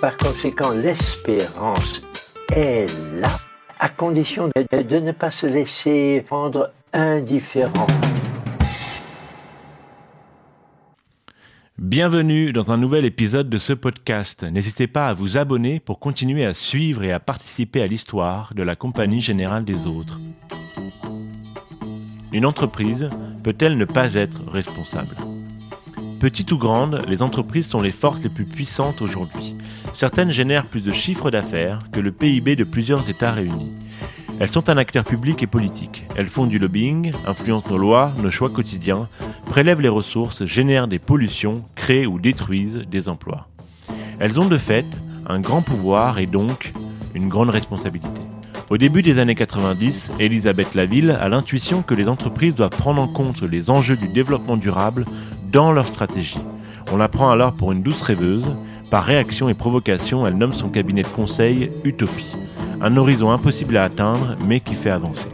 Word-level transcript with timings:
Par 0.00 0.16
conséquent, 0.16 0.72
l'espérance 0.72 2.00
est 2.56 2.86
là, 3.20 3.38
à 3.78 3.90
condition 3.90 4.48
de, 4.48 4.98
ne 4.98 5.12
pas 5.12 5.30
se 5.30 5.46
laisser 5.46 6.24
rendre 6.30 6.72
indifférent. 6.94 7.86
Bienvenue 11.76 12.54
dans 12.54 12.70
un 12.70 12.78
nouvel 12.78 13.04
épisode 13.04 13.50
de 13.50 13.58
ce 13.58 13.74
podcast. 13.74 14.42
N'hésitez 14.42 14.86
pas 14.86 15.08
à 15.08 15.12
vous 15.12 15.36
abonner 15.36 15.80
pour 15.80 15.98
continuer 15.98 16.46
à 16.46 16.54
suivre 16.54 17.02
et 17.02 17.12
à 17.12 17.20
participer 17.20 17.82
à 17.82 17.86
l'histoire 17.86 18.54
de 18.54 18.62
la 18.62 18.76
Compagnie 18.76 19.20
Générale 19.20 19.66
des 19.66 19.86
Autres. 19.86 20.18
Une 22.32 22.46
entreprise 22.46 23.10
peut-elle 23.44 23.76
ne 23.76 23.84
pas 23.84 24.14
être 24.14 24.40
responsable? 24.50 25.14
Petites 26.20 26.52
ou 26.52 26.58
grandes, 26.58 27.02
les 27.06 27.22
entreprises 27.22 27.66
sont 27.66 27.82
les 27.82 27.90
forces 27.90 28.22
les 28.22 28.28
plus 28.30 28.46
puissantes 28.46 29.02
aujourd'hui. 29.02 29.56
Certaines 29.92 30.30
génèrent 30.30 30.66
plus 30.66 30.80
de 30.80 30.92
chiffres 30.92 31.30
d'affaires 31.30 31.78
que 31.92 32.00
le 32.00 32.12
PIB 32.12 32.56
de 32.56 32.64
plusieurs 32.64 33.08
États 33.08 33.32
réunis. 33.32 33.72
Elles 34.38 34.50
sont 34.50 34.70
un 34.70 34.78
acteur 34.78 35.04
public 35.04 35.42
et 35.42 35.46
politique. 35.46 36.06
Elles 36.16 36.26
font 36.26 36.46
du 36.46 36.58
lobbying, 36.58 37.12
influencent 37.26 37.68
nos 37.70 37.78
lois, 37.78 38.12
nos 38.22 38.30
choix 38.30 38.48
quotidiens, 38.48 39.08
prélèvent 39.46 39.82
les 39.82 39.88
ressources, 39.88 40.44
génèrent 40.46 40.88
des 40.88 40.98
pollutions, 40.98 41.62
créent 41.74 42.06
ou 42.06 42.18
détruisent 42.18 42.84
des 42.90 43.08
emplois. 43.08 43.48
Elles 44.18 44.40
ont 44.40 44.48
de 44.48 44.56
fait 44.56 44.86
un 45.26 45.40
grand 45.40 45.62
pouvoir 45.62 46.18
et 46.18 46.26
donc 46.26 46.72
une 47.14 47.28
grande 47.28 47.50
responsabilité. 47.50 48.20
Au 48.70 48.78
début 48.78 49.02
des 49.02 49.18
années 49.18 49.34
90, 49.34 50.12
Elisabeth 50.20 50.74
Laville 50.74 51.10
a 51.10 51.28
l'intuition 51.28 51.82
que 51.82 51.94
les 51.94 52.08
entreprises 52.08 52.54
doivent 52.54 52.70
prendre 52.70 53.02
en 53.02 53.08
compte 53.08 53.42
les 53.42 53.68
enjeux 53.68 53.96
du 53.96 54.08
développement 54.08 54.56
durable 54.56 55.04
dans 55.50 55.72
leur 55.72 55.86
stratégie. 55.86 56.38
On 56.92 56.96
la 56.96 57.08
prend 57.08 57.30
alors 57.30 57.52
pour 57.52 57.72
une 57.72 57.82
douce 57.82 58.02
rêveuse. 58.02 58.44
Par 58.90 59.04
réaction 59.04 59.48
et 59.48 59.54
provocation, 59.54 60.26
elle 60.26 60.36
nomme 60.36 60.52
son 60.52 60.68
cabinet 60.68 61.02
de 61.02 61.06
conseil 61.06 61.70
Utopie. 61.84 62.34
Un 62.80 62.96
horizon 62.96 63.30
impossible 63.30 63.76
à 63.76 63.84
atteindre, 63.84 64.36
mais 64.44 64.58
qui 64.60 64.74
fait 64.74 64.90
avancer. 64.90 65.28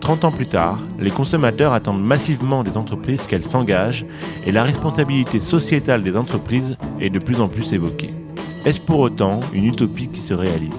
30 0.00 0.24
ans 0.24 0.32
plus 0.32 0.48
tard, 0.48 0.78
les 0.98 1.10
consommateurs 1.10 1.72
attendent 1.72 2.02
massivement 2.02 2.64
des 2.64 2.76
entreprises 2.76 3.22
qu'elles 3.22 3.44
s'engagent 3.44 4.04
et 4.44 4.52
la 4.52 4.64
responsabilité 4.64 5.40
sociétale 5.40 6.02
des 6.02 6.16
entreprises 6.16 6.76
est 7.00 7.10
de 7.10 7.18
plus 7.20 7.40
en 7.40 7.48
plus 7.48 7.72
évoquée. 7.72 8.10
Est-ce 8.64 8.80
pour 8.80 8.98
autant 8.98 9.40
une 9.52 9.66
utopie 9.66 10.08
qui 10.08 10.20
se 10.20 10.34
réalise? 10.34 10.70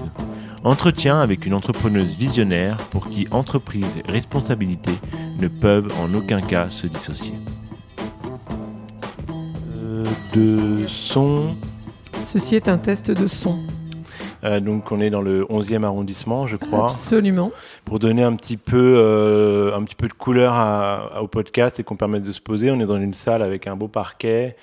Entretien 0.63 1.21
avec 1.21 1.45
une 1.45 1.53
entrepreneuse 1.53 2.17
visionnaire 2.17 2.77
pour 2.91 3.09
qui 3.09 3.27
entreprise 3.31 4.01
et 4.05 4.11
responsabilité 4.11 4.91
ne 5.39 5.47
peuvent 5.47 5.91
en 6.03 6.13
aucun 6.13 6.41
cas 6.41 6.69
se 6.69 6.87
dissocier 6.87 7.35
de 10.35 10.85
son. 10.87 11.55
Ceci 12.25 12.55
est 12.55 12.67
un 12.67 12.79
test 12.79 13.11
de 13.11 13.27
son. 13.27 13.59
Euh, 14.43 14.59
donc 14.59 14.91
on 14.91 14.99
est 14.99 15.11
dans 15.11 15.21
le 15.21 15.43
11e 15.45 15.83
arrondissement, 15.83 16.47
je 16.47 16.57
crois. 16.57 16.85
Absolument. 16.85 17.51
Pour 17.85 17.99
donner 17.99 18.23
un 18.23 18.35
petit 18.35 18.57
peu, 18.57 18.97
euh, 18.97 19.75
un 19.75 19.83
petit 19.83 19.93
peu 19.93 20.07
de 20.07 20.13
couleur 20.13 21.21
au 21.21 21.27
podcast 21.27 21.79
et 21.79 21.83
qu'on 21.83 21.95
permette 21.95 22.23
de 22.23 22.31
se 22.31 22.41
poser, 22.41 22.71
on 22.71 22.79
est 22.79 22.87
dans 22.87 22.99
une 22.99 23.13
salle 23.13 23.43
avec 23.43 23.67
un 23.67 23.75
beau 23.75 23.87
parquet, 23.87 24.55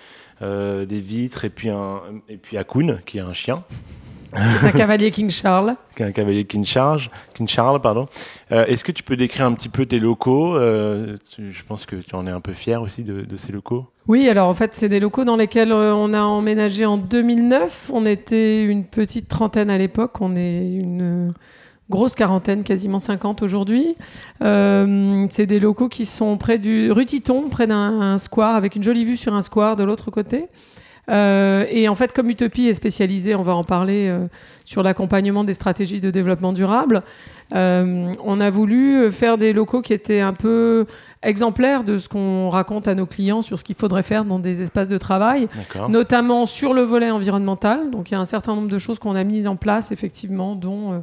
euh, 0.42 0.86
des 0.86 0.98
vitres 0.98 1.44
et 1.44 1.50
puis 1.50 1.70
un 1.70 2.00
et 2.28 2.36
puis 2.36 2.58
Akun 2.58 2.98
qui 3.06 3.18
est 3.18 3.22
un 3.22 3.32
chien 3.32 3.62
un 4.34 4.70
cavalier 4.70 5.10
King 5.10 5.28
Charles. 5.28 5.76
Un 6.00 6.10
cavalier 6.10 6.46
King 6.46 6.64
Charles, 6.64 7.02
King 7.34 7.46
Charles 7.46 7.82
pardon. 7.82 8.08
Est-ce 8.50 8.82
que 8.82 8.90
tu 8.90 9.02
peux 9.02 9.14
décrire 9.14 9.44
un 9.44 9.52
petit 9.52 9.68
peu 9.68 9.84
tes 9.84 9.98
locaux 9.98 10.58
Je 10.58 11.62
pense 11.68 11.84
que 11.84 11.96
tu 11.96 12.14
en 12.14 12.26
es 12.26 12.30
un 12.30 12.40
peu 12.40 12.54
fier 12.54 12.80
aussi 12.80 13.04
de, 13.04 13.36
ces 13.36 13.52
locaux? 13.52 13.91
Oui, 14.08 14.28
alors 14.28 14.48
en 14.48 14.54
fait, 14.54 14.74
c'est 14.74 14.88
des 14.88 14.98
locaux 15.00 15.24
dans 15.24 15.36
lesquels 15.36 15.70
euh, 15.70 15.94
on 15.94 16.12
a 16.12 16.22
emménagé 16.22 16.84
en 16.84 16.98
2009. 16.98 17.90
On 17.92 18.04
était 18.04 18.64
une 18.64 18.84
petite 18.84 19.28
trentaine 19.28 19.70
à 19.70 19.78
l'époque. 19.78 20.20
On 20.20 20.34
est 20.34 20.74
une 20.74 21.32
grosse 21.88 22.14
quarantaine, 22.14 22.64
quasiment 22.64 22.98
50 22.98 23.42
aujourd'hui. 23.42 23.96
c'est 24.40 25.46
des 25.46 25.60
locaux 25.60 25.88
qui 25.88 26.06
sont 26.06 26.38
près 26.38 26.58
du 26.58 26.90
rue 26.90 27.04
Titon, 27.04 27.48
près 27.50 27.66
d'un 27.66 28.18
square, 28.18 28.54
avec 28.56 28.76
une 28.76 28.82
jolie 28.82 29.04
vue 29.04 29.16
sur 29.16 29.34
un 29.34 29.42
square 29.42 29.76
de 29.76 29.84
l'autre 29.84 30.10
côté. 30.10 30.48
Euh, 31.10 31.66
et 31.68 31.88
en 31.88 31.94
fait, 31.94 32.12
comme 32.12 32.30
Utopie 32.30 32.68
est 32.68 32.74
spécialisée, 32.74 33.34
on 33.34 33.42
va 33.42 33.54
en 33.54 33.64
parler, 33.64 34.08
euh, 34.08 34.28
sur 34.64 34.82
l'accompagnement 34.82 35.42
des 35.42 35.54
stratégies 35.54 36.00
de 36.00 36.10
développement 36.10 36.52
durable, 36.52 37.02
euh, 37.54 38.12
on 38.22 38.40
a 38.40 38.50
voulu 38.50 39.10
faire 39.10 39.36
des 39.36 39.52
locaux 39.52 39.82
qui 39.82 39.92
étaient 39.92 40.20
un 40.20 40.32
peu 40.32 40.86
exemplaires 41.22 41.82
de 41.82 41.98
ce 41.98 42.08
qu'on 42.08 42.48
raconte 42.48 42.86
à 42.86 42.94
nos 42.94 43.06
clients 43.06 43.42
sur 43.42 43.58
ce 43.58 43.64
qu'il 43.64 43.74
faudrait 43.74 44.04
faire 44.04 44.24
dans 44.24 44.38
des 44.38 44.62
espaces 44.62 44.88
de 44.88 44.98
travail, 44.98 45.48
notamment 45.88 46.46
sur 46.46 46.72
le 46.72 46.82
volet 46.82 47.10
environnemental. 47.10 47.90
Donc 47.90 48.10
il 48.10 48.14
y 48.14 48.16
a 48.16 48.20
un 48.20 48.24
certain 48.24 48.54
nombre 48.54 48.68
de 48.68 48.78
choses 48.78 48.98
qu'on 48.98 49.16
a 49.16 49.24
mises 49.24 49.48
en 49.48 49.56
place, 49.56 49.90
effectivement, 49.90 50.54
dont 50.54 51.02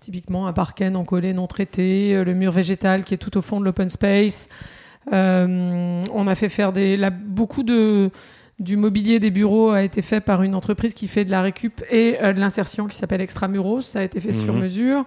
typiquement 0.00 0.46
un 0.46 0.52
parquet 0.52 0.90
non 0.90 1.04
collé, 1.04 1.32
non 1.32 1.46
traité, 1.46 2.24
le 2.24 2.34
mur 2.34 2.52
végétal 2.52 3.04
qui 3.04 3.14
est 3.14 3.18
tout 3.18 3.36
au 3.36 3.42
fond 3.42 3.60
de 3.60 3.64
l'open 3.64 3.88
space. 3.88 4.48
on 5.10 6.26
a 6.26 6.34
fait 6.34 6.48
faire 6.48 6.72
des, 6.72 6.98
beaucoup 7.26 7.64
de 7.64 8.10
du 8.58 8.76
mobilier 8.76 9.18
des 9.18 9.30
bureaux 9.30 9.70
a 9.70 9.82
été 9.82 10.02
fait 10.02 10.20
par 10.20 10.42
une 10.42 10.54
entreprise 10.54 10.94
qui 10.94 11.08
fait 11.08 11.24
de 11.24 11.30
la 11.30 11.42
récup 11.42 11.82
et 11.90 12.18
euh, 12.22 12.32
de 12.32 12.40
l'insertion 12.40 12.86
qui 12.86 12.96
s'appelle 12.96 13.20
Extramuros. 13.20 13.80
Ça 13.80 14.00
a 14.00 14.02
été 14.02 14.20
fait 14.20 14.32
sur 14.32 14.54
mhm. 14.54 14.60
mesure. 14.60 15.04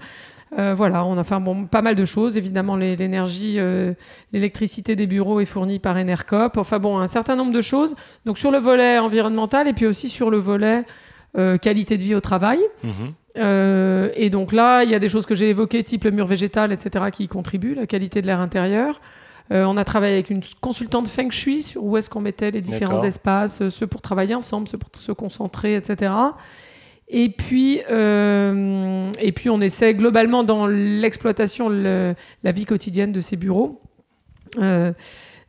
Euh, 0.58 0.74
voilà, 0.76 1.06
on 1.06 1.18
a 1.18 1.24
fait 1.24 1.40
bon, 1.40 1.66
pas 1.66 1.82
mal 1.82 1.96
de 1.96 2.06
choses. 2.06 2.38
Évidemment, 2.38 2.76
l'énergie, 2.76 3.56
euh, 3.58 3.94
l'électricité 4.32 4.96
des 4.96 5.08
bureaux 5.08 5.40
est 5.40 5.46
fournie 5.46 5.80
par 5.80 5.96
Enercop. 5.98 6.58
Enfin 6.58 6.80
bon, 6.80 6.98
un 6.98 7.08
certain 7.08 7.36
nombre 7.36 7.52
de 7.52 7.62
choses. 7.62 7.96
Donc 8.26 8.38
sur 8.38 8.52
le 8.52 8.58
volet 8.58 9.00
environnemental 9.00 9.68
et 9.68 9.74
puis 9.74 9.86
aussi 9.86 10.10
sur 10.10 10.30
le 10.30 10.38
volet 10.38 10.84
qualité 11.62 11.98
de 11.98 12.02
vie 12.02 12.16
au 12.16 12.22
travail. 12.22 12.60
Mhm. 12.82 14.12
et 14.16 14.30
donc 14.30 14.54
là, 14.54 14.84
il 14.86 14.90
y 14.90 14.96
a 14.96 15.00
des 15.00 15.10
choses 15.10 15.26
que 15.26 15.36
j'ai 15.36 15.50
évoquées, 15.50 15.84
type 15.84 16.06
le 16.06 16.12
mur 16.12 16.28
végétal, 16.28 16.72
etc., 16.72 17.08
qui 17.12 17.26
y 17.26 17.28
contribuent, 17.28 17.76
la 17.76 17.88
qualité 17.88 18.22
de 18.22 18.28
l'air 18.28 18.40
intérieur. 18.40 19.02
Euh, 19.52 19.64
on 19.66 19.78
a 19.78 19.84
travaillé 19.84 20.14
avec 20.14 20.30
une 20.30 20.42
consultante 20.60 21.08
Feng 21.08 21.30
Shui 21.30 21.62
sur 21.62 21.84
où 21.84 21.98
est-ce 21.98 22.10
qu'on 22.10 22.22
mettait 22.22 22.52
les 22.52 22.62
différents 22.62 23.04
espaces, 23.04 23.62
euh, 23.62 23.70
ceux 23.70 23.86
pour 23.86 24.02
travailler 24.02 24.34
ensemble, 24.34 24.68
ceux 24.68 24.78
pour 24.78 24.90
se 24.96 25.12
concentrer, 25.12 25.76
etc. 25.76 26.14
Et 27.08 27.30
puis, 27.30 27.82
euh, 27.92 29.12
et 29.20 29.32
puis 29.32 29.52
on 29.52 29.62
essaie 29.62 29.94
globalement 29.94 30.44
dans 30.44 30.66
l'exploitation, 30.66 31.70
la 31.70 32.52
vie 32.52 32.66
quotidienne 32.66 33.12
de 33.12 33.22
ces 33.22 33.36
bureaux, 33.36 33.80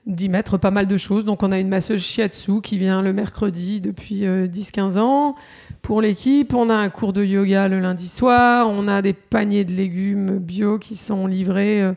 d'y 0.06 0.28
mettre 0.28 0.58
pas 0.58 0.70
mal 0.70 0.86
de 0.86 0.96
choses. 0.98 1.24
Donc 1.24 1.42
on 1.42 1.50
a 1.50 1.58
une 1.58 1.68
masseuse 1.68 2.02
shiatsu 2.02 2.60
qui 2.60 2.76
vient 2.76 3.00
le 3.00 3.14
mercredi 3.14 3.80
depuis 3.80 4.24
10-15 4.24 4.98
ans 4.98 5.34
pour 5.80 6.02
l'équipe. 6.02 6.52
On 6.52 6.68
a 6.68 6.74
un 6.74 6.90
cours 6.90 7.14
de 7.14 7.24
yoga 7.24 7.68
le 7.68 7.80
lundi 7.80 8.06
soir. 8.06 8.68
On 8.68 8.86
a 8.86 9.00
des 9.00 9.14
paniers 9.14 9.64
de 9.64 9.72
légumes 9.72 10.38
bio 10.38 10.78
qui 10.78 10.94
sont 10.94 11.26
livrés 11.26 11.90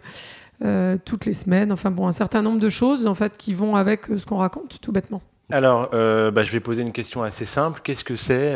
euh, 0.63 0.97
toutes 1.05 1.25
les 1.25 1.33
semaines. 1.33 1.71
Enfin 1.71 1.89
bon, 1.89 2.05
un 2.07 2.11
certain 2.11 2.41
nombre 2.41 2.59
de 2.59 2.67
choses 2.67 3.07
en 3.07 3.15
fait 3.15 3.37
qui 3.37 3.53
vont 3.53 3.77
avec 3.77 4.09
euh, 4.09 4.17
ce 4.17 4.25
qu'on 4.25 4.37
raconte, 4.37 4.81
tout 4.81 4.91
bêtement. 4.91 5.21
Alors, 5.51 5.89
euh, 5.93 6.31
bah, 6.31 6.43
je 6.43 6.51
vais 6.51 6.59
poser 6.59 6.81
une 6.81 6.91
question 6.91 7.23
assez 7.23 7.45
simple. 7.45 7.79
Qu'est-ce 7.81 8.03
que 8.03 8.17
c'est, 8.17 8.55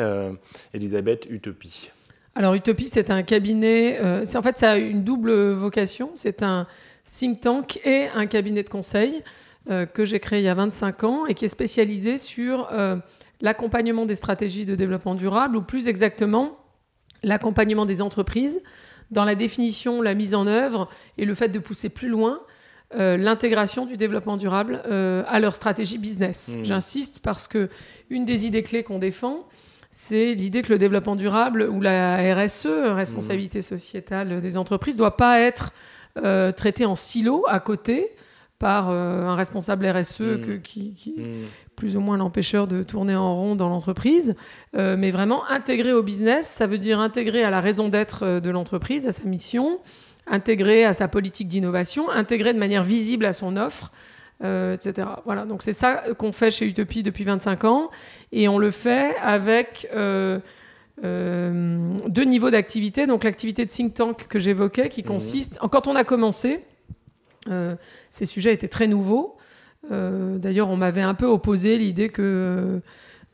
Elisabeth, 0.74 1.25
Utopie? 1.30 1.90
Alors, 2.36 2.53
Utopie, 2.53 2.89
c'est 2.89 3.10
un 3.10 3.24
cabinet. 3.24 4.25
c'est 4.25 4.38
en 4.38 4.44
fait, 4.44 4.57
ça 4.57 4.72
a 4.72 4.77
une 4.77 5.04
double 5.04 5.54
vocation. 5.54 6.12
C'est 6.16 6.44
un 6.44 6.68
think 7.06 7.39
tank 7.39 7.80
et 7.86 8.10
un 8.13 8.27
cabinet 8.27 8.63
de 8.63 8.69
conseil 8.69 9.24
que 9.68 10.06
j'ai 10.06 10.19
créé 10.19 10.39
il 10.39 10.45
y 10.45 10.50
a 10.50 10.54
25 10.54 11.04
ans 11.04 11.25
et 11.25 11.33
qui 11.33 11.45
est 11.45 11.50
spécialisé 11.50 12.19
sur 12.19 12.69
l'accompagnement 13.42 14.06
des 14.06 14.16
stratégies 14.16 14.66
de 14.66 14.75
développement 14.75 15.16
durable, 15.16 15.56
ou 15.56 15.63
plus 15.63 15.88
exactement 15.88 16.60
l'accompagnement 17.24 17.86
des 17.86 18.01
entreprises 18.04 18.62
dans 19.11 19.25
la 19.25 19.35
définition, 19.35 20.01
la 20.01 20.13
mise 20.13 20.35
en 20.35 20.47
œuvre 20.47 20.89
et 21.17 21.25
le 21.25 21.35
fait 21.35 21.50
de 21.50 21.59
pousser 21.59 21.89
plus 21.89 22.09
loin 22.09 22.41
euh, 22.95 23.17
l'intégration 23.17 23.88
du 23.88 23.97
développement 23.97 24.38
durable 24.38 24.83
euh, 24.85 25.23
à 25.27 25.39
leur 25.39 25.55
stratégie 25.55 25.97
business. 25.97 26.57
Mmh. 26.57 26.65
J'insiste 26.65 27.19
parce 27.23 27.47
que 27.47 27.69
une 28.11 28.23
des 28.23 28.45
idées 28.45 28.61
clés 28.61 28.83
qu'on 28.83 29.00
défend, 29.00 29.47
c'est 29.89 30.35
l'idée 30.35 30.61
que 30.61 30.71
le 30.71 30.77
développement 30.77 31.15
durable 31.15 31.63
ou 31.63 31.81
la 31.81 32.17
RSE, 32.35 32.67
responsabilité 32.67 33.59
mmh. 33.59 33.63
sociétale 33.63 34.41
des 34.41 34.57
entreprises, 34.57 34.95
doit 34.95 35.17
pas 35.17 35.39
être 35.39 35.71
euh, 36.23 36.51
traité 36.51 36.85
en 36.85 36.94
silo 36.94 37.44
à 37.47 37.59
côté 37.59 38.11
par 38.59 38.89
un 38.89 39.35
responsable 39.35 39.88
RSE 39.88 40.21
mmh. 40.21 40.61
qui, 40.61 41.15
plus 41.75 41.98
ou 41.98 42.00
moins 42.00 42.18
l'empêcheur 42.18 42.68
de 42.68 42.84
tourner 42.84 43.16
en 43.16 43.36
rond 43.36 43.56
dans 43.56 43.70
l'entreprise, 43.70 44.36
euh, 44.75 44.96
mais 44.98 45.12
vraiment 45.12 45.46
intégrer 45.50 45.94
au 45.94 46.04
business, 46.04 46.48
ça 46.48 46.68
veut 46.68 46.78
dire 46.78 47.00
intégrer 47.00 47.44
à 47.44 47.50
la 47.50 47.62
raison 47.62 47.90
d'être 47.90 48.24
euh, 48.24 48.40
de 48.40 48.50
l'entreprise, 48.50 49.08
à 49.08 49.12
sa 49.12 49.24
mission, 49.24 49.80
intégrer 50.28 50.86
à 50.86 50.94
sa 50.94 51.08
politique 51.08 51.48
d'innovation, 51.48 52.10
intégrer 52.10 52.54
de 52.54 52.60
manière 52.60 52.84
visible 52.84 53.25
à 53.25 53.34
son 53.34 53.58
offre. 53.58 53.92
euh, 54.44 54.75
etc. 54.75 55.08
Voilà, 55.25 55.46
donc 55.46 55.64
c'est 55.64 55.74
ça 55.74 56.04
qu'on 56.18 56.31
fait 56.31 56.52
chez 56.52 56.66
Utopie 56.66 57.02
depuis 57.02 57.24
25 57.24 57.64
ans, 57.66 57.90
et 58.31 58.48
on 58.48 58.58
le 58.58 58.72
fait 58.72 59.16
avec 59.18 59.88
euh, 59.96 60.40
deux 61.02 62.24
niveaux 62.24 62.50
d'activité. 62.50 63.08
Donc 63.08 63.24
l'activité 63.24 63.66
de 63.66 63.70
think 63.70 63.94
tank 63.94 64.28
que 64.28 64.40
j'évoquais, 64.40 64.90
qui 64.90 65.04
consiste, 65.04 65.60
quand 65.72 65.88
on 65.88 65.96
a 65.96 66.04
commencé, 66.04 66.66
ces 68.10 68.25
sujets 68.25 68.54
étaient 68.54 68.68
très 68.68 68.88
nouveaux. 68.88 69.38
Euh, 69.91 70.38
D'ailleurs, 70.38 70.69
on 70.69 70.77
m'avait 70.77 71.01
un 71.01 71.13
peu 71.13 71.25
opposé 71.25 71.77
l'idée 71.77 72.09
que 72.09 72.80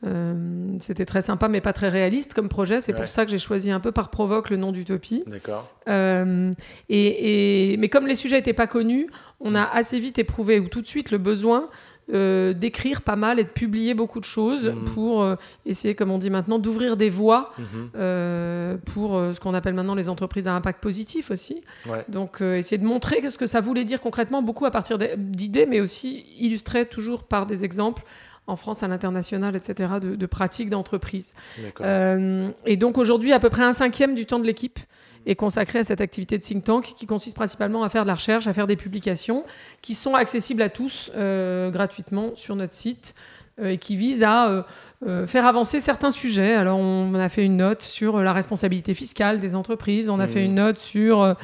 euh, 0.05 0.77
c'était 0.79 1.05
très 1.05 1.21
sympa, 1.21 1.49
mais 1.49 1.59
pas 1.61 1.73
très 1.73 1.89
réaliste 1.89 2.33
comme 2.33 2.47
projet. 2.49 2.79
C'est 2.81 2.93
Ouais. 2.93 2.99
pour 2.99 3.07
ça 3.09 3.25
que 3.25 3.31
j'ai 3.31 3.37
choisi 3.37 3.69
un 3.71 3.79
peu 3.79 3.91
par 3.91 4.09
provoque 4.09 4.49
le 4.49 4.57
nom 4.57 4.71
d'Utopie. 4.71 5.23
D'accord. 5.27 5.69
Euh, 5.89 6.51
et, 6.87 7.73
et- 7.73 7.77
mais 7.77 7.89
comme 7.89 8.07
les 8.07 8.15
sujets 8.15 8.37
n'étaient 8.37 8.53
pas 8.53 8.67
connus, 8.67 9.07
on 9.41 9.55
a 9.55 9.63
assez 9.63 9.99
vite 9.99 10.17
éprouvé, 10.17 10.59
ou 10.59 10.67
tout 10.69 10.81
de 10.81 10.87
suite, 10.87 11.11
le 11.11 11.17
besoin 11.17 11.69
euh, 12.13 12.53
d'écrire 12.53 13.01
pas 13.01 13.15
mal 13.15 13.39
et 13.39 13.43
de 13.43 13.49
publier 13.49 13.93
beaucoup 13.93 14.19
de 14.19 14.25
choses 14.25 14.69
Mhm. 14.69 14.83
pour 14.93 15.21
euh, 15.21 15.35
essayer, 15.65 15.95
comme 15.95 16.11
on 16.11 16.17
dit 16.17 16.29
maintenant, 16.29 16.57
d'ouvrir 16.59 16.97
des 16.97 17.09
voies 17.09 17.51
Mhm. 17.57 17.65
euh, 17.95 18.77
pour 18.93 19.11
ce 19.33 19.39
qu'on 19.39 19.53
appelle 19.53 19.73
maintenant 19.73 19.95
les 19.95 20.09
entreprises 20.09 20.47
à 20.47 20.53
impact 20.55 20.81
positif 20.81 21.31
aussi. 21.31 21.63
Ouais. 21.87 22.03
Donc, 22.09 22.41
essayer 22.41 22.77
de 22.77 22.85
montrer 22.85 23.27
ce 23.29 23.37
que 23.37 23.45
ça 23.47 23.61
voulait 23.61 23.85
dire 23.85 24.01
concrètement, 24.01 24.41
beaucoup 24.41 24.65
à 24.65 24.71
partir 24.71 24.97
d'idées, 25.17 25.65
mais 25.65 25.79
aussi 25.81 26.25
illustré 26.39 26.85
toujours 26.87 27.23
par 27.23 27.45
des 27.45 27.63
exemples 27.65 28.03
en 28.47 28.55
France, 28.55 28.81
à 28.81 28.87
l'international, 28.87 29.55
etc., 29.55 29.93
de, 30.01 30.15
de 30.15 30.25
pratiques 30.25 30.71
d'entreprise. 30.71 31.33
Et 32.65 32.77
donc 32.77 32.97
aujourd'hui, 32.97 33.31
à 33.33 33.39
peu 33.39 33.49
près 33.49 33.63
un 33.63 33.73
cinquième 33.73 34.15
du 34.15 34.25
temps 34.25 34.39
de 34.39 34.45
l'équipe 34.45 34.79
est 35.29 35.35
consacré 35.35 35.79
à 35.79 35.83
cette 35.83 36.01
activité 36.01 36.37
de 36.37 36.43
think 36.43 36.63
tank 36.63 36.93
qui 36.95 37.05
consiste 37.05 37.35
principalement 37.35 37.83
à 37.83 37.89
faire 37.89 38.03
de 38.03 38.07
la 38.07 38.15
recherche, 38.15 38.47
à 38.47 38.53
faire 38.53 38.67
des 38.67 38.75
publications 38.75 39.43
qui 39.81 39.93
sont 39.93 40.15
accessibles 40.15 40.61
à 40.61 40.69
tous 40.69 41.11
euh, 41.15 41.69
gratuitement 41.69 42.31
sur 42.35 42.55
notre 42.55 42.73
site 42.73 43.13
euh, 43.61 43.69
et 43.69 43.77
qui 43.77 43.95
visent 43.95 44.23
à 44.23 44.65
euh, 45.05 45.27
faire 45.27 45.45
avancer 45.45 45.79
certains 45.79 46.11
sujets. 46.11 46.55
Alors 46.55 46.79
on 46.79 47.13
a 47.13 47.29
fait 47.29 47.45
une 47.45 47.57
note 47.57 47.83
sur 47.83 48.21
la 48.21 48.33
responsabilité 48.33 48.93
fiscale 48.93 49.39
des 49.39 49.55
entreprises, 49.55 50.09
on 50.09 50.19
a 50.19 50.27
fait 50.27 50.43
une 50.43 50.55
note 50.55 50.77
sur 50.77 51.35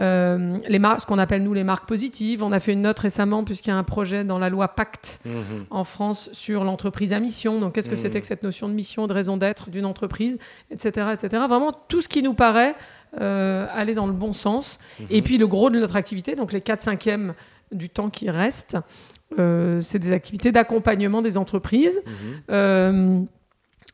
euh, 0.00 0.58
les 0.68 0.78
marques, 0.78 1.00
ce 1.00 1.06
qu'on 1.06 1.18
appelle 1.18 1.42
nous 1.42 1.54
les 1.54 1.64
marques 1.64 1.88
positives. 1.88 2.42
On 2.42 2.52
a 2.52 2.60
fait 2.60 2.72
une 2.72 2.82
note 2.82 2.98
récemment 2.98 3.42
puisqu'il 3.44 3.70
y 3.70 3.72
a 3.72 3.76
un 3.76 3.82
projet 3.84 4.24
dans 4.24 4.38
la 4.38 4.48
loi 4.48 4.68
Pacte 4.68 5.20
Mhm. 5.24 5.64
en 5.70 5.84
France 5.84 6.30
sur 6.32 6.62
l'entreprise 6.64 7.12
à 7.12 7.20
mission. 7.20 7.58
Donc, 7.60 7.74
qu'est-ce 7.74 7.88
que 7.90 7.94
Mhm. 7.96 8.00
c'était 8.00 8.20
que 8.20 8.26
cette 8.26 8.42
notion 8.42 8.68
de 8.68 8.74
mission, 8.74 9.06
de 9.06 9.12
raison 9.12 9.36
d'être 9.36 9.70
d'une 9.70 9.84
entreprise, 9.86 10.38
etc., 10.70 11.08
etc. 11.12 11.42
Vraiment 11.48 11.72
tout 11.88 12.00
ce 12.00 12.08
qui 12.08 12.22
nous 12.22 12.34
paraît 12.34 12.74
euh, 13.20 13.66
aller 13.72 13.94
dans 13.94 14.06
le 14.06 14.12
bon 14.12 14.32
sens. 14.34 14.78
Et 15.10 15.22
puis 15.22 15.38
le 15.38 15.46
gros 15.46 15.70
de 15.70 15.78
notre 15.80 15.96
activité, 15.96 16.34
donc 16.34 16.52
les 16.52 16.60
4 16.60 16.82
cinquièmes 16.82 17.32
du 17.72 17.88
temps 17.88 18.10
qui 18.10 18.28
reste, 18.30 18.76
euh, 19.38 19.80
c'est 19.80 19.98
des 19.98 20.12
activités 20.12 20.52
d'accompagnement 20.52 21.22
des 21.22 21.36
entreprises. 21.38 22.02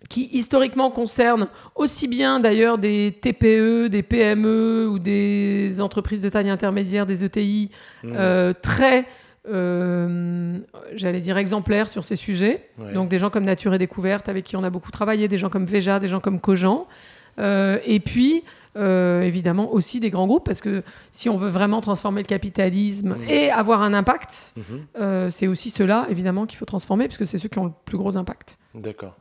Qui 0.08 0.28
historiquement 0.32 0.90
concernent 0.90 1.48
aussi 1.74 2.08
bien 2.08 2.38
d'ailleurs 2.40 2.76
des 2.78 3.16
TPE, 3.20 3.88
des 3.88 4.02
PME 4.02 4.86
ou 4.88 4.98
des 4.98 5.80
entreprises 5.80 6.20
de 6.22 6.28
taille 6.28 6.50
intermédiaire, 6.50 7.06
des 7.06 7.24
ETI, 7.24 7.70
Mhm. 8.02 8.12
euh, 8.16 8.52
très, 8.60 9.06
euh, 9.48 10.58
j'allais 10.94 11.20
dire, 11.20 11.38
exemplaires 11.38 11.88
sur 11.88 12.04
ces 12.04 12.16
sujets. 12.16 12.68
Ouais. 12.78 12.92
Donc 12.92 13.08
des 13.08 13.18
gens 13.18 13.30
comme 13.30 13.44
Nature 13.44 13.72
et 13.74 13.78
Découverte, 13.78 14.28
avec 14.28 14.44
qui 14.44 14.56
on 14.56 14.64
a 14.64 14.70
beaucoup 14.70 14.90
travaillé, 14.90 15.28
des 15.28 15.38
gens 15.38 15.48
comme 15.48 15.64
Veja, 15.64 15.98
des 16.00 16.08
gens 16.08 16.20
comme 16.20 16.40
Cogent. 16.40 16.86
Euh, 17.38 17.78
et 17.84 17.98
puis, 18.00 18.44
évidemment, 18.76 19.72
aussi 19.72 20.00
des 20.00 20.10
grands 20.10 20.26
groupes, 20.26 20.44
parce 20.44 20.60
que 20.60 20.82
si 21.12 21.28
on 21.28 21.36
veut 21.36 21.48
vraiment 21.48 21.80
transformer 21.80 22.20
le 22.22 22.26
capitalisme 22.26 23.14
Mhm. 23.20 23.28
et 23.28 23.50
avoir 23.50 23.82
un 23.82 23.94
impact, 23.94 24.54
euh, 25.00 25.30
c'est 25.30 25.46
aussi 25.46 25.70
ceux-là, 25.70 26.06
évidemment, 26.10 26.44
qu'il 26.46 26.58
faut 26.58 26.64
transformer, 26.64 27.04
puisque 27.06 27.26
c'est 27.26 27.38
ceux 27.38 27.48
qui 27.48 27.58
ont 27.58 27.66
le 27.66 27.72
plus 27.84 27.96
gros 27.98 28.16
impact. 28.16 28.58
D'accord. 28.74 29.14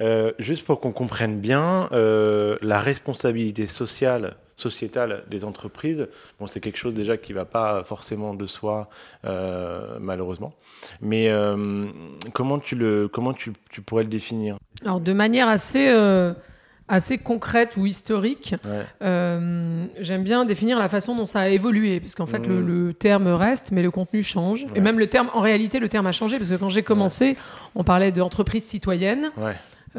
Euh, 0.00 0.32
juste 0.40 0.66
pour 0.66 0.80
qu'on 0.80 0.90
comprenne 0.90 1.38
bien, 1.38 1.88
euh, 1.92 2.56
la 2.60 2.80
responsabilité 2.80 3.68
sociale, 3.68 4.36
sociétale 4.56 5.22
des 5.28 5.44
entreprises, 5.44 6.08
bon, 6.40 6.48
c'est 6.48 6.60
quelque 6.60 6.76
chose 6.76 6.94
déjà 6.94 7.16
qui 7.16 7.32
ne 7.32 7.38
va 7.38 7.44
pas 7.44 7.84
forcément 7.84 8.34
de 8.34 8.46
soi, 8.46 8.90
euh, 9.24 9.96
malheureusement. 10.00 10.52
Mais 11.00 11.30
comment, 12.32 12.58
tu, 12.58 12.74
le, 12.74 13.08
comment 13.08 13.32
tu, 13.32 13.52
tu 13.70 13.80
pourrais 13.80 14.02
le 14.02 14.10
définir? 14.10 14.56
Alors, 14.84 15.00
de 15.00 15.12
manière 15.12 15.48
assez, 15.48 15.88
assez 16.90 17.16
concrète 17.18 17.76
ou 17.76 17.86
historique, 17.86 18.56
Ouais. 18.64 18.84
euh, 19.02 19.84
j'aime 20.00 20.24
bien 20.24 20.44
définir 20.44 20.78
la 20.78 20.88
façon 20.88 21.14
dont 21.16 21.24
ça 21.24 21.40
a 21.40 21.48
évolué, 21.48 22.00
parce 22.00 22.14
qu'en 22.14 22.26
fait, 22.26 22.46
le, 22.46 22.60
le 22.60 22.92
terme 22.92 23.28
reste, 23.28 23.70
mais 23.72 23.82
le 23.82 23.90
contenu 23.90 24.22
change. 24.22 24.64
Ouais. 24.64 24.70
Et 24.74 24.80
même 24.80 24.98
le 24.98 25.06
terme, 25.06 25.30
en 25.32 25.40
réalité, 25.40 25.78
le 25.78 25.88
terme 25.88 26.06
a 26.08 26.12
changé, 26.12 26.36
parce 26.38 26.50
que 26.50 26.56
quand 26.56 26.68
j'ai 26.68 26.82
commencé, 26.82 27.36
on 27.74 27.84
parlait 27.84 28.12
d'entreprise 28.12 28.64
citoyenne. 28.64 29.30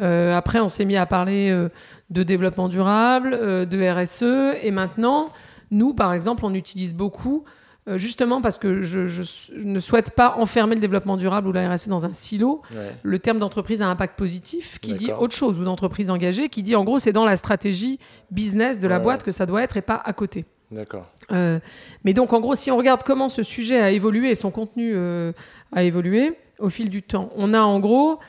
Euh, 0.02 0.38
après, 0.38 0.60
on 0.60 0.70
s'est 0.70 0.86
mis 0.86 0.98
à 0.98 1.06
parler 1.06 1.50
euh, 1.50 1.70
de 2.10 2.24
développement 2.24 2.68
durable, 2.70 3.32
de 3.68 3.90
RSE, 3.92 4.58
et 4.64 4.72
maintenant, 4.72 5.30
nous, 5.72 5.94
par 5.94 6.14
exemple, 6.14 6.46
on 6.46 6.54
utilise 6.54 6.94
beaucoup, 6.96 7.46
euh, 7.88 7.98
justement 7.98 8.42
parce 8.42 8.58
que 8.60 8.82
je, 8.84 9.08
je- 9.08 9.24
je 9.24 9.66
ne 9.66 9.80
souhaite 9.80 10.12
pas 10.12 10.36
enfermer 10.38 10.76
le 10.76 10.82
développement 10.82 11.18
durable 11.18 11.48
ou 11.48 11.52
la 11.52 11.68
RSE 11.74 11.88
dans 11.88 12.06
un 12.06 12.14
silo, 12.14 12.62
Ouais. 12.76 12.92
le 13.02 13.20
terme 13.20 13.40
d'entreprise 13.40 13.82
à 13.82 13.88
impact 13.88 14.18
positif, 14.18 14.80
qui 14.80 14.94
dit 14.94 15.12
autre 15.12 15.36
chose, 15.36 15.60
ou 15.60 15.64
d'entreprise 15.64 16.10
engagée, 16.10 16.50
qui 16.50 16.62
dit 16.64 16.76
en 16.76 16.84
gros, 16.84 17.00
c'est 17.00 17.12
dans 17.14 17.26
la 17.26 17.36
stratégie 17.36 18.00
business 18.30 18.80
de 18.80 18.88
la 18.88 18.98
Ouais, 18.98 19.04
boîte 19.04 19.24
que 19.24 19.32
ça 19.32 19.46
doit 19.46 19.64
être 19.64 19.78
et 19.78 19.82
pas 19.82 19.96
à 20.04 20.14
côté. 20.14 20.46
D'accord. 20.72 21.08
Euh, 21.32 21.60
mais 22.06 22.14
donc, 22.14 22.34
en 22.34 22.40
gros, 22.40 22.56
si 22.56 22.72
on 22.72 22.78
regarde 22.78 23.04
comment 23.04 23.30
ce 23.30 23.44
sujet 23.44 23.80
a 23.82 23.92
évolué 23.92 24.30
et 24.30 24.36
son 24.36 24.52
contenu 24.52 24.94
euh, 24.96 25.32
a 25.74 25.84
évolué 25.84 26.38
au 26.60 26.70
fil 26.70 26.90
du 26.90 27.02
temps, 27.04 27.30
on 27.36 27.54
a 27.54 27.62
en 27.62 27.80
gros, 27.80 28.20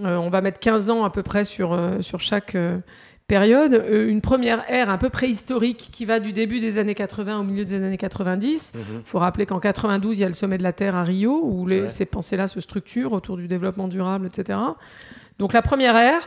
on 0.00 0.28
va 0.28 0.40
mettre 0.42 0.58
15 0.60 0.90
ans 0.90 1.04
à 1.04 1.10
peu 1.10 1.22
près 1.22 1.44
sur, 1.44 1.78
sur 2.00 2.20
chaque 2.20 2.56
période, 3.28 3.74
euh, 3.74 4.08
une 4.08 4.20
première 4.20 4.68
ère 4.68 4.90
un 4.90 4.98
peu 4.98 5.10
préhistorique 5.10 5.90
qui 5.92 6.04
va 6.04 6.18
du 6.18 6.32
début 6.32 6.58
des 6.58 6.78
années 6.78 6.94
80 6.96 7.38
au 7.38 7.44
milieu 7.44 7.64
des 7.64 7.74
années 7.74 7.96
90. 7.96 8.72
Mhm. 8.74 8.80
Il 8.96 9.00
faut 9.04 9.18
rappeler 9.20 9.46
qu'en 9.46 9.60
92, 9.60 10.18
il 10.18 10.22
y 10.22 10.24
a 10.24 10.28
le 10.28 10.34
sommet 10.34 10.58
de 10.58 10.62
la 10.64 10.72
Terre 10.72 10.96
à 10.96 11.04
Rio, 11.04 11.40
où 11.44 11.66
les- 11.66 11.82
Ouais. 11.82 11.88
ces 11.88 12.06
pensées-là 12.06 12.48
se 12.48 12.60
structurent 12.60 13.12
autour 13.12 13.36
du 13.36 13.46
développement 13.46 13.86
durable, 13.86 14.26
etc. 14.26 14.58
Donc 15.38 15.52
la 15.52 15.62
première 15.62 15.96
ère, 15.96 16.26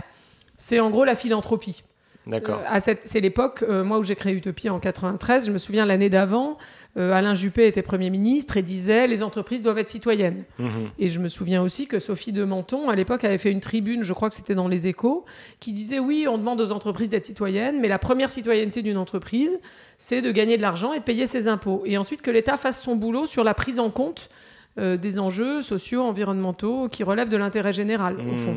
c'est 0.55 0.79
en 0.79 0.89
gros 0.91 1.03
la 1.03 1.15
philanthropie. 1.15 1.83
D'accord. 2.27 2.59
Euh, 2.59 2.63
à 2.67 2.79
cette- 2.79 3.01
c'est 3.07 3.19
l'époque, 3.19 3.63
euh, 3.67 3.83
moi 3.83 3.97
où 3.97 4.03
j'ai 4.03 4.15
créé 4.15 4.33
Utopie 4.33 4.69
en 4.69 4.79
93, 4.79 5.47
je 5.47 5.51
me 5.51 5.57
souviens 5.57 5.85
l'année 5.87 6.09
d'avant, 6.09 6.57
euh, 6.97 7.11
Alain 7.13 7.33
Juppé 7.33 7.65
était 7.65 7.81
Premier 7.81 8.11
ministre 8.11 8.57
et 8.57 8.61
disait 8.61 9.07
les 9.07 9.23
entreprises 9.23 9.63
doivent 9.63 9.79
être 9.79 9.89
citoyennes. 9.89 10.43
Mhm. 10.59 10.69
Et 10.99 11.07
je 11.09 11.19
me 11.19 11.27
souviens 11.27 11.63
aussi 11.63 11.87
que 11.87 11.97
Sophie 11.97 12.31
de 12.31 12.43
Menton, 12.43 12.89
à 12.89 12.95
l'époque, 12.95 13.23
avait 13.23 13.39
fait 13.39 13.51
une 13.51 13.59
tribune, 13.59 14.03
je 14.03 14.13
crois 14.13 14.29
que 14.29 14.35
c'était 14.35 14.53
dans 14.53 14.67
Les 14.67 14.87
Échos, 14.87 15.25
qui 15.59 15.73
disait 15.73 15.97
oui, 15.97 16.27
on 16.29 16.37
demande 16.37 16.61
aux 16.61 16.71
entreprises 16.71 17.09
d'être 17.09 17.25
citoyennes, 17.25 17.79
mais 17.81 17.87
la 17.87 17.97
première 17.97 18.29
citoyenneté 18.29 18.83
d'une 18.83 18.97
entreprise, 18.97 19.57
c'est 19.97 20.21
de 20.21 20.31
gagner 20.31 20.57
de 20.57 20.61
l'argent 20.61 20.93
et 20.93 20.99
de 20.99 21.03
payer 21.03 21.25
ses 21.25 21.47
impôts. 21.47 21.81
Et 21.85 21.97
ensuite 21.97 22.21
que 22.21 22.29
l'État 22.29 22.57
fasse 22.57 22.81
son 22.83 22.95
boulot 22.95 23.25
sur 23.25 23.43
la 23.43 23.53
prise 23.55 23.79
en 23.79 23.89
compte 23.89 24.29
des 24.77 25.19
enjeux 25.19 25.61
sociaux, 25.61 26.01
environnementaux, 26.03 26.87
qui 26.87 27.03
relèvent 27.03 27.27
de 27.29 27.35
l'intérêt 27.35 27.73
général, 27.73 28.15
au 28.19 28.37
fond. 28.37 28.55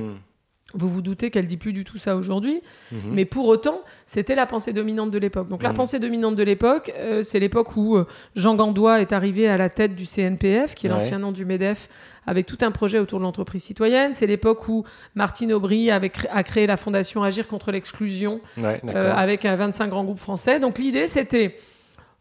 Vous 0.74 0.88
vous 0.88 1.02
doutez 1.02 1.30
qu'elle 1.30 1.46
dit 1.46 1.56
plus 1.56 1.72
du 1.72 1.84
tout 1.84 1.98
ça 1.98 2.16
aujourd'hui, 2.16 2.60
Mhm. 2.92 2.98
mais 3.12 3.24
pour 3.24 3.46
autant, 3.46 3.82
c'était 4.06 4.34
la 4.34 4.44
pensée 4.46 4.72
dominante 4.72 5.10
de 5.10 5.18
l'époque. 5.18 5.48
Donc 5.48 5.62
la 5.62 5.70
Mhm. 5.70 5.76
pensée 5.76 5.98
dominante 5.98 6.36
de 6.36 6.42
l'époque, 6.42 6.92
euh, 6.98 7.22
c'est 7.22 7.38
l'époque 7.38 7.76
où 7.76 7.96
euh, 7.96 8.06
Jean 8.34 8.54
Gandois 8.56 9.00
est 9.00 9.12
arrivé 9.12 9.48
à 9.48 9.56
la 9.56 9.70
tête 9.70 9.94
du 9.94 10.04
CNPF, 10.04 10.74
qui 10.74 10.86
est 10.86 10.90
Ouais. 10.90 10.98
l'ancien 10.98 11.18
nom 11.18 11.32
du 11.32 11.44
MEDEF, 11.44 11.88
avec 12.26 12.46
tout 12.46 12.58
un 12.62 12.70
projet 12.70 12.98
autour 12.98 13.18
de 13.20 13.24
l'entreprise 13.24 13.62
citoyenne. 13.62 14.14
C'est 14.14 14.26
l'époque 14.26 14.68
où 14.68 14.84
Martine 15.14 15.52
Aubry 15.52 15.90
avait 15.90 16.10
a 16.30 16.42
créé 16.42 16.66
la 16.66 16.76
fondation 16.76 17.22
Agir 17.22 17.46
contre 17.48 17.70
l'exclusion, 17.70 18.40
Ouais, 18.56 18.80
euh, 18.86 19.12
avec 19.14 19.44
euh, 19.44 19.54
25 19.56 19.88
grands 19.88 20.04
groupes 20.04 20.18
français. 20.18 20.58
Donc 20.60 20.78
l'idée, 20.78 21.06
c'était 21.06 21.56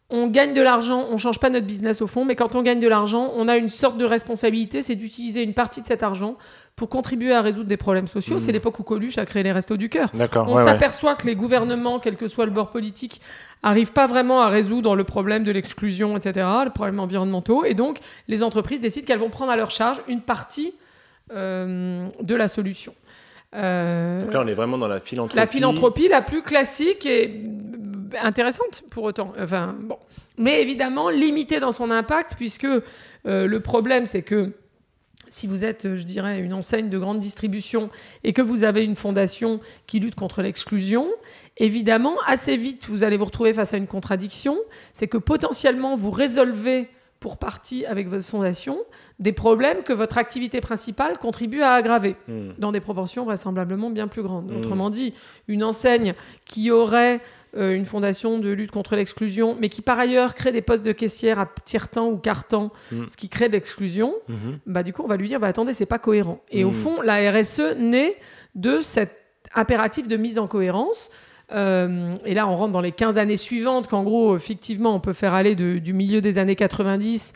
on 0.09 0.27
gagne 0.27 0.53
de 0.53 0.61
l'argent, 0.61 1.07
on 1.09 1.17
change 1.17 1.39
pas 1.39 1.49
notre 1.49 1.65
business 1.65 2.01
au 2.01 2.07
fond, 2.07 2.23
mais 2.23 2.35
quand 2.35 2.53
on 2.53 2.61
gagne 2.61 2.79
de 2.79 2.87
l'argent, 2.87 3.31
on 3.35 3.47
a 3.47 3.57
une 3.57 3.69
sorte 3.69 3.97
de 3.97 4.05
responsabilité, 4.05 4.83
c'est 4.83 4.93
d'utiliser 4.95 5.41
une 5.41 5.55
partie 5.55 5.81
de 5.81 5.87
cet 5.87 6.03
argent 6.03 6.35
pour 6.75 6.89
contribuer 6.89 7.33
à 7.33 7.41
résoudre 7.41 7.67
des 7.67 7.77
problèmes 7.77 8.07
sociaux. 8.07 8.35
Mhm. 8.35 8.39
C'est 8.39 8.51
l'époque 8.51 8.79
où 8.79 8.83
Coluche 8.83 9.17
a 9.17 9.25
créé 9.25 9.43
les 9.43 9.51
Restos 9.51 9.77
du 9.77 9.89
Cœur. 9.89 10.11
On 10.13 10.17
ouais, 10.17 10.53
ouais. 10.53 10.63
s'aperçoit 10.63 11.15
que 11.15 11.27
les 11.27 11.35
gouvernements, 11.35 11.99
quel 11.99 12.15
que 12.15 12.27
soit 12.27 12.45
le 12.45 12.51
bord 12.51 12.71
politique, 12.71 13.21
arrivent 13.61 13.91
pas 13.91 14.07
vraiment 14.07 14.41
à 14.41 14.47
résoudre 14.47 14.95
le 14.95 15.03
problème 15.03 15.43
de 15.43 15.51
l'exclusion, 15.51 16.17
etc., 16.17 16.47
le 16.65 16.71
problème 16.71 16.99
environnementaux, 16.99 17.63
et 17.63 17.75
donc 17.75 17.99
les 18.27 18.43
entreprises 18.43 18.81
décident 18.81 19.05
qu'elles 19.05 19.19
vont 19.19 19.29
prendre 19.29 19.51
à 19.51 19.55
leur 19.55 19.71
charge 19.71 20.01
une 20.07 20.21
partie 20.21 20.73
euh, 21.31 22.07
de 22.21 22.35
la 22.35 22.47
solution. 22.47 22.93
Euh, 23.55 24.17
Donc 24.17 24.33
là, 24.33 24.41
on 24.43 24.47
est 24.47 24.55
vraiment 24.55 24.77
dans 24.77 24.87
la 24.87 24.99
philanthropie. 24.99 25.35
la 25.35 25.45
philanthropie 25.45 26.07
la 26.07 26.21
plus 26.21 26.41
classique 26.41 27.05
et 27.05 27.43
intéressante 28.21 28.83
pour 28.89 29.03
autant. 29.03 29.31
Enfin, 29.39 29.75
bon. 29.79 29.97
Mais 30.37 30.61
évidemment, 30.61 31.09
limitée 31.09 31.59
dans 31.59 31.71
son 31.71 31.91
impact, 31.91 32.33
puisque 32.35 32.65
euh, 32.65 32.81
le 33.23 33.59
problème, 33.59 34.07
c'est 34.07 34.23
que 34.23 34.51
si 35.33 35.47
vous 35.47 35.65
êtes, 35.65 35.85
euh, 35.85 35.97
je 35.97 36.03
dirais, 36.03 36.39
une 36.39 36.53
enseigne 36.53 36.89
de 36.89 36.99
grande 36.99 37.19
distribution 37.19 37.89
et 38.23 38.33
que 38.33 38.41
vous 38.41 38.63
avez 38.63 38.83
une 38.83 38.95
fondation 38.95 39.59
qui 39.87 39.99
lutte 39.99 40.15
contre 40.15 40.43
l'exclusion, 40.43 41.09
évidemment, 41.57 42.15
assez 42.27 42.55
vite, 42.55 42.87
vous 42.87 43.03
allez 43.03 43.17
vous 43.17 43.25
retrouver 43.25 43.53
face 43.53 43.73
à 43.73 43.77
une 43.77 43.87
contradiction. 43.87 44.55
C'est 44.93 45.07
que 45.07 45.17
potentiellement, 45.17 45.95
vous 45.95 46.11
résolvez 46.11 46.87
pour 47.23 47.37
partie 47.37 47.85
avec 47.85 48.09
votre 48.09 48.25
fondation 48.25 48.77
des 49.17 49.31
problèmes 49.31 49.81
que 49.83 49.93
votre 49.93 50.17
activité 50.17 50.59
principale 50.59 51.17
contribue 51.17 51.61
à 51.61 51.71
aggraver 51.73 52.17
Hmm. 52.27 52.51
dans 52.59 52.73
des 52.73 52.81
proportions 52.81 53.23
vraisemblablement 53.23 53.89
bien 53.91 54.09
plus 54.09 54.21
grandes. 54.23 54.51
Mm. 54.51 54.57
Autrement 54.57 54.89
dit, 54.89 55.13
une 55.47 55.63
enseigne 55.63 56.15
qui 56.43 56.69
aurait 56.69 57.21
euh, 57.55 57.73
une 57.75 57.85
fondation 57.85 58.39
de 58.39 58.49
lutte 58.49 58.71
contre 58.71 58.95
l'exclusion, 58.97 59.55
mais 59.57 59.69
qui 59.69 59.81
par 59.81 59.97
ailleurs 59.99 60.35
crée 60.35 60.51
des 60.51 60.61
postes 60.61 60.83
de 60.83 60.91
caissière 60.91 61.39
à 61.39 61.47
tiers-temps 61.63 62.09
ou 62.09 62.17
quart-temps, 62.17 62.71
Mm. 62.91 63.05
ce 63.07 63.15
qui 63.15 63.29
crée 63.29 63.47
de 63.47 63.53
l'exclusion, 63.53 64.13
Mhm. 64.27 64.59
bah, 64.65 64.83
du 64.83 64.91
coup, 64.91 65.03
on 65.03 65.07
va 65.07 65.15
lui 65.15 65.29
dire 65.29 65.39
bah, 65.39 65.47
attendez, 65.47 65.71
c'est 65.73 65.85
pas 65.85 65.99
cohérent. 65.99 66.41
Et 66.51 66.65
au 66.65 66.71
fond, 66.73 67.01
la 67.01 67.31
RSE 67.31 67.75
naît 67.77 68.17
de 68.55 68.81
cet 68.81 69.11
impératif 69.55 70.07
de 70.09 70.17
mise 70.17 70.39
en 70.39 70.47
cohérence. 70.47 71.09
Euh, 71.53 72.09
et 72.25 72.33
là, 72.33 72.47
on 72.47 72.55
rentre 72.55 72.71
dans 72.71 72.81
les 72.81 72.91
15 72.91 73.17
années 73.17 73.37
suivantes, 73.37 73.87
qu'en 73.87 74.03
gros, 74.03 74.35
effectivement, 74.35 74.95
on 74.95 74.99
peut 74.99 75.13
faire 75.13 75.33
aller 75.33 75.55
du 75.55 75.93
milieu 75.93 76.21
des 76.21 76.37
années 76.37 76.55
90 76.55 77.33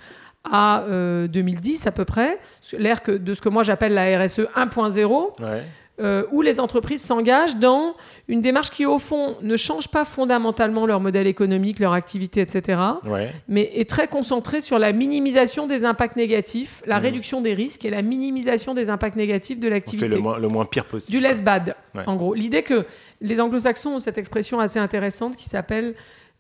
à 0.50 0.82
euh, 0.84 1.28
2010 1.28 1.88
à 1.88 1.92
peu 1.92 2.06
près, 2.06 2.40
l'ère 2.78 3.02
de 3.06 3.34
ce 3.34 3.42
que 3.42 3.50
moi 3.50 3.64
j'appelle 3.64 3.94
la 3.94 4.24
RSE 4.24 4.48
1.0, 4.56 5.42
Ouais. 5.42 5.64
Euh, 6.00 6.24
où 6.32 6.42
les 6.44 6.60
entreprises 6.60 7.02
s'engagent 7.02 7.58
dans 7.58 7.96
une 8.28 8.42
démarche 8.42 8.70
qui, 8.70 8.86
au 8.86 9.00
fond, 9.00 9.36
ne 9.42 9.56
change 9.58 9.88
pas 9.88 10.06
fondamentalement 10.06 10.86
leur 10.86 11.00
modèle 11.00 11.26
économique, 11.28 11.80
leur 11.80 11.94
activité, 11.94 12.42
etc., 12.42 12.80
Ouais. 13.06 13.32
mais 13.48 13.72
est 13.74 13.90
très 13.90 14.08
concentrée 14.08 14.62
sur 14.62 14.78
la 14.78 14.92
minimisation 14.92 15.66
des 15.66 15.86
impacts 15.86 16.16
négatifs, 16.16 16.84
la 16.86 16.98
Mhm. 16.98 17.02
réduction 17.04 17.42
des 17.42 17.54
risques 17.56 17.84
et 17.86 17.90
la 17.90 18.02
minimisation 18.04 18.74
des 18.76 18.90
impacts 18.92 19.16
négatifs 19.16 19.60
de 19.60 19.68
l'activité. 19.68 20.08
le 20.08 20.20
moins, 20.20 20.38
le 20.38 20.48
moins 20.48 20.66
pire 20.66 20.86
possible. 20.86 21.12
Du 21.12 21.20
less 21.20 21.44
bad, 21.44 21.76
Ouais. 21.96 22.04
en 22.06 22.16
gros. 22.16 22.34
L'idée 22.36 22.62
que 22.64 22.86
les 23.22 23.42
anglo-saxons 23.42 23.96
ont 23.96 24.00
cette 24.00 24.18
expression 24.20 24.60
assez 24.60 24.78
intéressante 24.80 25.36
qui 25.36 25.50
s'appelle. 25.50 25.96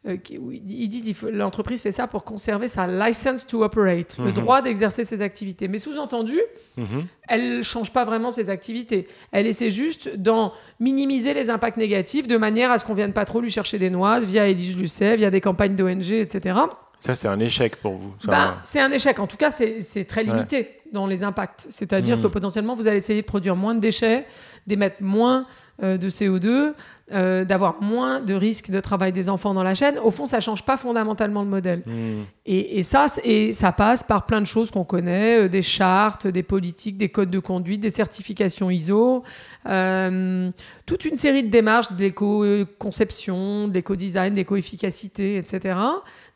Euh, 0.07 0.17
qui- 0.17 0.37
où 0.37 0.51
ils 0.51 0.87
disent 0.87 1.13
faut- 1.15 1.29
l'entreprise 1.29 1.81
fait 1.81 1.91
ça 1.91 2.07
pour 2.07 2.23
conserver 2.23 2.67
sa 2.67 2.87
license 2.87 3.47
to 3.47 3.63
operate, 3.63 4.17
le 4.19 4.25
Mhm. 4.25 4.31
droit 4.33 4.61
d'exercer 4.61 5.03
ses 5.05 5.21
activités. 5.21 5.67
Mais 5.67 5.79
sous-entendu, 5.79 6.39
Mhm. 6.77 7.05
elle 7.27 7.57
ne 7.57 7.61
change 7.63 7.91
pas 7.91 8.03
vraiment 8.05 8.29
ses 8.31 8.49
activités. 8.49 9.07
Elle 9.31 9.47
essaie 9.47 9.69
juste 9.71 10.15
d'en 10.17 10.53
minimiser 10.79 11.33
les 11.33 11.49
impacts 11.49 11.77
négatifs 11.77 12.27
de 12.27 12.37
manière 12.37 12.71
à 12.71 12.77
ce 12.77 12.85
qu'on 12.85 12.93
vienne 12.93 13.13
pas 13.13 13.25
trop 13.25 13.41
lui 13.41 13.49
chercher 13.49 13.79
des 13.79 13.89
noises 13.89 14.23
via 14.25 14.47
Élise 14.47 14.77
Lucet, 14.77 15.15
via 15.17 15.29
des 15.31 15.41
campagnes 15.41 15.75
d'ONG, 15.75 16.11
etc. 16.11 16.57
Ça, 16.99 17.15
c'est 17.15 17.27
un 17.27 17.39
échec 17.39 17.75
pour 17.75 17.95
vous. 17.97 18.13
Ben, 18.25 18.55
c'est 18.63 18.79
un 18.79 18.91
échec. 18.91 19.19
En 19.19 19.27
tout 19.27 19.37
cas, 19.37 19.51
c'est 19.51 19.81
c'est 19.81 20.05
très 20.05 20.21
limité 20.21 20.69
dans 20.93 21.05
les 21.05 21.23
impacts. 21.23 21.67
C'est-à-dire 21.69 22.17
Mhm. 22.17 22.23
que 22.23 22.27
potentiellement, 22.27 22.75
vous 22.75 22.87
allez 22.87 22.97
essayer 22.97 23.21
de 23.21 23.25
produire 23.27 23.55
moins 23.55 23.75
de 23.75 23.79
déchets, 23.79 24.25
d'émettre 24.67 24.97
moins 25.01 25.45
euh, 25.83 25.97
de 25.97 26.09
CO2, 26.09 26.73
euh, 27.13 27.45
d'avoir 27.45 27.81
moins 27.81 28.19
de 28.19 28.33
risques 28.33 28.69
de 28.69 28.79
travail 28.81 29.13
des 29.13 29.29
enfants 29.29 29.53
dans 29.53 29.63
la 29.63 29.75
chaîne. 29.75 29.97
Au 29.99 30.11
fond, 30.11 30.25
ça 30.25 30.39
change 30.41 30.63
pas 30.63 30.75
fondamentalement 30.75 31.41
le 31.41 31.47
modèle. 31.47 31.83
Hmm. 31.85 32.23
Et, 32.45 32.79
et 32.79 32.83
ça, 32.83 33.07
c- 33.07 33.21
et 33.23 33.53
ça 33.53 33.71
passe 33.71 34.03
par 34.03 34.25
plein 34.25 34.41
de 34.41 34.45
choses 34.45 34.71
qu'on 34.71 34.83
connaît, 34.83 35.45
euh, 35.45 35.47
des 35.49 35.61
chartes, 35.61 36.27
des 36.27 36.43
politiques, 36.43 36.97
des 36.97 37.07
codes 37.09 37.29
de 37.31 37.39
conduite, 37.39 37.79
des 37.81 37.89
certifications 37.89 38.69
ISO, 38.69 39.23
euh, 39.67 40.49
toute 40.85 41.05
une 41.05 41.15
série 41.15 41.43
de 41.43 41.49
démarches 41.49 41.91
de 41.93 42.03
l'éco-conception, 42.03 43.67
de 43.67 43.73
l'éco-design, 43.73 44.33
d'éco-efficacité, 44.33 45.37
etc. 45.37 45.79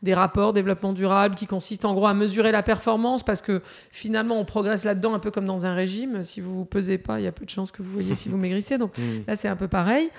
Des 0.02 0.14
rapports 0.14 0.52
développement 0.52 0.92
durable 0.92 1.34
qui 1.34 1.46
consistent 1.46 1.84
en 1.84 1.94
gros 1.94 2.06
à 2.06 2.14
mesurer 2.14 2.52
la 2.52 2.62
performance 2.62 3.22
parce 3.22 3.42
que 3.42 3.62
finalement 3.90 4.38
on 4.38 4.44
progresse 4.44 4.84
là-dedans 4.84 5.14
un 5.14 5.18
peu 5.18 5.30
comme 5.30 5.46
dans 5.46 5.66
un 5.66 5.74
régime. 5.74 6.24
Si 6.24 6.40
vous 6.40 6.60
ne 6.60 6.64
pesez 6.64 6.98
pas, 6.98 7.20
il 7.20 7.24
y 7.24 7.28
a 7.28 7.32
peu 7.32 7.44
de 7.44 7.50
chances 7.50 7.70
que 7.72 7.82
vous 7.82 7.90
voyez 7.92 8.14
si 8.14 8.28
vous 8.28 8.36
maigrissez. 8.38 8.78
Donc 8.78 8.92
Hmm. 8.98 9.22
Là, 9.26 9.36
c'est 9.36 9.48
un 9.48 9.56
peu 9.56 9.68
pareil. 9.68 10.10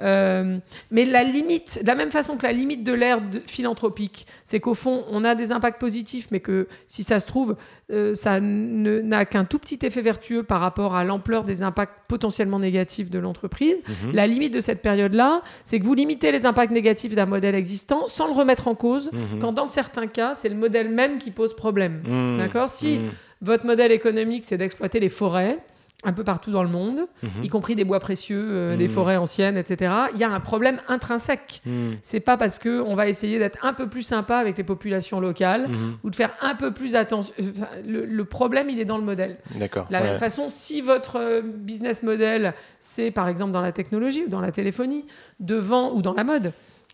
Euh, 0.00 0.58
mais 0.90 1.04
la 1.04 1.22
limite, 1.22 1.80
de 1.82 1.86
la 1.86 1.94
même 1.94 2.10
façon 2.10 2.36
que 2.36 2.44
la 2.44 2.52
limite 2.52 2.82
de 2.82 2.92
l'ère 2.92 3.20
philanthropique, 3.46 4.26
c'est 4.44 4.58
qu'au 4.60 4.74
fond, 4.74 5.04
on 5.10 5.24
a 5.24 5.34
des 5.34 5.52
impacts 5.52 5.80
positifs, 5.80 6.28
mais 6.30 6.40
que 6.40 6.66
si 6.86 7.04
ça 7.04 7.20
se 7.20 7.26
trouve, 7.26 7.56
euh, 7.90 8.14
ça 8.14 8.40
n'a 8.40 9.24
qu'un 9.26 9.44
tout 9.44 9.58
petit 9.58 9.78
effet 9.82 10.00
vertueux 10.00 10.42
par 10.42 10.60
rapport 10.60 10.94
à 10.96 11.04
l'ampleur 11.04 11.44
des 11.44 11.62
impacts 11.62 11.92
potentiellement 12.08 12.58
négatifs 12.58 13.10
de 13.10 13.18
l'entreprise. 13.18 13.82
Mhm. 14.04 14.12
La 14.14 14.26
limite 14.26 14.54
de 14.54 14.60
cette 14.60 14.82
période-là, 14.82 15.42
c'est 15.64 15.78
que 15.78 15.84
vous 15.84 15.94
limitez 15.94 16.32
les 16.32 16.46
impacts 16.46 16.72
négatifs 16.72 17.14
d'un 17.14 17.26
modèle 17.26 17.54
existant 17.54 18.06
sans 18.06 18.26
le 18.28 18.32
remettre 18.32 18.68
en 18.68 18.74
cause, 18.74 19.10
Mhm. 19.12 19.38
quand 19.40 19.52
dans 19.52 19.66
certains 19.66 20.06
cas, 20.06 20.34
c'est 20.34 20.48
le 20.48 20.54
modèle 20.56 20.88
même 20.88 21.18
qui 21.18 21.30
pose 21.30 21.54
problème. 21.54 22.02
Hmm. 22.06 22.38
D'accord? 22.38 22.68
Si 22.68 23.00
votre 23.40 23.66
modèle 23.66 23.92
économique, 23.92 24.44
c'est 24.44 24.56
d'exploiter 24.56 25.00
les 25.00 25.08
forêts, 25.08 25.58
un 26.04 26.12
peu 26.12 26.24
partout 26.24 26.50
dans 26.50 26.62
le 26.62 26.68
monde, 26.68 27.06
Mhm. 27.22 27.44
y 27.44 27.48
compris 27.48 27.74
des 27.76 27.84
bois 27.84 28.00
précieux, 28.00 28.44
euh, 28.50 28.76
des 28.76 28.88
Mhm. 28.88 28.92
forêts 28.94 29.16
anciennes, 29.16 29.56
etc. 29.56 29.92
Il 30.14 30.20
y 30.20 30.24
a 30.24 30.30
un 30.30 30.40
problème 30.40 30.80
intrinsèque. 30.88 31.62
Hmm. 31.64 31.92
C'est 32.02 32.20
pas 32.20 32.36
parce 32.36 32.58
que 32.58 32.80
on 32.80 32.94
va 32.94 33.08
essayer 33.08 33.38
d'être 33.38 33.58
un 33.64 33.72
peu 33.72 33.88
plus 33.88 34.02
sympa 34.02 34.36
avec 34.38 34.58
les 34.58 34.64
populations 34.64 35.20
locales 35.20 35.68
Mhm. 35.68 35.96
ou 36.02 36.10
de 36.10 36.16
faire 36.16 36.32
un 36.40 36.54
peu 36.54 36.72
plus 36.72 36.96
attention. 36.96 37.32
enfin, 37.40 37.68
le, 37.86 38.04
le 38.04 38.24
problème, 38.24 38.68
il 38.70 38.80
est 38.80 38.84
dans 38.84 38.98
le 38.98 39.04
modèle. 39.04 39.36
D'accord. 39.54 39.86
De 39.88 39.92
la 39.92 40.00
ouais. 40.00 40.08
même 40.10 40.18
façon, 40.18 40.46
si 40.48 40.80
votre 40.80 41.16
euh, 41.20 41.40
business 41.42 42.02
model, 42.02 42.54
c'est 42.80 43.10
par 43.10 43.28
exemple 43.28 43.52
dans 43.52 43.60
la 43.62 43.72
technologie 43.72 44.24
ou 44.26 44.28
dans 44.28 44.40
la 44.40 44.50
téléphonie, 44.52 45.04
de 45.40 45.54
vendre 45.54 45.94
ou 45.96 46.02
dans 46.02 46.14
la 46.14 46.24
mode. 46.24 46.52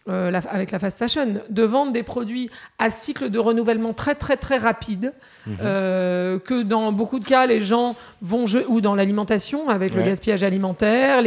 Euh, 0.08 0.30
la- 0.30 0.38
avec 0.48 0.70
la 0.70 0.78
fast 0.78 0.98
fashion, 0.98 1.40
de 1.48 1.62
vendre 1.62 1.92
des 1.92 2.02
produits 2.02 2.50
à 2.78 2.88
cycle 2.90 3.28
de 3.30 3.38
renouvellement 3.38 3.92
très 3.92 4.14
très 4.14 4.36
très 4.36 4.56
rapide, 4.56 5.12
Mhm. 5.46 5.56
euh, 5.62 6.38
que 6.38 6.62
dans 6.62 6.92
beaucoup 6.92 7.18
de 7.18 7.24
cas 7.24 7.46
les 7.46 7.60
gens 7.60 7.94
vont 8.22 8.46
je- 8.46 8.66
ou 8.68 8.80
dans 8.80 8.94
l'alimentation 8.94 9.68
avec 9.68 9.94
le 9.94 10.02
gaspillage 10.02 10.42
alimentaire, 10.42 11.20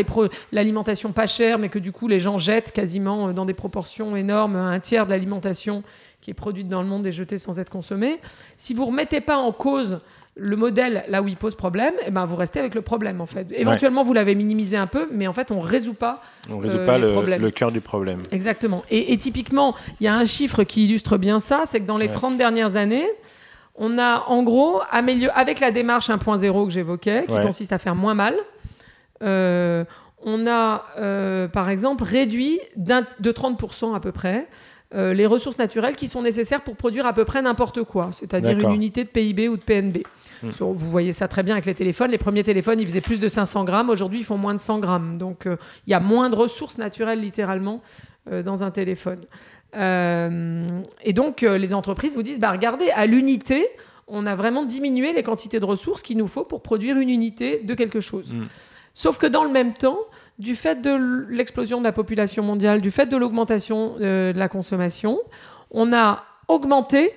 l'alimentation 0.52 1.12
pas 1.12 1.28
chère 1.28 1.60
mais 1.60 1.70
que 1.70 1.80
du 1.80 1.92
coup 1.92 2.08
les 2.08 2.20
gens 2.20 2.38
jettent 2.38 2.72
quasiment 2.72 3.28
euh, 3.30 3.34
dans 3.34 3.46
des 3.46 3.54
proportions 3.54 4.16
énormes 4.16 4.56
un 4.56 4.80
tiers 4.80 5.06
de 5.06 5.12
l'alimentation 5.12 5.84
qui 6.22 6.30
est 6.32 6.36
produite 6.36 6.68
dans 6.68 6.82
le 6.84 6.88
monde 6.88 7.06
et 7.08 7.12
jetée 7.12 7.40
sans 7.40 7.58
être 7.58 7.72
consommée. 7.72 8.20
Si 8.58 8.74
vous 8.76 8.86
remettez 8.86 9.22
pas 9.22 9.38
en 9.38 9.52
cause 9.52 10.00
le 10.36 10.56
modèle 10.56 11.04
là 11.10 11.22
où 11.22 11.28
il 11.28 11.36
pose 11.36 11.56
problème, 11.56 11.94
eh 12.06 12.12
ben 12.12 12.26
vous 12.26 12.38
restez 12.38 12.60
avec 12.60 12.74
le 12.74 12.82
problème 12.82 13.20
en 13.20 13.26
fait. 13.26 13.52
Éventuellement 13.52 14.02
vous 14.04 14.14
l'avez 14.14 14.34
minimisé 14.34 14.78
un 14.78 14.88
peu, 14.88 15.08
mais 15.12 15.28
en 15.28 15.34
fait 15.34 15.52
on 15.52 15.60
résout 15.60 15.94
pas 15.94 16.22
On 16.50 16.58
résout 16.60 16.78
euh, 16.78 16.86
pas 16.86 16.98
les 16.98 17.38
le, 17.38 17.52
cœur 17.52 17.72
du 17.72 17.82
problème. 17.82 18.22
Exactement. 18.32 18.84
Et, 18.90 19.12
et 19.12 19.18
typiquement, 19.18 19.76
il 20.00 20.06
y 20.06 20.08
a 20.08 20.16
un 20.16 20.24
chiffre 20.26 20.64
qui 20.64 20.86
illustre 20.86 21.18
bien 21.18 21.40
ça, 21.40 21.64
c'est 21.66 21.82
que 21.82 21.86
dans 21.86 21.98
les 21.98 22.06
Ouais. 22.08 22.12
30 22.14 22.38
dernières 22.38 22.78
années, 22.78 23.08
on 23.76 23.98
a 23.98 24.24
en 24.28 24.44
gros 24.44 24.82
amélioré, 24.90 25.34
avec 25.36 25.60
la 25.60 25.72
démarche 25.72 26.10
1.0 26.10 26.66
que 26.66 26.72
j'évoquais, 26.72 27.26
qui 27.28 27.34
Ouais. 27.34 27.42
consiste 27.42 27.74
à 27.74 27.78
faire 27.78 27.96
moins 27.96 28.14
mal, 28.14 28.36
euh, 29.24 29.84
on 30.24 30.48
a 30.48 30.86
euh, 30.98 31.48
par 31.50 31.70
exemple 31.70 32.04
réduit 32.04 32.60
de 32.78 33.32
30% 33.32 33.96
à 33.96 34.00
peu 34.00 34.12
près 34.12 34.48
les 34.94 35.26
ressources 35.26 35.58
naturelles 35.58 35.96
qui 35.96 36.10
sont 36.10 36.22
nécessaires 36.22 36.60
pour 36.62 36.76
produire 36.76 37.06
à 37.06 37.14
peu 37.14 37.24
près 37.24 37.42
n'importe 37.42 37.82
quoi, 37.84 38.10
c'est-à-dire 38.12 38.60
une 38.60 38.74
unité 38.74 39.06
de 39.06 39.10
PIB 39.10 39.48
ou 39.48 39.56
de 39.56 39.62
PNB. 39.62 40.00
So, 40.52 40.74
Vous 40.74 40.90
voyez 40.90 41.14
ça 41.14 41.28
très 41.28 41.44
bien 41.44 41.54
avec 41.54 41.66
les 41.66 41.76
téléphones. 41.76 42.12
Les 42.12 42.18
premiers 42.18 42.44
téléphones, 42.44 42.80
ils 42.80 42.88
faisaient 42.88 43.02
plus 43.02 43.20
de 43.20 43.28
500 43.28 43.64
grammes. 43.64 43.90
Aujourd'hui, 43.90 44.20
ils 44.20 44.26
font 44.26 44.38
moins 44.38 44.54
de 44.54 44.60
100 44.60 44.80
grammes. 44.80 45.18
Donc, 45.18 45.46
euh, 45.46 45.58
il 45.86 45.92
y 45.92 45.94
a 45.94 46.00
moins 46.00 46.30
de 46.30 46.36
ressources 46.36 46.78
naturelles, 46.78 47.20
littéralement, 47.20 47.82
euh, 48.32 48.42
dans 48.42 48.64
un 48.64 48.72
téléphone. 48.72 49.22
Euh, 49.76 50.82
et 51.04 51.14
donc, 51.14 51.42
les 51.42 51.74
entreprises 51.74 52.16
vous 52.16 52.24
disent, 52.24 52.40
bah, 52.40 52.52
regardez, 52.52 52.90
à 52.90 53.06
l'unité, 53.06 53.68
on 54.08 54.26
a 54.26 54.36
vraiment 54.36 54.64
diminué 54.64 55.14
les 55.14 55.24
quantités 55.24 55.60
de 55.60 55.66
ressources 55.66 56.02
qu'il 56.02 56.18
nous 56.18 56.28
faut 56.28 56.44
pour 56.44 56.62
produire 56.62 56.98
une 56.98 57.10
unité 57.10 57.62
de 57.64 57.74
quelque 57.74 58.00
chose. 58.00 58.34
Mm. 58.34 58.46
Sauf 58.94 59.18
que 59.18 59.28
dans 59.28 59.46
le 59.46 59.52
même 59.52 59.74
temps, 59.74 60.00
du 60.38 60.56
fait 60.56 60.82
de 60.82 61.26
l'explosion 61.30 61.80
de 61.80 61.86
la 61.86 61.94
population 61.94 62.44
mondiale, 62.44 62.82
du 62.82 62.92
fait 62.92 63.06
de 63.06 63.16
l'augmentation 63.16 63.96
de 63.98 64.34
la 64.36 64.50
consommation, 64.50 65.20
on 65.70 65.94
a 65.94 66.26
augmenté 66.50 67.14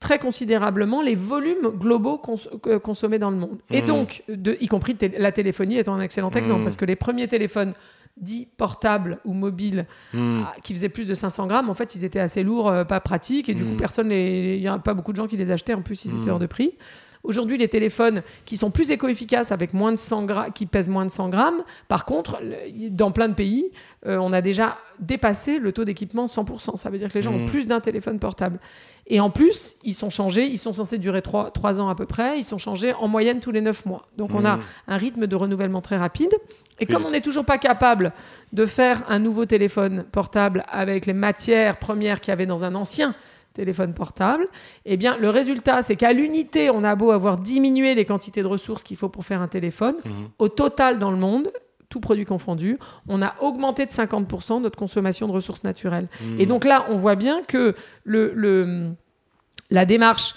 très 0.00 0.18
considérablement 0.18 1.00
les 1.02 1.14
volumes 1.14 1.68
globaux 1.78 2.18
cons- 2.18 2.78
consommés 2.82 3.18
dans 3.18 3.30
le 3.30 3.36
monde. 3.36 3.58
Et 3.70 3.80
Mhm. 3.80 3.86
donc, 3.86 4.22
de, 4.28 4.56
y 4.60 4.68
compris 4.68 4.96
la 5.18 5.32
téléphonie 5.32 5.76
est 5.76 5.88
un 5.88 6.00
excellent 6.00 6.30
exemple, 6.30 6.58
Mhm. 6.60 6.64
parce 6.64 6.76
que 6.76 6.84
les 6.84 6.96
premiers 6.96 7.28
téléphones 7.28 7.74
dits 8.18 8.48
portables 8.56 9.18
ou 9.26 9.34
mobiles 9.34 9.86
Hmm. 10.14 10.42
ah, 10.46 10.54
qui 10.62 10.72
faisaient 10.72 10.88
plus 10.88 11.06
de 11.06 11.12
500 11.12 11.46
grammes, 11.46 11.68
en 11.68 11.74
fait, 11.74 11.94
ils 11.94 12.04
étaient 12.04 12.18
assez 12.18 12.42
lourds, 12.42 12.68
euh, 12.70 12.84
pas 12.84 12.98
pratiques, 13.00 13.48
et 13.50 13.54
du 13.54 13.64
coup, 13.64 13.76
personne, 13.76 14.10
il 14.10 14.58
n'y 14.58 14.68
a 14.68 14.78
pas 14.78 14.94
beaucoup 14.94 15.12
de 15.12 15.16
gens 15.18 15.26
qui 15.26 15.36
les 15.36 15.50
achetaient, 15.50 15.74
en 15.74 15.82
plus, 15.82 16.06
ils 16.06 16.16
étaient 16.18 16.30
hors 16.30 16.38
de 16.38 16.46
prix. 16.46 16.72
Aujourd'hui, 17.26 17.58
les 17.58 17.68
téléphones 17.68 18.22
qui 18.44 18.56
sont 18.56 18.70
plus 18.70 18.90
éco-efficaces 18.90 19.52
avec 19.52 19.74
moins 19.74 19.92
de 19.92 19.96
100 19.98 20.24
grammes, 20.24 20.52
qui 20.52 20.64
pèsent 20.66 20.88
moins 20.88 21.04
de 21.04 21.10
100 21.10 21.28
grammes, 21.28 21.62
par 21.88 22.04
contre, 22.04 22.40
dans 22.90 23.10
plein 23.10 23.28
de 23.28 23.34
pays, 23.34 23.70
euh, 24.06 24.18
on 24.18 24.32
a 24.32 24.40
déjà 24.40 24.76
dépassé 25.00 25.58
le 25.58 25.72
taux 25.72 25.84
d'équipement 25.84 26.26
100%. 26.26 26.76
Ça 26.76 26.88
veut 26.88 26.98
dire 26.98 27.08
que 27.08 27.14
les 27.14 27.22
gens 27.22 27.32
ont 27.32 27.44
plus 27.44 27.66
d'un 27.66 27.80
téléphone 27.80 28.18
portable. 28.18 28.58
Et 29.08 29.20
en 29.20 29.30
plus, 29.30 29.76
ils 29.84 29.94
sont 29.94 30.10
changés, 30.10 30.46
ils 30.46 30.58
sont 30.58 30.72
censés 30.72 30.98
durer 30.98 31.22
3, 31.22 31.80
ans 31.80 31.88
à 31.88 31.94
peu 31.94 32.06
près, 32.06 32.38
ils 32.38 32.44
sont 32.44 32.58
changés 32.58 32.92
en 32.94 33.06
moyenne 33.06 33.40
tous 33.40 33.52
les 33.52 33.60
9 33.60 33.86
mois. 33.86 34.06
Donc 34.16 34.30
on 34.34 34.44
a 34.44 34.56
Hmm. 34.56 34.60
un 34.88 34.96
rythme 34.96 35.26
de 35.26 35.36
renouvellement 35.36 35.80
très 35.80 35.96
rapide. 35.96 36.34
Et 36.78 36.86
comme 36.86 37.06
on 37.06 37.10
n'est 37.10 37.20
toujours 37.22 37.44
pas 37.44 37.58
capable 37.58 38.12
de 38.52 38.66
faire 38.66 39.02
un 39.08 39.18
nouveau 39.18 39.46
téléphone 39.46 40.04
portable 40.12 40.64
avec 40.68 41.06
les 41.06 41.12
matières 41.14 41.78
premières 41.78 42.20
qu'il 42.20 42.30
y 42.30 42.32
avait 42.32 42.46
dans 42.46 42.64
un 42.64 42.74
ancien 42.74 43.14
téléphone 43.56 43.92
portable. 43.94 44.46
Eh 44.84 44.96
bien, 44.96 45.16
le 45.18 45.28
résultat, 45.30 45.82
c'est 45.82 45.96
qu'à 45.96 46.12
l'unité, 46.12 46.70
on 46.70 46.84
a 46.84 46.94
beau 46.94 47.10
avoir 47.10 47.38
diminué 47.38 47.94
les 47.94 48.04
quantités 48.04 48.42
de 48.42 48.46
ressources 48.46 48.84
qu'il 48.84 48.96
faut 48.96 49.08
pour 49.08 49.24
faire 49.24 49.42
un 49.42 49.48
téléphone, 49.48 49.96
Mhm. 50.04 50.12
au 50.38 50.48
total 50.48 50.98
dans 50.98 51.10
le 51.10 51.16
monde, 51.16 51.50
tout 51.88 52.00
produit 52.00 52.24
confondu, 52.24 52.78
on 53.08 53.22
a 53.22 53.34
augmenté 53.40 53.86
de 53.86 53.90
50% 53.92 54.60
notre 54.60 54.78
consommation 54.78 55.26
de 55.28 55.32
ressources 55.32 55.62
naturelles. 55.64 56.08
Mhm. 56.20 56.40
Et 56.40 56.46
donc 56.46 56.64
là, 56.64 56.86
on 56.88 56.96
voit 56.96 57.14
bien 57.16 57.42
que 57.42 57.74
le, 58.04 58.32
le- 58.34 58.92
la 59.70 59.84
démarche 59.84 60.34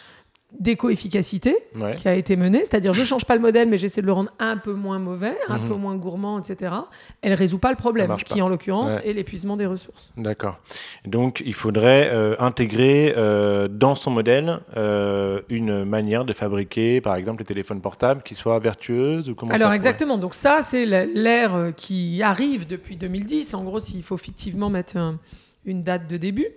d'éco-efficacité 0.59 1.55
Ouais. 1.75 1.95
qui 1.95 2.07
a 2.07 2.15
été 2.15 2.35
menée, 2.35 2.59
c'est-à-dire 2.59 2.93
je 2.93 3.03
change 3.03 3.25
pas 3.25 3.35
le 3.35 3.41
modèle, 3.41 3.69
mais 3.69 3.77
j'essaie 3.77 4.01
de 4.01 4.05
le 4.07 4.13
rendre 4.13 4.31
un 4.39 4.57
peu 4.57 4.73
moins 4.73 4.97
mauvais, 4.99 5.37
un 5.47 5.59
Mhm. 5.59 5.67
peu 5.67 5.73
moins 5.75 5.95
gourmand, 5.95 6.39
etc. 6.39 6.73
Elle 7.21 7.33
résout 7.33 7.59
pas 7.59 7.69
le 7.69 7.75
problème, 7.75 8.15
qui 8.25 8.39
pas. 8.39 8.43
en 8.45 8.49
l'occurrence 8.49 8.97
Ouais. 8.97 9.09
est 9.09 9.13
l'épuisement 9.13 9.57
des 9.57 9.65
ressources. 9.67 10.11
D'accord. 10.17 10.59
Donc, 11.05 11.41
il 11.45 11.53
faudrait 11.53 12.09
euh, 12.11 12.35
intégrer 12.39 13.13
euh, 13.15 13.67
dans 13.67 13.95
son 13.95 14.11
modèle 14.11 14.59
euh, 14.75 15.41
une 15.49 15.85
manière 15.85 16.25
de 16.25 16.33
fabriquer, 16.33 16.99
par 17.01 17.15
exemple, 17.15 17.39
les 17.41 17.45
téléphones 17.45 17.81
portables 17.81 18.23
qui 18.23 18.35
soient 18.35 18.59
vertueuses 18.59 19.29
ou 19.29 19.35
comment 19.35 19.53
Alors 19.53 19.73
exactement, 19.73 20.17
donc 20.17 20.33
ça 20.33 20.59
c'est 20.61 20.85
l'ère 20.85 21.73
qui 21.77 22.21
arrive 22.23 22.67
depuis 22.67 22.97
2010. 22.97 23.53
En 23.53 23.63
gros, 23.63 23.79
s'il 23.79 24.03
faut 24.03 24.17
fictivement 24.17 24.69
mettre 24.69 24.97
un- 24.97 25.19
une 25.65 25.83
date 25.83 26.07
de 26.07 26.17
début, 26.17 26.47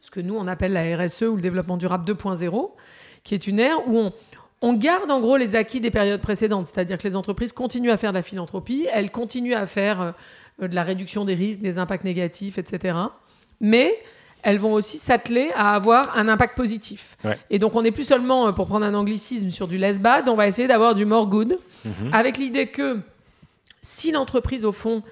ce 0.00 0.10
que 0.10 0.20
nous 0.20 0.34
on 0.36 0.46
appelle 0.46 0.72
la 0.72 0.96
RSE 0.96 1.22
ou 1.22 1.36
le 1.36 1.42
développement 1.42 1.76
durable 1.76 2.04
2.0, 2.04 2.72
qui 3.26 3.34
est 3.34 3.46
une 3.46 3.58
ère 3.60 3.86
où 3.88 3.98
on, 3.98 4.12
on 4.62 4.72
garde 4.72 5.10
en 5.10 5.20
gros 5.20 5.36
les 5.36 5.54
acquis 5.56 5.80
des 5.80 5.90
périodes 5.90 6.20
précédentes, 6.22 6.66
c'est-à-dire 6.66 6.96
que 6.96 7.02
les 7.06 7.16
entreprises 7.16 7.52
continuent 7.52 7.90
à 7.90 7.96
faire 7.98 8.12
de 8.12 8.16
la 8.16 8.22
philanthropie, 8.22 8.86
elles 8.92 9.10
continuent 9.10 9.54
à 9.54 9.66
faire 9.66 10.00
euh, 10.62 10.68
de 10.68 10.74
la 10.74 10.82
réduction 10.84 11.24
des 11.26 11.34
risques, 11.34 11.60
des 11.60 11.76
impacts 11.76 12.04
négatifs, 12.04 12.56
etc. 12.56 12.96
Mais 13.60 13.94
elles 14.42 14.58
vont 14.58 14.72
aussi 14.74 14.98
s'atteler 14.98 15.50
à 15.56 15.74
avoir 15.74 16.16
un 16.16 16.28
impact 16.28 16.56
positif. 16.56 17.16
Ouais. 17.24 17.36
Et 17.50 17.58
donc 17.58 17.74
on 17.74 17.82
n'est 17.82 17.90
plus 17.90 18.04
seulement, 18.04 18.46
euh, 18.48 18.52
pour 18.52 18.66
prendre 18.66 18.86
un 18.86 18.94
anglicisme, 18.94 19.50
sur 19.50 19.66
du 19.68 19.76
less 19.76 20.00
bad, 20.00 20.28
on 20.28 20.36
va 20.36 20.46
essayer 20.46 20.68
d'avoir 20.68 20.94
du 20.94 21.04
more 21.04 21.26
good, 21.26 21.58
Mhm. 21.84 22.10
avec 22.12 22.38
l'idée 22.38 22.68
que 22.68 23.00
si 23.82 24.10
l'entreprise, 24.12 24.64
au 24.64 24.72
fond, 24.72 25.02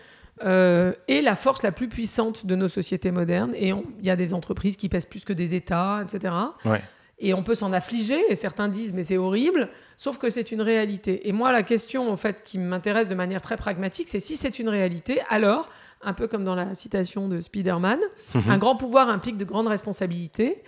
euh, 0.44 0.92
est 1.06 1.20
la 1.22 1.36
force 1.36 1.62
la 1.62 1.70
plus 1.70 1.88
puissante 1.88 2.46
de 2.46 2.56
nos 2.56 2.66
sociétés 2.68 3.12
modernes, 3.12 3.52
et 3.54 3.68
il 3.68 4.04
y 4.04 4.10
a 4.10 4.16
des 4.16 4.34
entreprises 4.34 4.76
qui 4.76 4.88
pèsent 4.88 5.06
plus 5.06 5.24
que 5.24 5.32
des 5.32 5.54
États, 5.54 6.02
etc. 6.02 6.34
Ouais. 6.64 6.80
Et 7.18 7.32
on 7.32 7.42
peut 7.44 7.54
s'en 7.54 7.72
affliger, 7.72 8.18
et 8.28 8.34
certains 8.34 8.68
disent 8.68 8.92
mais 8.92 9.04
c'est 9.04 9.16
horrible, 9.16 9.68
sauf 9.96 10.18
que 10.18 10.30
c'est 10.30 10.50
une 10.50 10.60
réalité. 10.60 11.28
Et 11.28 11.32
moi, 11.32 11.52
la 11.52 11.62
question 11.62 12.10
en 12.10 12.16
fait 12.16 12.42
qui 12.44 12.58
m'intéresse 12.58 13.08
de 13.08 13.14
manière 13.14 13.40
très 13.40 13.56
pragmatique, 13.56 14.08
c'est 14.08 14.20
si 14.20 14.36
c'est 14.36 14.58
une 14.58 14.68
réalité, 14.68 15.20
alors, 15.28 15.68
un 16.02 16.12
peu 16.12 16.26
comme 16.26 16.42
dans 16.44 16.56
la 16.56 16.74
citation 16.74 17.28
de 17.28 17.40
Spider-Man, 17.40 18.00
un 18.48 18.58
grand 18.58 18.76
pouvoir 18.76 19.08
implique 19.08 19.36
de 19.36 19.44
grandes 19.44 19.68
responsabilités. 19.68 20.62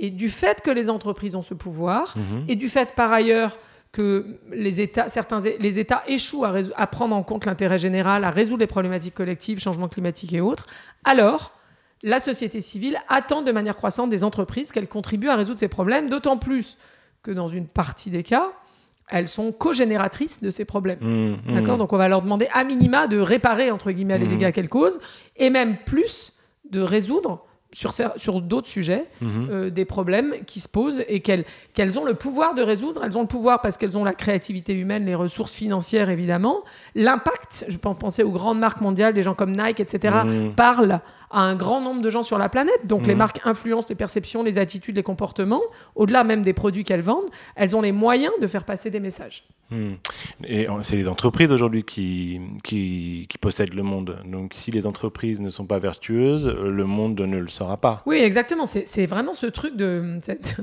Et 0.00 0.10
du 0.10 0.28
fait 0.28 0.60
que 0.62 0.70
les 0.70 0.90
entreprises 0.90 1.34
ont 1.34 1.42
ce 1.42 1.54
pouvoir, 1.54 2.14
Mhm. 2.16 2.44
et 2.46 2.54
du 2.54 2.68
fait 2.68 2.94
par 2.94 3.12
ailleurs 3.12 3.58
que 3.90 4.38
les 4.52 4.80
États, 4.80 5.08
certains, 5.08 5.40
les 5.40 5.78
États 5.80 6.04
échouent 6.06 6.44
à, 6.44 6.52
à 6.76 6.86
prendre 6.86 7.16
en 7.16 7.24
compte 7.24 7.46
l'intérêt 7.46 7.78
général, 7.78 8.22
à 8.22 8.30
résoudre 8.30 8.60
les 8.60 8.66
problématiques 8.68 9.14
collectives, 9.14 9.58
changement 9.58 9.88
climatique 9.88 10.32
et 10.32 10.40
autres, 10.40 10.66
alors 11.04 11.50
la 12.02 12.20
société 12.20 12.60
civile 12.60 12.98
attend 13.08 13.42
de 13.42 13.50
manière 13.52 13.76
croissante 13.76 14.08
des 14.10 14.22
entreprises 14.24 14.70
qu'elles 14.72 14.88
contribuent 14.88 15.28
à 15.28 15.36
résoudre 15.36 15.58
ces 15.60 15.68
problèmes, 15.68 16.08
d'autant 16.08 16.36
plus 16.38 16.78
que 17.22 17.30
dans 17.32 17.48
une 17.48 17.66
partie 17.66 18.10
des 18.10 18.22
cas, 18.22 18.48
elles 19.08 19.26
sont 19.28 19.52
co-génératrices 19.52 20.42
de 20.42 20.50
ces 20.50 20.64
problèmes. 20.64 20.98
Mhm. 21.00 21.38
Mhm. 21.46 21.54
D'accord? 21.54 21.78
Donc 21.78 21.92
on 21.92 21.96
va 21.96 22.08
leur 22.08 22.22
demander 22.22 22.48
à 22.52 22.62
minima 22.64 23.06
de 23.06 23.18
réparer 23.18 23.70
entre 23.70 23.90
guillemets 23.90 24.18
les 24.18 24.26
Mhm. 24.26 24.38
dégâts 24.38 24.52
qu'elles 24.52 24.68
causent 24.68 25.00
et 25.36 25.50
même 25.50 25.76
plus 25.78 26.32
de 26.70 26.80
résoudre 26.80 27.44
sur, 27.72 27.92
sur 28.16 28.40
d'autres 28.40 28.68
sujets 28.68 29.04
euh, 29.22 29.68
des 29.68 29.84
problèmes 29.84 30.34
qui 30.46 30.58
se 30.60 30.68
posent 30.70 31.02
et 31.06 31.20
qu'elles 31.20 31.44
qu'elles 31.74 31.98
ont 31.98 32.04
le 32.04 32.14
pouvoir 32.14 32.54
de 32.54 32.62
résoudre. 32.62 33.02
Elles 33.04 33.16
ont 33.18 33.22
le 33.22 33.26
pouvoir 33.28 33.60
parce 33.60 33.76
qu'elles 33.76 33.96
ont 33.96 34.04
la 34.04 34.14
créativité 34.14 34.72
humaine, 34.72 35.04
les 35.04 35.14
ressources 35.14 35.52
financières 35.52 36.08
évidemment, 36.08 36.62
l'impact. 36.94 37.66
Je 37.68 37.76
peux 37.76 37.88
en 37.90 37.94
penser 37.94 38.22
aux 38.22 38.30
grandes 38.30 38.58
marques 38.58 38.80
mondiales, 38.80 39.12
des 39.12 39.22
gens 39.22 39.34
comme 39.34 39.52
Nike, 39.54 39.80
etc. 39.80 40.16
Parlent 40.56 41.00
à 41.30 41.40
un 41.40 41.54
grand 41.56 41.80
nombre 41.80 42.00
de 42.02 42.10
gens 42.10 42.22
sur 42.22 42.38
la 42.38 42.48
planète. 42.48 42.86
Donc 42.86 43.06
les 43.06 43.12
Mhm. 43.14 43.18
marques 43.18 43.40
influencent 43.44 43.88
les 43.90 43.94
perceptions, 43.96 44.42
les 44.42 44.58
attitudes, 44.58 44.96
les 44.96 45.02
comportements. 45.02 45.60
Au-delà 45.94 46.24
même 46.24 46.42
des 46.42 46.52
produits 46.52 46.84
qu'elles 46.84 47.02
vendent, 47.02 47.28
elles 47.56 47.74
ont 47.76 47.82
les 47.82 47.92
moyens 47.92 48.32
de 48.40 48.46
faire 48.46 48.64
passer 48.64 48.90
des 48.90 49.00
messages. 49.00 49.44
Hmm. 49.70 49.94
Et 50.44 50.66
en- 50.68 50.82
c'est 50.82 50.96
les 50.96 51.08
entreprises 51.08 51.52
aujourd'hui 51.52 51.84
qui, 51.84 52.40
qui, 52.64 53.26
qui 53.28 53.36
possèdent 53.36 53.74
le 53.74 53.82
monde. 53.82 54.18
Donc 54.24 54.52
si 54.54 54.70
les 54.70 54.86
entreprises 54.86 55.40
ne 55.40 55.50
sont 55.50 55.66
pas 55.66 55.78
vertueuses, 55.78 56.46
euh, 56.46 56.70
le 56.70 56.84
monde 56.86 57.20
ne 57.20 57.36
le 57.36 57.48
sera 57.48 57.76
pas. 57.76 58.00
Oui, 58.06 58.16
exactement. 58.16 58.64
C'est 58.64 58.86
c'est 58.88 59.04
vraiment 59.04 59.34
ce 59.34 59.44
truc 59.46 59.76
de 59.76 60.18
cette, 60.22 60.56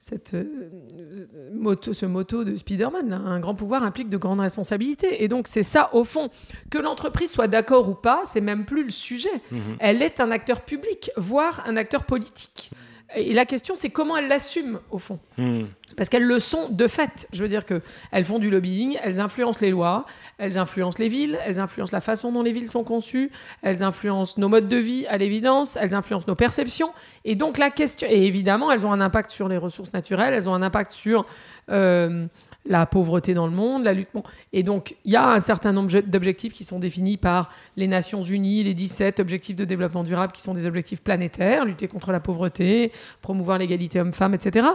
cette, 0.00 0.32
euh, 0.32 1.26
moto, 1.52 1.92
ce 1.92 2.06
moto 2.06 2.42
de 2.42 2.56
Spider-Man. 2.56 3.12
Un 3.12 3.38
grand 3.38 3.54
pouvoir 3.54 3.82
implique 3.82 4.08
de 4.08 4.16
grandes 4.16 4.40
responsabilités. 4.40 5.22
Et 5.22 5.28
donc 5.28 5.46
c'est 5.46 5.62
ça, 5.62 5.90
au 5.94 6.04
fond, 6.04 6.30
que 6.70 6.78
l'entreprise 6.78 7.30
soit 7.30 7.48
d'accord 7.48 7.88
ou 7.88 7.94
pas, 7.94 8.22
c'est 8.24 8.40
même 8.40 8.64
plus 8.64 8.82
le 8.82 8.90
sujet. 8.90 9.42
Mhm. 9.50 9.76
Elle 9.78 10.02
est 10.02 10.18
un 10.18 10.30
acteur 10.30 10.62
public, 10.62 11.10
voire 11.16 11.62
un 11.66 11.76
acteur 11.76 12.04
politique. 12.04 12.70
Et 13.16 13.32
la 13.32 13.44
question, 13.44 13.74
c'est 13.76 13.90
comment 13.90 14.16
elle 14.16 14.28
l'assume, 14.28 14.78
au 14.90 14.98
fond. 14.98 15.18
Hmm. 15.36 15.64
Parce 15.96 16.08
qu'elles 16.08 16.24
le 16.24 16.38
sont 16.38 16.68
de 16.68 16.86
fait. 16.86 17.26
Je 17.32 17.42
veux 17.42 17.48
dire 17.48 17.66
que 17.66 17.82
elles 18.12 18.24
font 18.24 18.38
du 18.38 18.50
lobbying, 18.50 18.96
elles 19.02 19.18
influencent 19.18 19.58
les 19.60 19.70
lois, 19.70 20.06
elles 20.38 20.58
influencent 20.58 20.98
les 21.00 21.08
villes, 21.08 21.38
elles 21.44 21.58
influencent 21.58 21.92
la 21.92 22.00
façon 22.00 22.30
dont 22.30 22.42
les 22.42 22.52
villes 22.52 22.68
sont 22.68 22.84
conçues, 22.84 23.32
elles 23.62 23.82
influencent 23.82 24.40
nos 24.40 24.48
modes 24.48 24.68
de 24.68 24.76
vie 24.76 25.06
à 25.08 25.18
l'évidence, 25.18 25.76
elles 25.76 25.94
influencent 25.94 26.26
nos 26.28 26.36
perceptions. 26.36 26.92
Et 27.24 27.34
donc 27.34 27.58
la 27.58 27.70
question, 27.70 28.06
et 28.08 28.26
évidemment, 28.26 28.70
elles 28.70 28.86
ont 28.86 28.92
un 28.92 29.00
impact 29.00 29.30
sur 29.30 29.48
les 29.48 29.56
ressources 29.56 29.92
naturelles, 29.92 30.32
elles 30.32 30.48
ont 30.48 30.54
un 30.54 30.62
impact 30.62 30.92
sur 30.92 31.26
euh, 31.70 32.26
la 32.66 32.86
pauvreté 32.86 33.34
dans 33.34 33.46
le 33.46 33.52
monde, 33.52 33.84
la 33.84 33.94
lutte. 33.94 34.08
Et 34.52 34.62
donc 34.62 34.96
il 35.04 35.12
y 35.12 35.16
a 35.16 35.28
un 35.28 35.40
certain 35.40 35.72
nombre 35.72 36.00
d'objectifs 36.00 36.52
qui 36.52 36.64
sont 36.64 36.78
définis 36.78 37.16
par 37.16 37.50
les 37.76 37.86
Nations 37.86 38.22
Unies, 38.22 38.62
les 38.64 38.74
17 38.74 39.20
objectifs 39.20 39.56
de 39.56 39.64
développement 39.64 40.04
durable 40.04 40.32
qui 40.32 40.42
sont 40.42 40.54
des 40.54 40.66
objectifs 40.66 41.02
planétaires, 41.02 41.64
lutter 41.64 41.88
contre 41.88 42.12
la 42.12 42.20
pauvreté, 42.20 42.92
promouvoir 43.22 43.58
l'égalité 43.58 44.00
homme-femme, 44.00 44.34
etc 44.34 44.68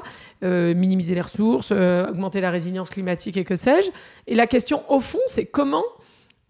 euh, 0.43 0.74
minimiser 0.74 1.15
les 1.15 1.21
ressources, 1.21 1.69
euh, 1.71 2.08
augmenter 2.10 2.41
la 2.41 2.52
résilience 2.52 2.89
climatique 2.89 3.38
et 3.38 3.43
que 3.43 3.56
sais-je. 3.56 3.89
Et 4.28 4.36
la 4.36 4.48
question, 4.48 4.84
au 4.91 5.00
fond, 5.00 5.19
c'est 5.28 5.45
comment 5.45 5.84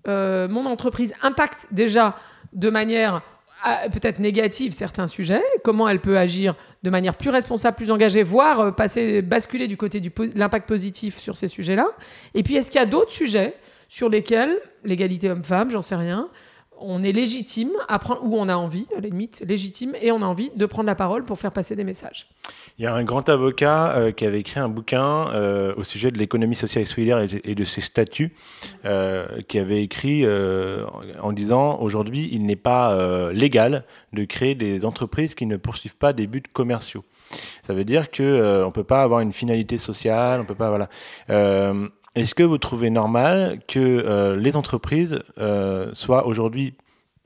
euh, 0.07 0.47
mon 0.47 0.65
entreprise 0.65 1.13
impacte 1.21 1.67
déjà 1.71 2.15
de 2.53 2.69
manière 2.69 3.21
peut-être 3.91 4.19
négative 4.19 4.73
certains 4.73 5.07
sujets, 5.07 5.41
comment 5.63 5.87
elle 5.87 5.99
peut 5.99 6.17
agir 6.17 6.55
de 6.83 6.89
manière 6.89 7.15
plus 7.15 7.29
responsable, 7.29 7.75
plus 7.75 7.91
engagée, 7.91 8.23
voire 8.23 8.59
euh, 8.59 8.71
passer, 8.71 9.21
basculer 9.21 9.67
du 9.67 9.77
côté 9.77 9.99
de 9.99 10.11
l'impact 10.37 10.67
positif 10.67 11.17
sur 11.17 11.35
ces 11.35 11.47
sujets-là. 11.47 11.87
Et 12.33 12.43
puis, 12.43 12.55
est-ce 12.55 12.69
qu'il 12.69 12.79
y 12.79 12.83
a 12.83 12.87
d'autres 12.87 13.11
sujets 13.11 13.55
sur 13.87 14.09
lesquels, 14.09 14.57
l'égalité 14.83 15.29
homme-femme, 15.29 15.71
j'en 15.71 15.81
sais 15.81 15.95
rien, 15.95 16.29
on 16.79 17.03
est 17.03 17.11
légitime 17.11 17.71
à 17.87 17.99
ou 18.21 18.35
on 18.37 18.49
a 18.49 18.55
envie, 18.55 18.87
à 18.97 19.01
la 19.01 19.07
limite, 19.07 19.43
légitime, 19.47 19.93
et 20.01 20.11
on 20.11 20.21
a 20.21 20.25
envie 20.25 20.51
de 20.55 20.65
prendre 20.65 20.87
la 20.87 20.95
parole 20.95 21.23
pour 21.23 21.39
faire 21.39 21.51
passer 21.51 21.75
des 21.75 21.83
messages. 21.83 22.27
Il 22.77 22.83
y 22.83 22.87
a 22.87 22.93
un 22.93 23.03
grand 23.03 23.27
avocat 23.29 23.95
euh, 23.95 24.11
qui 24.11 24.25
avait 24.25 24.39
écrit 24.39 24.59
un 24.59 24.69
bouquin 24.69 25.29
euh, 25.33 25.73
au 25.77 25.83
sujet 25.83 26.11
de 26.11 26.17
l'économie 26.17 26.55
sociale 26.55 26.83
et 26.83 26.85
solidaire 26.85 27.25
et, 27.43 27.55
de 27.55 27.63
ses 27.63 27.81
statuts, 27.81 28.33
euh, 28.85 29.25
qui 29.47 29.59
avait 29.59 29.83
écrit 29.83 30.25
en 31.21 31.31
disant 31.31 31.79
aujourd'hui 31.79 32.29
il 32.31 32.45
n'est 32.45 32.55
pas 32.55 33.31
légal 33.31 33.83
de 34.13 34.25
créer 34.25 34.55
des 34.55 34.85
entreprises 34.85 35.35
qui 35.35 35.45
ne 35.45 35.57
poursuivent 35.57 35.95
pas 35.95 36.13
des 36.13 36.27
buts 36.27 36.43
commerciaux. 36.51 37.03
Ça 37.63 37.73
veut 37.73 37.85
dire 37.85 38.11
que 38.11 38.63
on 38.65 38.71
peut 38.71 38.83
pas 38.83 39.03
avoir 39.03 39.21
une 39.21 39.33
finalité 39.33 39.77
sociale, 39.77 40.41
on 40.41 40.45
peut 40.45 40.55
pas 40.55 40.69
voilà. 40.69 40.89
Est-ce 42.15 42.33
que 42.33 42.43
vous 42.43 42.57
trouvez 42.57 42.89
normal 42.89 43.59
que 43.67 43.79
euh, 43.79 44.37
les 44.37 44.55
entreprises 44.55 45.19
euh, 45.37 45.89
soient 45.93 46.25
aujourd'hui 46.25 46.75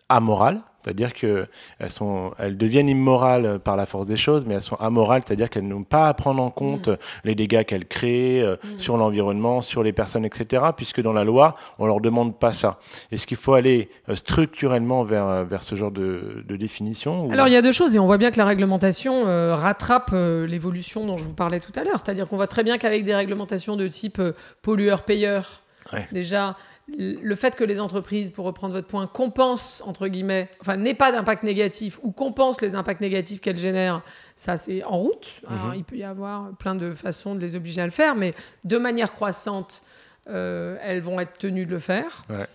amorales, 0.10 0.62
c'est-à-dire 0.90 1.14
que 1.14 1.46
elles, 1.78 1.92
sont, 1.92 2.32
elles 2.40 2.58
deviennent 2.58 2.90
immorales 2.90 3.60
par 3.60 3.78
la 3.78 3.86
force 3.86 4.08
des 4.08 4.18
choses, 4.18 4.44
mais 4.48 4.56
elles 4.56 4.62
sont 4.62 4.76
amorales, 4.78 5.22
c'est-à-dire 5.24 5.50
qu'elles 5.52 5.68
n'ont 5.68 5.84
pas 5.84 6.08
à 6.08 6.14
prendre 6.16 6.42
en 6.42 6.50
compte 6.50 6.90
les 7.24 7.36
dégâts 7.36 7.64
qu'elles 7.64 7.86
créent 7.86 8.42
euh, 8.42 8.56
sur 8.80 8.98
l'environnement, 8.98 9.62
sur 9.62 9.84
les 9.84 9.94
personnes, 9.94 10.26
etc., 10.26 10.64
puisque 10.76 11.02
dans 11.02 11.14
la 11.14 11.24
loi, 11.24 11.54
on 11.78 11.86
leur 11.86 12.02
demande 12.02 12.38
pas 12.40 12.54
ça. 12.54 12.80
Est-ce 13.12 13.28
qu'il 13.28 13.38
faut 13.38 13.54
aller 13.54 13.90
euh, 14.10 14.16
structurellement 14.16 15.04
vers, 15.04 15.28
euh, 15.28 15.44
vers 15.44 15.62
ce 15.64 15.76
genre 15.76 15.92
de, 15.92 16.44
de 16.48 16.56
définition 16.56 17.26
ou- 17.28 17.32
Alors 17.32 17.48
il 17.48 17.54
y 17.54 17.58
a 17.58 17.62
deux 17.62 17.72
choses 17.72 17.96
et 17.96 18.00
on 18.00 18.06
voit 18.08 18.18
bien 18.18 18.32
que 18.32 18.38
la 18.40 18.46
réglementation 18.46 19.28
euh, 19.28 19.54
rattrape 19.56 20.10
euh, 20.14 20.48
l'évolution 20.48 21.06
dont 21.06 21.18
je 21.18 21.26
vous 21.26 21.36
parlais 21.36 21.60
tout 21.60 21.74
à 21.80 21.84
l'heure. 21.84 22.00
C'est-à-dire 22.00 22.28
qu'on 22.28 22.36
voit 22.38 22.48
très 22.48 22.64
bien 22.64 22.80
qu'avec 22.80 23.06
des 23.06 23.14
réglementations 23.14 23.76
de 23.76 23.88
type 23.88 24.20
pollueur-payeur, 24.64 25.62
Ouais. 25.92 26.08
déjà 26.12 26.56
le 26.98 27.36
fait 27.36 27.56
que 27.56 27.64
les 27.64 27.80
entreprises, 27.80 28.32
pour 28.32 28.46
reprendre 28.46 28.74
votre 28.74 28.88
point, 28.88 29.08
compensent 29.08 29.82
entre 29.88 30.08
guillemets, 30.08 30.50
enfin 30.62 30.76
n'aient 30.78 30.94
pas 30.94 31.12
d'impact 31.12 31.44
négatif 31.44 32.00
ou 32.04 32.12
compensent 32.12 32.62
les 32.62 32.76
impacts 32.76 33.02
négatifs 33.02 33.42
qu'elles 33.42 33.58
génèrent, 33.58 34.02
ça 34.36 34.58
c'est 34.58 34.84
en 34.84 34.98
route. 34.98 35.42
Alors, 35.48 35.68
Mhm. 35.68 35.74
il 35.76 35.84
peut 35.84 35.96
y 35.98 36.04
avoir 36.04 36.50
plein 36.58 36.76
de 36.76 36.92
façons 36.94 37.36
de 37.36 37.40
les 37.40 37.56
obliger 37.56 37.82
à 37.82 37.86
le 37.86 37.92
faire, 37.92 38.16
mais 38.16 38.34
de 38.64 38.78
manière 38.78 39.12
croissante, 39.14 39.84
euh, 40.30 40.78
elles 40.84 41.02
vont 41.02 41.20
être 41.20 41.38
tenues 41.38 41.66
de 41.66 41.72
le 41.72 41.80
faire. 41.80 42.24
Ouais. 42.30 42.46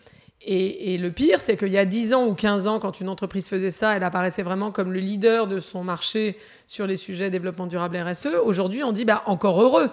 Et, 0.46 0.92
et 0.94 0.98
le 0.98 1.10
pire, 1.10 1.40
c'est 1.40 1.56
qu'il 1.56 1.68
y 1.72 1.78
a 1.78 1.86
10 1.86 2.12
ans 2.12 2.26
ou 2.26 2.34
15 2.34 2.66
ans, 2.66 2.78
quand 2.78 3.00
une 3.00 3.08
entreprise 3.08 3.48
faisait 3.48 3.70
ça, 3.70 3.96
elle 3.96 4.04
apparaissait 4.04 4.42
vraiment 4.42 4.70
comme 4.72 4.92
le 4.92 5.00
leader 5.00 5.46
de 5.46 5.58
son 5.58 5.82
marché 5.82 6.36
sur 6.66 6.86
les 6.86 6.96
sujets 6.96 7.30
développement 7.30 7.66
durable 7.66 7.96
RSE. 7.96 8.28
Aujourd'hui, 8.44 8.84
on 8.84 8.92
dit 8.92 9.06
bah, 9.06 9.22
encore 9.24 9.62
heureux 9.62 9.88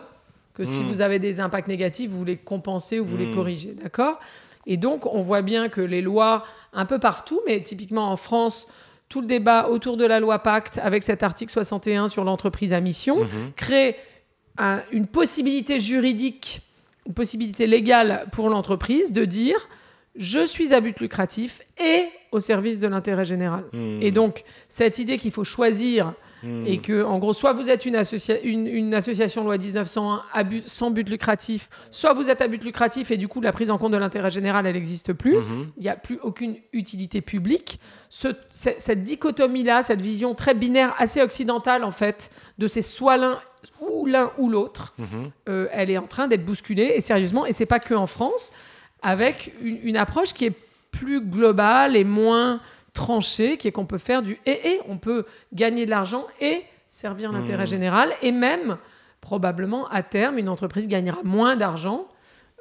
que 0.62 0.68
si 0.68 0.80
Mm. 0.82 0.88
vous 0.90 1.02
avez 1.02 1.20
des 1.20 1.40
impacts 1.40 1.68
négatifs, 1.68 2.10
vous 2.12 2.24
les 2.26 2.38
compensez 2.38 3.00
ou 3.00 3.06
vous 3.06 3.18
les 3.18 3.28
Mm. 3.28 3.36
corrigez. 3.36 3.74
D'accord? 3.74 4.20
Et 4.68 4.78
donc, 4.78 5.06
on 5.08 5.22
voit 5.22 5.42
bien 5.42 5.70
que 5.70 5.82
les 5.82 6.02
lois, 6.02 6.44
un 6.74 6.86
peu 6.86 7.00
partout, 7.00 7.42
mais 7.48 7.62
typiquement 7.62 8.12
en 8.12 8.16
France, 8.16 8.68
tout 9.10 9.22
le 9.22 9.28
débat 9.28 9.68
autour 9.70 9.98
de 9.98 10.06
la 10.06 10.20
loi 10.20 10.40
Pacte, 10.40 10.80
avec 10.84 11.04
cet 11.04 11.24
article 11.24 11.52
61 11.52 12.08
sur 12.08 12.24
l'entreprise 12.24 12.72
à 12.74 12.80
mission, 12.80 13.22
Mhm. 13.22 13.52
crée 13.56 13.96
un- 14.58 14.82
une 14.92 15.08
possibilité 15.08 15.80
juridique, 15.80 16.62
une 17.08 17.14
possibilité 17.14 17.66
légale 17.68 18.28
pour 18.32 18.50
l'entreprise 18.50 19.12
de 19.12 19.26
dire 19.26 19.68
je 20.16 20.46
suis 20.46 20.74
à 20.74 20.82
but 20.82 21.00
lucratif 21.00 21.62
et 21.84 22.06
au 22.34 22.40
service 22.42 22.80
de 22.80 22.88
l'intérêt 22.88 23.24
général. 23.26 23.64
Mhm. 23.74 24.02
Et 24.02 24.12
donc, 24.12 24.44
cette 24.70 25.00
idée 25.00 25.18
qu'il 25.18 25.32
faut 25.32 25.46
choisir 25.46 26.14
Mhm. 26.44 26.66
et 26.68 26.78
que, 26.80 27.04
en 27.04 27.20
gros, 27.20 27.34
soit 27.34 27.54
vous 27.54 27.70
êtes 27.70 27.86
une, 27.86 27.96
associa- 27.96 28.40
une, 28.44 28.68
une 28.68 28.94
association 28.94 29.44
loi 29.44 29.58
1901 29.58 30.24
à 30.34 30.44
but- 30.44 30.68
sans 30.68 30.90
but 30.92 31.08
lucratif, 31.10 31.70
soit 31.92 32.14
vous 32.14 32.30
êtes 32.30 32.42
à 32.42 32.48
but 32.48 32.64
lucratif 32.64 33.12
et 33.12 33.18
du 33.18 33.28
coup, 33.28 33.42
la 33.42 33.52
prise 33.52 33.70
en 33.72 33.78
compte 33.78 33.92
de 33.92 33.98
l'intérêt 33.98 34.32
général, 34.32 34.66
elle 34.66 34.74
n'existe 34.74 35.14
plus. 35.14 35.38
Mhm. 35.38 35.72
Il 35.78 35.84
n'y 35.84 35.90
a 35.90 35.96
plus 35.96 36.20
aucune 36.24 36.56
utilité 36.74 37.22
publique. 37.22 37.80
Ce- 38.10 38.30
ce- 38.50 38.70
cette 38.78 39.04
dichotomie-là, 39.04 39.82
cette 39.84 40.02
vision 40.02 40.34
très 40.36 40.54
binaire, 40.54 40.94
assez 40.98 41.22
occidentale 41.22 41.84
en 41.84 41.92
fait, 41.92 42.32
de 42.58 42.68
c'est 42.68 42.82
soit 42.82 43.18
l'un 43.18 43.40
ou 43.82 44.06
l'un 44.08 44.32
ou 44.40 44.50
l'autre, 44.50 44.94
Mhm. 44.98 45.32
euh, 45.50 45.68
elle 45.72 45.90
est 45.92 45.98
en 45.98 46.08
train 46.08 46.28
d'être 46.28 46.46
bousculée 46.46 46.94
et 46.96 47.02
sérieusement, 47.02 47.46
et 47.46 47.54
c'est 47.54 47.66
pas 47.68 47.80
que 47.80 47.94
en 47.94 48.08
France, 48.08 48.52
avec 49.04 49.54
une, 49.62 49.80
une 49.84 49.98
approche 49.98 50.34
qui 50.34 50.46
est 50.46 50.54
plus 50.92 51.22
globale 51.22 51.96
et 51.96 52.04
moins 52.04 52.60
tranchée, 52.94 53.58
qui 53.58 53.68
est 53.68 53.72
qu'on 53.72 53.86
peut 53.86 53.98
faire 53.98 54.22
du 54.22 54.40
et 54.46 54.70
et, 54.74 54.80
on 54.88 54.98
peut 54.98 55.26
gagner 55.54 55.86
de 55.86 55.90
l'argent 55.90 56.26
et 56.40 56.64
servir 56.90 57.32
l'intérêt 57.32 57.64
Mhm. 57.64 57.70
général, 57.70 58.10
et 58.22 58.32
même 58.32 58.78
probablement 59.22 59.88
à 59.88 60.04
terme, 60.04 60.38
une 60.38 60.50
entreprise 60.50 60.88
gagnera 60.88 61.20
moins 61.24 61.56
d'argent. 61.56 62.08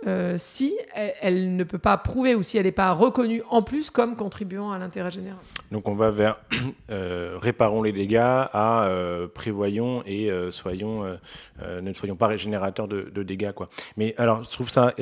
Euh, 0.07 0.37
si 0.39 0.75
elle, 0.95 1.57
ne 1.57 1.65
peut 1.65 1.79
pas 1.79 1.99
prouver 1.99 2.35
ou 2.35 2.43
si 2.43 2.57
elle 2.57 2.65
n'est 2.65 2.73
pas 2.73 2.93
reconnue 2.93 3.43
en 3.51 3.61
plus 3.61 3.91
comme 3.91 4.17
contribuant 4.17 4.73
à 4.73 4.79
l'intérêt 4.79 5.11
général. 5.11 5.39
Donc 5.71 5.89
on 5.89 5.95
va 5.95 6.11
vers 6.11 6.41
euh, 6.91 7.37
réparons 7.39 7.83
les 7.83 7.93
dégâts 7.93 8.17
à 8.19 8.87
euh, 8.87 9.27
prévoyons 9.29 10.03
et 10.07 10.31
soyons 10.51 11.05
ne 11.83 11.93
soyons 11.93 12.17
pas 12.17 12.29
régénérateurs 12.29 12.89
de, 12.89 13.23
dégâts 13.23 13.53
quoi. 13.53 13.69
Mais 13.99 14.15
alors 14.17 14.43
je 14.45 14.51
trouve 14.51 14.71
ça 14.71 14.95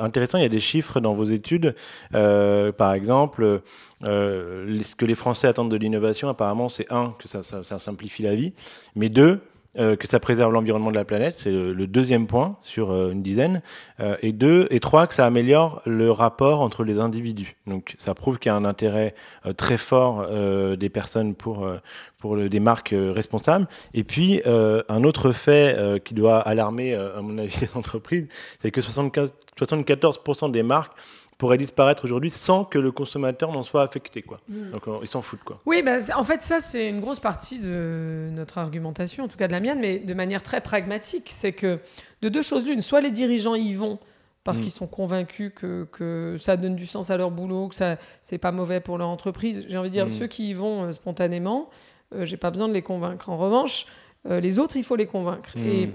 intéressant. 0.00 0.38
Il 0.38 0.42
y 0.42 0.46
a 0.46 0.50
des 0.50 0.60
chiffres 0.60 1.00
dans 1.00 1.14
vos 1.14 1.24
études, 1.24 1.74
par 2.12 2.94
exemple. 2.94 3.60
ce 4.00 4.94
que 4.94 5.04
les 5.04 5.14
Français 5.14 5.48
attendent 5.48 5.70
de 5.70 5.76
l'innovation, 5.76 6.28
apparemment, 6.28 6.68
c'est 6.68 6.90
un 6.90 7.14
que 7.18 7.28
ça 7.28 7.78
simplifie 7.78 8.22
la 8.22 8.34
vie, 8.34 8.54
mais 8.94 9.08
deux 9.10 9.40
euh, 9.78 9.96
que 9.96 10.08
ça 10.08 10.20
préserve 10.20 10.52
l'environnement 10.52 10.90
de 10.90 10.96
la 10.96 11.04
planète, 11.04 11.36
c'est 11.38 11.50
le, 11.50 11.86
deuxième 11.86 12.26
point 12.26 12.56
sur 12.62 12.90
euh, 12.90 13.10
une 13.10 13.22
dizaine, 13.22 13.62
euh, 14.00 14.16
et 14.22 14.32
deux 14.32 14.66
et 14.70 14.80
trois 14.80 15.06
que 15.06 15.14
ça 15.14 15.26
améliore 15.26 15.82
le 15.84 16.10
rapport 16.10 16.60
entre 16.60 16.82
les 16.82 16.98
individus. 16.98 17.56
Donc 17.66 17.94
ça 17.98 18.14
prouve 18.14 18.38
qu'il 18.38 18.50
y 18.50 18.54
a 18.54 18.56
un 18.56 18.64
intérêt 18.64 19.14
très 19.56 19.76
fort 19.76 20.26
des 20.76 20.88
personnes 20.88 21.34
pour, 21.34 21.68
pour 22.18 22.36
des 22.36 22.60
marques 22.60 22.94
responsables. 22.94 23.66
Et 23.94 24.04
puis, 24.04 24.42
un 24.44 25.04
autre 25.04 25.32
fait 25.32 26.02
qui 26.04 26.14
doit 26.14 26.40
alarmer, 26.40 26.94
à 26.94 27.20
mon 27.22 27.38
avis, 27.38 27.56
les 27.60 27.76
entreprises, 27.76 28.28
c'est 28.62 28.70
que 28.70 28.80
75 28.80 29.32
74% 29.58 30.50
des 30.50 30.62
marques 30.62 30.92
pourraient 31.38 31.58
disparaître 31.58 32.04
aujourd'hui 32.04 32.30
sans 32.30 32.64
que 32.64 32.78
le 32.78 32.90
consommateur 32.92 33.52
n'en 33.52 33.62
soit 33.62 33.82
affecté. 33.82 34.22
Quoi. 34.22 34.40
Donc, 34.48 34.88
euh, 34.88 34.98
ils 35.02 35.06
s'en 35.08 35.20
foutent. 35.22 35.44
Quoi. 35.44 35.60
Oui, 35.66 35.82
bah, 35.82 35.98
en 36.16 36.24
fait, 36.24 36.42
ça, 36.42 36.60
c'est 36.60 36.88
une 36.88 37.00
grosse 37.00 37.20
partie 37.20 37.58
de 37.58 38.30
notre 38.32 38.58
argumentation, 38.58 39.24
en 39.24 39.28
tout 39.28 39.36
cas 39.36 39.46
de 39.46 39.52
la 39.52 39.60
mienne, 39.60 39.78
mais 39.80 39.98
de 39.98 40.14
manière 40.14 40.42
très 40.42 40.60
pragmatique. 40.62 41.28
C'est 41.30 41.52
que 41.52 41.78
de 42.22 42.28
deux 42.30 42.42
choses 42.42 42.66
l'une, 42.66 42.80
soit 42.80 43.00
les 43.02 43.10
dirigeants 43.10 43.54
y 43.54 43.74
vont 43.74 43.98
parce 44.44 44.60
Mm. 44.60 44.62
qu'ils 44.62 44.70
sont 44.72 44.86
convaincus 44.86 45.52
que, 45.54 45.88
que 45.92 46.36
ça 46.38 46.56
donne 46.56 46.76
du 46.76 46.86
sens 46.86 47.10
à 47.10 47.16
leur 47.16 47.30
boulot, 47.32 47.68
que 47.68 47.74
ça 47.74 47.96
c'est 48.22 48.38
pas 48.38 48.52
mauvais 48.52 48.80
pour 48.80 48.96
leur 48.96 49.08
entreprise. 49.08 49.64
J'ai 49.68 49.76
envie 49.76 49.88
de 49.88 49.92
dire, 49.92 50.06
Mm. 50.06 50.10
ceux 50.10 50.26
qui 50.28 50.50
y 50.50 50.54
vont 50.54 50.84
euh, 50.84 50.92
spontanément, 50.92 51.68
euh, 52.14 52.24
j'ai 52.24 52.36
pas 52.36 52.50
besoin 52.50 52.68
de 52.68 52.72
les 52.72 52.82
convaincre. 52.82 53.28
En 53.28 53.36
revanche, 53.36 53.86
euh, 54.30 54.40
les 54.40 54.58
autres, 54.58 54.76
il 54.76 54.84
faut 54.84 54.96
les 54.96 55.06
convaincre. 55.06 55.50
Mm. 55.58 55.66
Et 55.66 55.90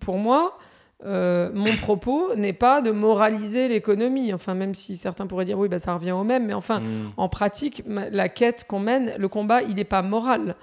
pour 0.00 0.18
moi, 0.18 0.58
euh, 1.04 1.50
mon 1.52 1.74
propos 1.76 2.34
n'est 2.34 2.52
pas 2.54 2.80
de 2.80 2.90
moraliser 2.90 3.68
l'économie. 3.68 4.32
Enfin, 4.32 4.54
même 4.54 4.74
si 4.74 4.96
certains 4.96 5.26
pourraient 5.26 5.44
dire 5.44 5.58
oui, 5.58 5.68
bah, 5.68 5.78
ça 5.78 5.94
revient 5.94 6.12
au 6.12 6.24
même, 6.24 6.46
mais 6.46 6.54
enfin, 6.54 6.80
Mm. 6.80 7.10
en 7.16 7.28
pratique, 7.28 7.82
la 7.86 8.28
quête 8.28 8.64
qu'on 8.66 8.80
mène, 8.80 9.12
le 9.18 9.28
combat, 9.28 9.62
il 9.62 9.74
n'est 9.76 9.84
pas 9.84 10.02
moral. 10.02 10.56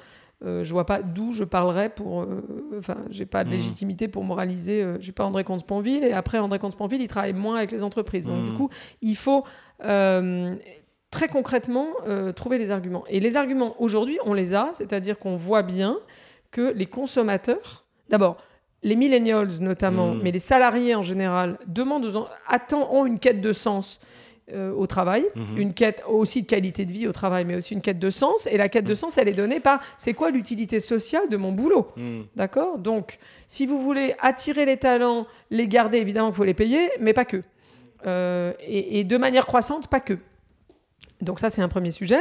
Euh, 0.43 0.63
je 0.63 0.71
vois 0.73 0.87
pas 0.87 1.03
d'où 1.03 1.33
je 1.33 1.43
parlerais 1.43 1.89
pour. 1.89 2.21
euh, 2.23 2.41
Enfin, 2.79 2.97
j'ai 3.11 3.27
pas 3.27 3.43
de 3.43 3.49
Mhm. 3.49 3.55
légitimité 3.57 4.07
pour 4.07 4.23
moraliser. 4.23 4.81
euh, 4.81 4.95
je 4.97 5.03
suis 5.03 5.11
pas 5.11 5.23
André 5.23 5.43
Comte-Sponville 5.43 6.03
et 6.03 6.13
après 6.13 6.39
André 6.39 6.57
Comte-Sponville, 6.57 7.01
il 7.03 7.07
travaille 7.07 7.33
moins 7.33 7.57
avec 7.57 7.71
les 7.71 7.83
entreprises. 7.83 8.25
Donc 8.25 8.43
du 8.43 8.51
coup, 8.51 8.69
il 9.03 9.15
faut 9.15 9.43
euh, 9.83 10.55
très 11.11 11.27
concrètement 11.27 11.87
trouver 12.35 12.57
les 12.57 12.71
arguments. 12.71 13.03
Et 13.07 13.19
les 13.19 13.37
arguments 13.37 13.75
aujourd'hui, 13.79 14.17
on 14.25 14.33
les 14.33 14.55
a, 14.55 14.69
c'est-à-dire 14.71 15.19
qu'on 15.19 15.35
voit 15.35 15.61
bien 15.61 15.97
que 16.49 16.73
les 16.73 16.85
consommateurs, 16.87 17.85
d'abord. 18.09 18.37
Les 18.83 18.95
millennials 18.95 19.49
notamment, 19.61 20.13
Mhm. 20.13 20.21
mais 20.23 20.31
les 20.31 20.39
salariés 20.39 20.95
en 20.95 21.03
général, 21.03 21.57
demandent 21.67 22.05
aux 22.05 22.15
en- 22.15 22.27
attendent, 22.47 22.87
ont 22.91 23.05
une 23.05 23.19
quête 23.19 23.41
de 23.41 23.53
sens 23.53 23.99
euh, 24.53 24.73
au 24.73 24.85
travail, 24.85 25.23
Mhm. 25.35 25.57
une 25.57 25.73
quête 25.73 26.03
aussi 26.09 26.41
de 26.41 26.47
qualité 26.47 26.83
de 26.85 26.91
vie 26.91 27.07
au 27.07 27.13
travail, 27.13 27.45
mais 27.45 27.55
aussi 27.55 27.73
une 27.73 27.79
quête 27.81 27.99
de 27.99 28.09
sens. 28.09 28.47
Et 28.47 28.57
la 28.57 28.67
quête 28.67 28.83
de 28.83 28.93
sens, 28.95 29.17
elle 29.17 29.29
est 29.29 29.33
donnée 29.33 29.61
par 29.61 29.79
c'est 29.97 30.13
quoi 30.13 30.29
l'utilité 30.29 30.81
sociale 30.81 31.29
de 31.29 31.37
mon 31.37 31.53
boulot 31.53 31.87
Mm. 31.95 32.21
D'accord? 32.35 32.77
Donc, 32.77 33.17
si 33.47 33.65
vous 33.65 33.79
voulez 33.79 34.13
attirer 34.19 34.65
les 34.65 34.75
talents, 34.77 35.25
les 35.51 35.67
garder, 35.69 35.99
évidemment, 35.99 36.29
il 36.29 36.35
faut 36.35 36.43
les 36.43 36.53
payer, 36.55 36.89
mais 36.99 37.13
pas 37.13 37.23
que. 37.23 37.43
Euh, 38.07 38.51
et, 38.67 38.99
et 38.99 39.03
de 39.05 39.15
manière 39.15 39.45
croissante, 39.45 39.87
pas 39.87 39.99
que. 40.01 40.17
Donc 41.21 41.39
ça, 41.39 41.49
c'est 41.49 41.61
un 41.61 41.69
premier 41.69 41.91
sujet. 41.91 42.19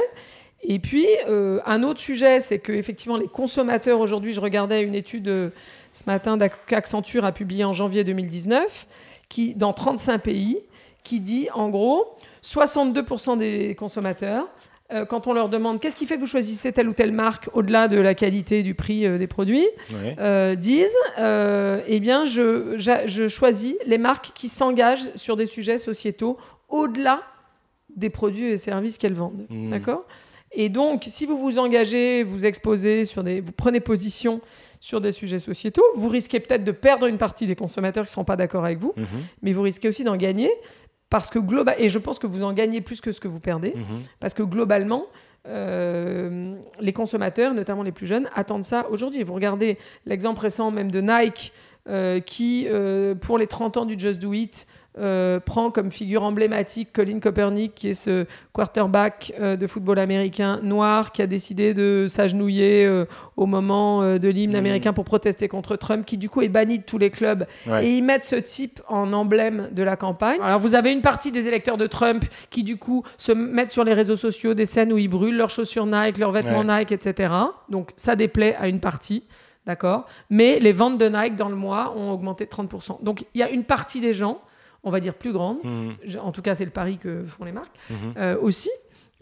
Et 0.63 0.79
puis, 0.79 1.07
euh, 1.27 1.59
un 1.65 1.83
autre 1.83 2.01
sujet, 2.01 2.41
c'est 2.41 2.59
que 2.59 2.71
effectivement, 2.71 3.17
les 3.17 3.29
consommateurs, 3.29 3.99
aujourd'hui, 3.99 4.35
je 4.35 4.41
regardais 4.43 4.83
une 4.83 4.95
étude 4.95 5.53
ce 5.93 6.05
matin 6.07 6.39
qu'Accenture 6.67 7.25
a 7.25 7.33
publiée 7.33 7.65
en 7.65 7.73
janvier 7.73 8.05
2019, 8.05 8.87
qui, 9.29 9.55
dans 9.55 9.73
35 9.73 10.19
pays, 10.23 10.59
qui 11.05 11.21
dit, 11.21 11.49
en 11.55 11.69
gros, 11.69 12.17
62% 12.43 13.39
des 13.39 13.75
consommateurs, 13.75 14.49
euh, 14.93 15.05
quand 15.05 15.27
on 15.29 15.33
leur 15.33 15.49
demande 15.49 15.79
qu'est-ce 15.79 15.95
qui 15.95 16.07
fait 16.07 16.17
que 16.17 16.21
vous 16.21 16.27
choisissez 16.27 16.73
telle 16.73 16.89
ou 16.89 16.93
telle 16.93 17.13
marque 17.13 17.49
au-delà 17.53 17.87
de 17.87 17.97
la 17.99 18.15
qualité 18.15 18.63
du 18.63 18.75
prix 18.75 19.07
euh, 19.07 19.19
des 19.19 19.29
produits, 19.29 19.67
euh, 20.19 20.57
disent 20.57 20.97
eh 21.17 22.01
bien, 22.01 22.25
je, 22.25 23.29
choisis 23.29 23.77
les 23.87 23.99
marques 23.99 24.33
qui 24.35 24.49
s'engagent 24.49 25.15
sur 25.15 25.37
des 25.37 25.47
sujets 25.47 25.79
sociétaux 25.79 26.39
au-delà 26.69 27.23
des 27.95 28.11
produits 28.11 28.47
et 28.47 28.57
services 28.57 28.99
qu'elles 28.99 29.15
vendent. 29.15 29.47
Mhm. 29.49 29.71
D'accord? 29.71 30.05
Et 30.53 30.69
donc, 30.69 31.05
si 31.07 31.27
vous 31.27 31.39
vous 31.39 31.61
engagez, 31.61 32.25
vous 32.25 32.45
exposez 32.45 33.05
sur 33.05 33.23
des, 33.23 33.41
vous 33.41 33.53
prenez 33.53 33.79
position 33.79 34.41
sur 34.81 35.01
des 35.01 35.13
sujets 35.13 35.39
sociétaux, 35.39 35.85
vous 35.95 36.09
risquez 36.09 36.41
peut-être 36.41 36.65
de 36.65 36.73
perdre 36.73 37.07
une 37.07 37.19
partie 37.19 37.47
des 37.47 37.55
consommateurs 37.55 38.05
qui 38.07 38.11
ne 38.11 38.15
sont 38.15 38.25
pas 38.25 38.37
d'accord 38.37 38.65
avec 38.65 38.79
vous, 38.79 38.95
Mhm. 38.97 39.07
mais 39.43 39.53
vous 39.53 39.63
risquez 39.63 39.89
aussi 39.89 40.03
d'en 40.05 40.17
gagner 40.17 40.51
parce 41.11 41.29
que 41.29 41.39
global 41.39 41.75
et 41.79 41.89
je 41.89 41.99
pense 41.99 42.19
que 42.19 42.27
vous 42.27 42.43
en 42.45 42.53
gagnez 42.53 42.81
plus 42.81 43.01
que 43.01 43.13
ce 43.13 43.21
que 43.21 43.29
vous 43.29 43.41
perdez. 43.41 43.75
Mhm. 43.77 44.03
Parce 44.21 44.33
que 44.35 44.43
globalement, 44.43 45.05
euh, 45.49 46.55
les 46.81 46.93
consommateurs, 46.93 47.53
notamment 47.55 47.83
les 47.83 47.93
plus 47.93 48.07
jeunes, 48.07 48.29
attendent 48.35 48.65
ça 48.65 48.87
aujourd'hui. 48.91 49.23
Vous 49.23 49.35
regardez 49.35 49.79
l'exemple 50.07 50.41
récent 50.41 50.71
même 50.71 50.91
de 50.91 51.01
Nike, 51.01 51.53
euh, 51.89 52.21
qui, 52.21 52.67
euh, 52.69 53.15
pour 53.15 53.39
les 53.39 53.47
30 53.47 53.77
ans 53.77 53.85
du 53.87 53.99
Just 53.99 54.21
Do 54.21 54.33
It, 54.33 54.67
euh, 54.99 55.39
prend 55.41 55.71
comme 55.71 55.91
figure 55.91 56.23
emblématique 56.25 56.93
Colin 56.93 57.21
Kaepernick, 57.21 57.75
qui 57.75 57.89
est 57.91 57.95
ce 57.95 58.27
quarterback 58.53 59.33
euh, 59.41 59.57
de 59.57 59.67
football 59.67 59.99
américain 59.99 60.61
noir 60.63 61.13
qui 61.13 61.23
a 61.23 61.27
décidé 61.27 61.75
de 61.75 62.07
s'agenouiller 62.09 62.85
euh, 62.87 63.05
au 63.37 63.47
moment 63.47 64.03
de 64.19 64.29
l'hymne 64.29 64.51
Mhm. 64.53 64.57
américain 64.59 64.93
pour 64.93 65.05
protester 65.05 65.49
contre 65.49 65.77
Trump, 65.77 66.05
qui 66.05 66.19
du 66.19 66.29
coup 66.29 66.43
est 66.43 66.49
banni 66.49 66.79
de 66.79 66.85
tous 66.85 66.99
les 66.99 67.11
clubs. 67.11 67.47
Ouais. 67.67 67.87
Et 67.87 67.97
ils 67.97 68.03
mettent 68.03 68.25
ce 68.25 68.37
type 68.37 68.81
en 68.89 69.13
emblème 69.13 69.69
de 69.73 69.83
la 69.83 69.97
campagne. 69.97 70.41
Alors 70.43 70.61
vous 70.61 70.75
avez 70.75 70.93
une 70.93 71.03
partie 71.03 71.31
des 71.33 71.49
électeurs 71.49 71.77
de 71.77 71.87
Trump 71.87 72.25
qui 72.51 72.63
du 72.63 72.77
coup 72.77 73.05
se 73.17 73.33
mettent 73.33 73.71
sur 73.71 73.85
les 73.85 73.95
réseaux 73.95 74.17
sociaux 74.17 74.55
des 74.55 74.67
scènes 74.67 74.93
où 74.93 74.99
ils 74.99 75.09
brûlent 75.09 75.37
leurs 75.37 75.51
chaussures 75.51 75.87
Nike, 75.87 76.19
leurs 76.19 76.33
vêtements 76.33 76.65
Nike, 76.65 76.93
etc. 76.93 77.33
Donc 77.69 77.91
ça 77.97 78.17
déplaît 78.17 78.57
à 78.57 78.69
une 78.69 78.81
partie. 78.81 79.25
D'accord 79.67 80.07
Mais 80.31 80.59
les 80.59 80.73
ventes 80.73 80.99
de 80.99 81.09
Nike 81.09 81.37
dans 81.37 81.49
le 81.49 81.55
mois 81.55 81.95
ont 81.97 82.11
augmenté 82.11 82.45
de 82.47 82.51
30%. 82.51 83.03
Donc 83.05 83.25
il 83.35 83.41
y 83.41 83.43
a 83.43 83.51
une 83.51 83.65
partie 83.65 84.01
des 84.01 84.13
gens, 84.15 84.41
on 84.83 84.91
va 84.91 85.01
dire 85.01 85.15
plus 85.15 85.33
grande, 85.33 85.59
je- 86.05 86.19
en 86.19 86.33
tout 86.33 86.43
cas 86.43 86.55
c'est 86.55 86.65
le 86.65 86.71
pari 86.71 86.97
que 86.99 87.25
font 87.25 87.45
les 87.45 87.53
marques, 87.53 87.77
Mhm. 87.91 87.97
euh, 88.17 88.39
aussi, 88.41 88.71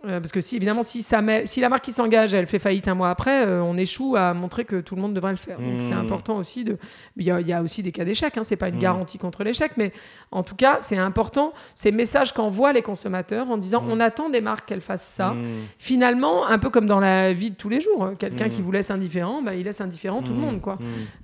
Euh, 0.07 0.21
parce 0.21 0.31
que 0.31 0.41
si 0.41 0.55
évidemment 0.55 0.85
si, 0.85 1.03
ça 1.03 1.21
met, 1.21 1.45
si 1.45 1.61
la 1.61 1.69
marque 1.69 1.83
qui 1.83 1.91
s'engage 1.93 2.33
elle 2.33 2.47
fait 2.47 2.61
faillite 2.61 2.87
un 2.87 2.95
mois 2.95 3.11
après 3.11 3.45
euh, 3.45 3.61
on 3.65 3.77
échoue 3.77 4.15
à 4.15 4.33
montrer 4.33 4.65
que 4.65 4.77
tout 4.81 4.95
le 4.95 5.03
monde 5.03 5.13
devrait 5.13 5.33
le 5.33 5.37
faire 5.37 5.59
donc 5.59 5.81
c'est 5.83 5.93
Mmh. 5.93 5.99
important 5.99 6.37
aussi 6.37 6.63
de 6.63 6.79
il 7.17 7.25
y, 7.27 7.33
a- 7.33 7.41
il 7.41 7.49
y 7.49 7.53
a 7.53 7.61
aussi 7.61 7.83
des 7.83 7.91
cas 7.91 8.05
d'échec 8.05 8.39
hein, 8.39 8.45
c'est 8.45 8.55
pas 8.55 8.69
une 8.69 8.77
Mmh. 8.77 8.79
garantie 8.79 9.19
contre 9.19 9.43
l'échec 9.43 9.73
mais 9.77 9.91
en 10.31 10.45
tout 10.45 10.55
cas 10.55 10.77
c'est 10.79 10.97
important 10.97 11.53
ces 11.75 11.91
messages 11.91 12.33
qu'envoient 12.33 12.73
les 12.73 12.83
consommateurs 12.83 13.51
en 13.51 13.57
disant 13.59 13.83
Mmh. 13.83 13.91
on 13.91 13.99
attend 13.99 14.29
des 14.29 14.41
marques 14.41 14.67
qu'elles 14.69 14.81
fassent 14.83 15.03
ça 15.09 15.35
finalement 15.79 16.47
un 16.47 16.61
peu 16.61 16.71
comme 16.71 16.87
dans 16.87 17.01
la 17.01 17.33
vie 17.33 17.51
de 17.51 17.57
tous 17.57 17.69
les 17.69 17.81
jours 17.81 18.13
quelqu'un 18.21 18.47
Mmh. 18.47 18.51
qui 18.51 18.63
vous 18.63 18.71
laisse 18.71 18.93
indifférent 18.93 19.43
bah, 19.43 19.57
il 19.57 19.65
laisse 19.65 19.81
indifférent 19.81 20.23
tout 20.23 20.33
le 20.33 20.39
monde 20.39 20.61
quoi. 20.61 20.79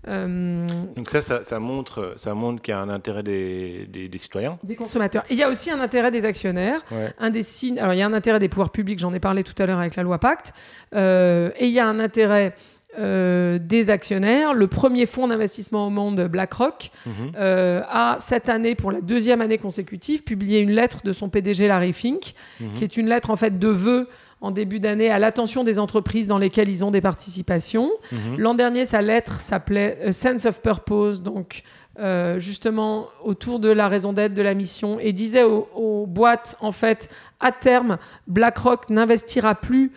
Euh, 0.09 0.67
Donc 0.97 1.09
ça, 1.11 1.23
ça, 1.23 1.43
ça 1.43 1.59
montre, 1.59 2.15
ça 2.17 2.35
montre 2.35 2.61
qu'il 2.63 2.73
y 2.73 2.77
a 2.77 2.81
un 2.81 2.89
intérêt 2.89 3.23
des, 3.23 3.87
des, 3.89 4.09
des 4.09 4.19
citoyens. 4.19 4.59
des 4.63 4.75
consommateurs 4.77 5.23
Et 5.31 5.35
il 5.35 5.39
y 5.39 5.43
a 5.43 5.49
aussi 5.49 5.71
un 5.71 5.81
intérêt 5.81 6.11
des 6.11 6.25
actionnaires 6.25 6.81
Ouais. 6.91 7.13
un 7.19 7.31
des 7.31 7.43
signes. 7.43 7.79
Alors, 7.79 7.95
il 7.95 7.99
y 7.99 8.03
a 8.03 8.07
un 8.07 8.13
intérêt 8.13 8.39
des 8.39 8.49
pouvoirs 8.49 8.64
publics, 8.71 8.99
j'en 8.99 9.13
ai 9.15 9.21
parlé 9.21 9.45
tout 9.45 9.55
à 9.63 9.67
l'heure 9.67 9.79
avec 9.79 9.97
la 9.97 10.03
loi 10.03 10.19
Pacte, 10.19 10.53
euh, 10.95 11.51
et 11.57 11.67
il 11.67 11.73
y 11.73 11.81
a 11.81 11.87
un 11.87 11.99
intérêt 12.01 12.55
euh, 12.99 13.59
des 13.59 13.91
actionnaires. 13.91 14.55
Le 14.55 14.67
premier 14.67 15.07
fonds 15.07 15.29
d'investissement 15.29 15.87
au 15.87 15.91
monde, 15.91 16.29
BlackRock, 16.29 16.91
Mhm. 17.07 17.13
euh, 17.37 17.83
a 17.89 18.17
cette 18.19 18.49
année, 18.49 18.75
pour 18.75 18.93
la 18.93 19.01
deuxième 19.01 19.41
année 19.41 19.59
consécutive, 19.59 20.23
publié 20.25 20.61
une 20.61 20.71
lettre 20.73 20.99
de 21.05 21.13
son 21.13 21.29
PDG 21.29 21.69
Larry 21.69 21.93
Fink, 21.93 22.35
Mhm. 22.61 22.73
qui 22.75 22.85
est 22.85 22.97
une 22.97 23.09
lettre 23.09 23.31
en 23.31 23.37
fait 23.37 23.59
de 23.59 23.69
vœux 23.69 24.09
en 24.41 24.51
début 24.51 24.79
d'année 24.81 25.11
à 25.11 25.19
l'attention 25.19 25.65
des 25.65 25.79
entreprises 25.79 26.29
dans 26.29 26.37
lesquelles 26.39 26.69
ils 26.69 26.85
ont 26.85 26.91
des 26.91 27.01
participations. 27.01 27.91
Mhm. 28.13 28.37
L'an 28.39 28.55
dernier, 28.55 28.85
sa 28.85 29.01
lettre 29.01 29.41
s'appelait 29.41 29.99
euh, 30.05 30.13
Sense 30.13 30.45
of 30.47 30.61
Purpose, 30.61 31.23
donc 31.23 31.63
euh, 32.01 32.39
justement 32.41 33.07
autour 33.23 33.61
de 33.61 33.71
la 33.71 33.87
raison 33.89 34.13
d'être 34.13 34.35
de 34.35 34.43
la 34.43 34.55
mission, 34.55 34.99
et 35.01 35.13
disait 35.13 35.45
aux, 35.45 35.69
aux 35.75 36.07
boîtes, 36.07 36.57
en 36.61 36.73
fait, 36.73 37.09
à 37.41 37.53
terme, 37.53 37.99
BlackRock 38.27 38.91
n'investira 38.91 39.55
plus 39.55 39.93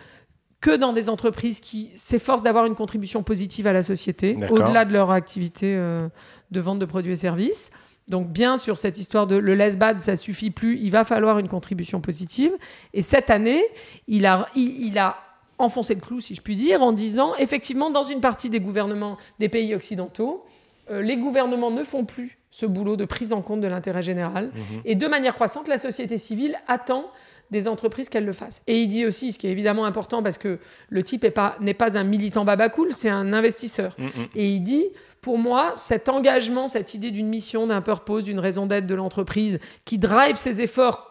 que 0.60 0.74
dans 0.74 0.92
des 0.92 1.08
entreprises 1.08 1.60
qui 1.60 1.90
s'efforcent 1.94 2.42
d'avoir 2.42 2.66
une 2.66 2.74
contribution 2.74 3.22
positive 3.22 3.66
à 3.66 3.72
la 3.72 3.82
société, 3.82 4.36
au-delà 4.50 4.84
de 4.84 4.92
leur 4.92 5.10
activité 5.10 5.74
euh, 5.76 6.08
de 6.50 6.60
vente 6.60 6.78
de 6.78 6.84
produits 6.84 7.12
et 7.12 7.16
services. 7.16 7.70
Donc 8.08 8.28
bien 8.28 8.56
sur 8.56 8.78
cette 8.78 8.98
histoire 8.98 9.26
de 9.26 9.36
le 9.36 9.54
less 9.54 9.76
bad, 9.76 10.00
ça 10.00 10.16
suffit 10.16 10.50
plus, 10.50 10.78
il 10.78 10.90
va 10.90 11.04
falloir 11.04 11.38
une 11.38 11.48
contribution 11.48 12.00
positive. 12.00 12.52
Et 12.94 13.02
cette 13.02 13.30
année, 13.30 13.62
il 14.08 14.26
a, 14.26 14.48
il, 14.56 14.86
il 14.86 14.98
a 14.98 15.18
enfoncé 15.58 15.94
le 15.94 16.00
clou, 16.00 16.20
si 16.20 16.34
je 16.34 16.40
puis 16.40 16.56
dire, 16.56 16.82
en 16.82 16.92
disant, 16.92 17.34
effectivement, 17.36 17.90
dans 17.90 18.02
une 18.02 18.20
partie 18.20 18.48
des 18.48 18.60
gouvernements 18.60 19.18
des 19.38 19.48
pays 19.48 19.74
occidentaux, 19.74 20.44
euh, 20.90 21.02
les 21.02 21.16
gouvernements 21.16 21.70
ne 21.70 21.82
font 21.82 22.04
plus 22.04 22.38
ce 22.50 22.64
boulot 22.64 22.96
de 22.96 23.04
prise 23.04 23.32
en 23.32 23.42
compte 23.42 23.60
de 23.60 23.66
l'intérêt 23.66 24.02
général. 24.02 24.46
Mhm. 24.54 24.80
Et 24.84 24.94
de 24.94 25.06
manière 25.06 25.34
croissante, 25.34 25.68
la 25.68 25.76
société 25.76 26.16
civile 26.16 26.56
attend 26.66 27.10
des 27.50 27.68
entreprises 27.68 28.08
qu'elles 28.08 28.24
le 28.24 28.32
fassent. 28.32 28.62
Et 28.66 28.80
il 28.80 28.88
dit 28.88 29.06
aussi, 29.06 29.32
ce 29.32 29.38
qui 29.38 29.46
est 29.46 29.50
évidemment 29.50 29.84
important, 29.84 30.22
parce 30.22 30.38
que 30.38 30.58
le 30.90 31.02
type 31.02 31.24
n'est 31.60 31.74
pas, 31.74 31.98
un 31.98 32.04
militant 32.04 32.44
babacool, 32.44 32.92
c'est 32.92 33.08
un 33.08 33.32
investisseur. 33.32 33.94
Mm, 33.98 34.04
mm. 34.04 34.26
Et 34.34 34.48
il 34.48 34.60
dit, 34.60 34.86
pour 35.20 35.38
moi, 35.38 35.72
cet 35.74 36.08
engagement, 36.08 36.68
cette 36.68 36.94
idée 36.94 37.10
d'une 37.10 37.28
mission, 37.28 37.66
d'un 37.66 37.80
purpose, 37.80 38.24
d'une 38.24 38.38
raison 38.38 38.66
d'être 38.66 38.86
de 38.86 38.94
l'entreprise, 38.94 39.58
qui 39.84 39.98
drive 39.98 40.36
ses 40.36 40.60
efforts, 40.60 41.10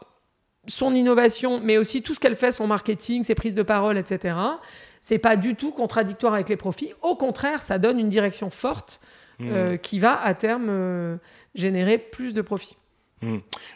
son 0.67 0.93
innovation, 0.93 1.59
mais 1.61 1.77
aussi 1.77 2.01
tout 2.01 2.13
ce 2.13 2.19
qu'elle 2.19 2.35
fait, 2.35 2.51
son 2.51 2.67
marketing, 2.67 3.23
ses 3.23 3.35
prises 3.35 3.55
de 3.55 3.63
parole, 3.63 3.97
etc., 3.97 4.35
c'est 4.99 5.19
pas 5.19 5.37
du 5.37 5.55
tout 5.55 5.71
contradictoire 5.71 6.33
avec 6.33 6.49
les 6.49 6.57
profits. 6.57 6.91
Au 7.01 7.15
contraire, 7.15 7.63
ça 7.63 7.79
donne 7.79 7.99
une 7.99 8.09
direction 8.09 8.49
forte 8.49 8.99
Mm. 9.39 9.49
euh, 9.51 9.77
qui 9.77 9.99
va 9.99 10.19
à 10.19 10.33
terme 10.33 10.67
euh, 10.69 11.17
générer 11.53 11.99
plus 11.99 12.33
de 12.33 12.41
profits. 12.41 12.77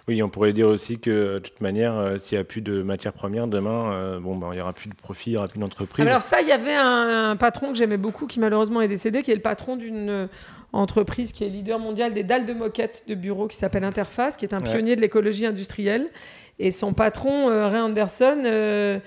Oui, 0.08 0.21
on 0.21 0.30
pourrait 0.30 0.54
dire 0.54 0.67
aussi 0.67 0.99
que 0.99 1.36
de 1.36 1.39
toute 1.39 1.62
manière, 1.62 1.95
euh, 1.95 2.17
s'il 2.19 2.38
n'y 2.38 2.41
a 2.41 2.43
plus 2.43 2.62
de 2.62 2.84
matières 2.84 3.13
premières 3.13 3.47
demain, 3.47 3.91
euh, 3.91 4.19
bon, 4.19 4.36
ben, 4.38 4.49
il 4.51 4.56
n'y 4.58 4.62
aura 4.62 4.73
plus 4.73 4.88
de 4.89 4.93
profit, 4.93 5.32
il 5.32 5.34
n'y 5.34 5.38
aura 5.39 5.47
plus 5.47 5.60
d'entreprise. 5.60 6.06
Alors 6.06 6.21
ça, 6.21 6.41
il 6.41 6.47
y 6.47 6.51
avait 6.51 6.75
un, 6.75 7.32
un 7.32 7.36
patron 7.36 7.69
que 7.71 7.77
j'aimais 7.77 7.97
beaucoup 7.97 8.27
qui 8.27 8.39
malheureusement 8.39 8.82
est 8.82 8.88
décédé, 8.88 9.23
qui 9.23 9.32
est 9.32 9.36
le 9.36 9.41
patron 9.41 9.77
d'une 9.77 10.10
euh, 10.10 10.27
entreprise 10.73 11.32
qui 11.32 11.43
est 11.43 11.49
leader 11.49 11.80
mondial 11.80 12.13
des 12.13 12.23
dalles 12.23 12.45
de 12.45 12.54
moquette 12.54 13.04
de 13.08 13.15
bureau 13.15 13.47
qui 13.47 13.58
s'appelle 13.58 13.84
Interface, 13.84 14.38
qui 14.38 14.45
est 14.45 14.54
un 14.54 14.60
Ouais. 14.60 14.71
pionnier 14.71 14.95
de 14.95 15.01
l'écologie 15.01 15.47
industrielle. 15.47 16.10
Et 16.60 16.69
son 16.69 16.93
patron, 16.93 17.49
euh, 17.49 17.67
Ray 17.67 17.82
Anderson, 17.82 19.01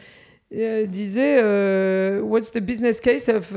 disait 0.51 1.41
What's 2.21 2.51
the 2.53 2.59
business 2.61 3.01
case 3.01 3.29
of 3.29 3.55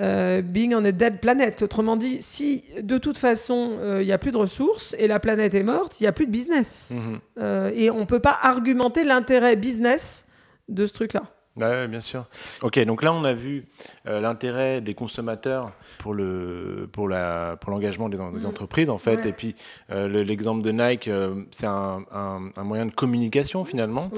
euh, 0.00 0.40
being 0.40 0.74
on 0.74 0.84
a 0.84 0.92
dead 0.92 1.20
planet 1.20 1.62
Autrement 1.62 1.96
dit, 1.96 2.22
si 2.22 2.64
de 2.80 2.96
toute 2.98 3.18
façon 3.18 3.76
euh, 3.80 4.02
il 4.02 4.06
n'y 4.06 4.12
a 4.12 4.18
plus 4.18 4.32
de 4.32 4.38
ressources 4.38 4.96
et 4.98 5.06
la 5.06 5.20
planète 5.20 5.54
est 5.54 5.62
morte, 5.62 6.00
il 6.00 6.04
n'y 6.04 6.06
a 6.06 6.12
plus 6.12 6.26
de 6.26 6.30
business. 6.32 6.94
Mhm. 6.96 7.20
Euh, 7.38 7.70
et 7.74 7.90
on 7.90 8.00
ne 8.00 8.04
peut 8.04 8.20
pas 8.20 8.38
argumenter 8.40 9.04
l'intérêt 9.04 9.56
business 9.56 10.26
de 10.68 10.86
ce 10.86 10.94
truc-là. 10.94 11.24
Ouais, 11.54 11.64
ouais, 11.66 11.88
bien 11.88 12.00
sûr. 12.00 12.24
Ok, 12.62 12.78
donc 12.86 13.02
là 13.02 13.12
on 13.12 13.24
a 13.24 13.34
vu 13.34 13.66
euh, 14.06 14.20
l'intérêt 14.20 14.80
des 14.80 14.94
consommateurs 14.94 15.72
pour 15.98 16.14
le 16.14 16.88
pour 16.90 17.08
la 17.08 17.58
pour 17.60 17.70
l'engagement 17.72 18.08
des, 18.08 18.16
Mhm. 18.16 18.46
entreprises 18.46 18.88
en 18.88 18.96
fait, 18.96 19.16
Ouais. 19.16 19.28
et 19.28 19.32
puis 19.32 19.54
euh, 19.90 20.08
le- 20.08 20.22
l'exemple 20.22 20.62
de 20.62 20.70
Nike, 20.70 21.08
euh, 21.08 21.42
c'est 21.50 21.66
un, 21.66 22.04
un- 22.10 22.50
un 22.56 22.62
moyen 22.64 22.86
de 22.86 22.90
communication 22.92 23.66
finalement 23.66 24.10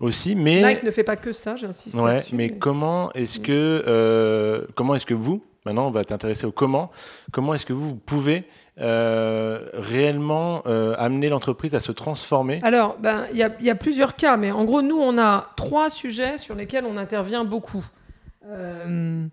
aussi, 0.00 0.34
mais 0.34 0.62
Nike 0.62 0.82
ne 0.84 0.90
fait 0.90 1.04
pas 1.04 1.16
que 1.16 1.32
ça, 1.32 1.54
j'insiste. 1.56 1.96
ouais, 1.96 2.14
là-dessus, 2.14 2.34
mais 2.34 2.48
comment 2.50 3.12
est-ce 3.12 3.40
que 3.40 3.84
euh, 3.86 4.64
comment 4.74 4.94
est-ce 4.94 5.06
que 5.06 5.12
vous 5.14 5.42
maintenant 5.66 5.86
on 5.86 5.90
va 5.90 6.04
t'intéresser 6.04 6.46
au 6.46 6.52
comment. 6.52 6.90
Comment 7.32 7.54
est-ce 7.54 7.66
que 7.66 7.72
vous, 7.72 7.94
pouvez 7.94 8.44
euh, 8.78 9.66
réellement 9.74 10.62
euh, 10.66 10.94
amener 10.98 11.28
l'entreprise 11.28 11.74
à 11.74 11.80
se 11.80 11.92
transformer? 11.92 12.60
Alors, 12.62 12.96
ben, 12.98 13.26
il 13.32 13.38
y, 13.38 13.70
a- 13.70 13.74
plusieurs 13.74 14.16
cas, 14.16 14.36
mais 14.36 14.50
en 14.50 14.64
gros, 14.64 14.82
nous, 14.82 14.98
on 14.98 15.18
a 15.18 15.50
trois 15.56 15.90
sujets 15.90 16.38
sur 16.38 16.54
lesquels 16.54 16.84
on 16.84 16.96
intervient 16.96 17.44
beaucoup 17.44 17.84
euh, 18.46 19.26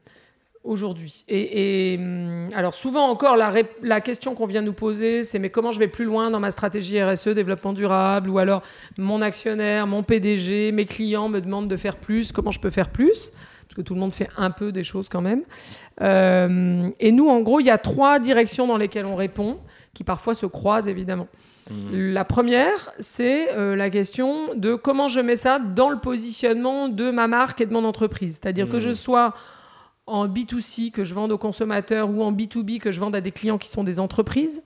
aujourd'hui. 0.64 1.24
Et, 1.30 1.96
hum, 1.98 2.50
alors, 2.56 2.74
souvent 2.74 3.08
encore, 3.08 3.38
la, 3.38 3.52
la 3.82 4.02
question 4.02 4.36
qu'on 4.36 4.46
vient 4.48 4.62
nous 4.62 4.74
poser, 4.74 5.24
c'est 5.24 5.40
mais 5.40 5.50
comment 5.50 5.72
je 5.72 5.80
vais 5.80 5.88
plus 5.88 6.06
loin 6.06 6.30
dans 6.30 6.40
ma 6.40 6.52
stratégie 6.52 7.02
RSE, 7.02 7.30
développement 7.30 7.74
durable, 7.74 8.30
ou 8.30 8.38
alors 8.38 8.62
mon 8.98 9.22
actionnaire, 9.22 9.88
mon 9.88 10.04
PDG, 10.04 10.72
mes 10.74 10.86
clients 10.86 11.30
me 11.30 11.40
demandent 11.40 11.70
de 11.70 11.78
faire 11.78 11.96
plus, 11.96 12.32
comment 12.32 12.52
je 12.52 12.60
peux 12.60 12.70
faire 12.70 12.90
plus? 12.90 13.32
Que 13.78 13.82
tout 13.84 13.94
le 13.94 14.00
monde 14.00 14.16
fait 14.16 14.30
un 14.38 14.50
peu 14.50 14.72
des 14.72 14.84
choses 14.84 15.08
quand 15.08 15.22
même. 15.22 15.44
Euh, 16.02 16.90
et 17.00 17.12
nous, 17.12 17.30
en 17.30 17.42
gros, 17.42 17.60
il 17.60 17.68
y 17.68 17.70
a 17.70 17.78
trois 17.78 18.18
directions 18.20 18.66
dans 18.66 18.76
lesquelles 18.76 19.06
on 19.06 19.16
répond, 19.16 19.60
qui 19.94 20.04
parfois 20.04 20.34
se 20.34 20.48
croisent 20.48 20.90
évidemment. 20.90 21.28
Mhm. 21.70 22.14
La 22.14 22.26
première, 22.26 22.92
c'est 22.98 23.52
euh, 23.52 23.76
la 23.76 23.90
question 23.92 24.56
de 24.56 24.74
comment 24.74 25.08
je 25.08 25.20
mets 25.20 25.36
ça 25.36 25.60
dans 25.60 25.90
le 25.90 26.00
positionnement 26.00 26.90
de 26.90 27.12
ma 27.12 27.28
marque 27.28 27.62
et 27.62 27.68
de 27.68 27.74
mon 27.74 27.84
entreprise. 27.84 28.40
C'est-à-dire 28.42 28.68
que 28.68 28.80
je 28.80 28.92
sois 28.92 29.34
en 30.08 30.28
B2C, 30.28 30.92
que 30.92 31.04
je 31.04 31.14
vende 31.14 31.32
aux 31.32 31.38
consommateurs, 31.38 32.10
ou 32.10 32.24
en 32.24 32.32
B2B, 32.32 32.80
que 32.80 32.92
je 32.92 33.00
vende 33.00 33.16
à 33.16 33.22
des 33.22 33.32
clients 33.32 33.58
qui 33.60 33.70
sont 33.70 33.84
des 33.84 34.00
entreprises. 34.00 34.64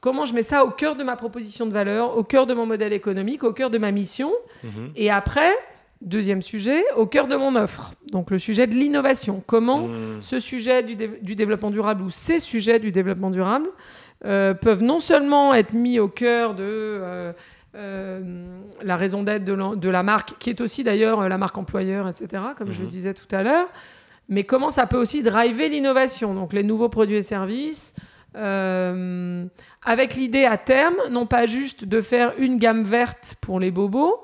Comment 0.00 0.24
je 0.24 0.34
mets 0.34 0.42
ça 0.42 0.64
au 0.64 0.70
cœur 0.70 0.96
de 0.96 1.04
ma 1.04 1.16
proposition 1.16 1.66
de 1.66 1.72
valeur, 1.72 2.16
au 2.16 2.24
cœur 2.24 2.46
de 2.46 2.54
mon 2.54 2.66
modèle 2.66 2.92
économique, 2.92 3.44
au 3.44 3.52
cœur 3.52 3.70
de 3.70 3.78
ma 3.78 3.92
mission. 3.92 4.32
Mhm. 4.64 4.92
Et 4.96 5.10
après, 5.10 5.52
deuxième 6.00 6.42
sujet, 6.42 6.84
au 6.96 7.06
cœur 7.06 7.26
de 7.26 7.36
mon 7.36 7.56
offre. 7.56 7.94
Donc 8.12 8.30
le 8.30 8.38
sujet 8.38 8.66
de 8.66 8.74
l'innovation. 8.74 9.42
Comment 9.46 9.88
Mhm. 9.88 10.20
ce 10.22 10.38
sujet 10.38 10.82
du, 10.82 10.94
dé- 10.96 11.18
du 11.22 11.34
développement 11.34 11.70
durable 11.70 12.02
ou 12.02 12.10
ces 12.10 12.38
sujets 12.38 12.78
du 12.78 12.92
développement 12.92 13.30
durable 13.30 13.68
euh, 14.24 14.52
peuvent 14.54 14.82
non 14.82 14.98
seulement 15.00 15.54
être 15.54 15.72
mis 15.74 15.98
au 16.00 16.08
cœur 16.08 16.54
de 16.54 16.62
euh, 16.64 17.32
euh, 17.76 18.58
la 18.82 18.96
raison 18.96 19.22
d'être 19.22 19.44
de, 19.44 19.88
la 19.88 20.02
marque, 20.02 20.34
qui 20.38 20.50
est 20.50 20.60
aussi 20.60 20.82
d'ailleurs 20.84 21.28
la 21.28 21.38
marque 21.38 21.56
employeur, 21.58 22.08
etc., 22.08 22.42
comme 22.56 22.72
je 22.72 22.78
le 22.80 22.84
Mhm. 22.84 22.90
disais 22.90 23.14
tout 23.14 23.28
à 23.32 23.42
l'heure, 23.42 23.68
mais 24.28 24.42
comment 24.44 24.70
ça 24.70 24.86
peut 24.86 24.96
aussi 24.96 25.22
driver 25.22 25.68
l'innovation, 25.68 26.34
donc 26.34 26.52
les 26.52 26.62
nouveaux 26.64 26.88
produits 26.88 27.16
et 27.16 27.22
services, 27.22 27.94
euh, 28.36 29.44
avec 29.84 30.14
l'idée 30.14 30.44
à 30.44 30.56
terme, 30.58 30.96
non 31.10 31.26
pas 31.26 31.46
juste 31.46 31.84
de 31.84 32.00
faire 32.00 32.32
une 32.38 32.56
gamme 32.56 32.82
verte 32.84 33.36
pour 33.40 33.60
les 33.60 33.70
bobos, 33.70 34.18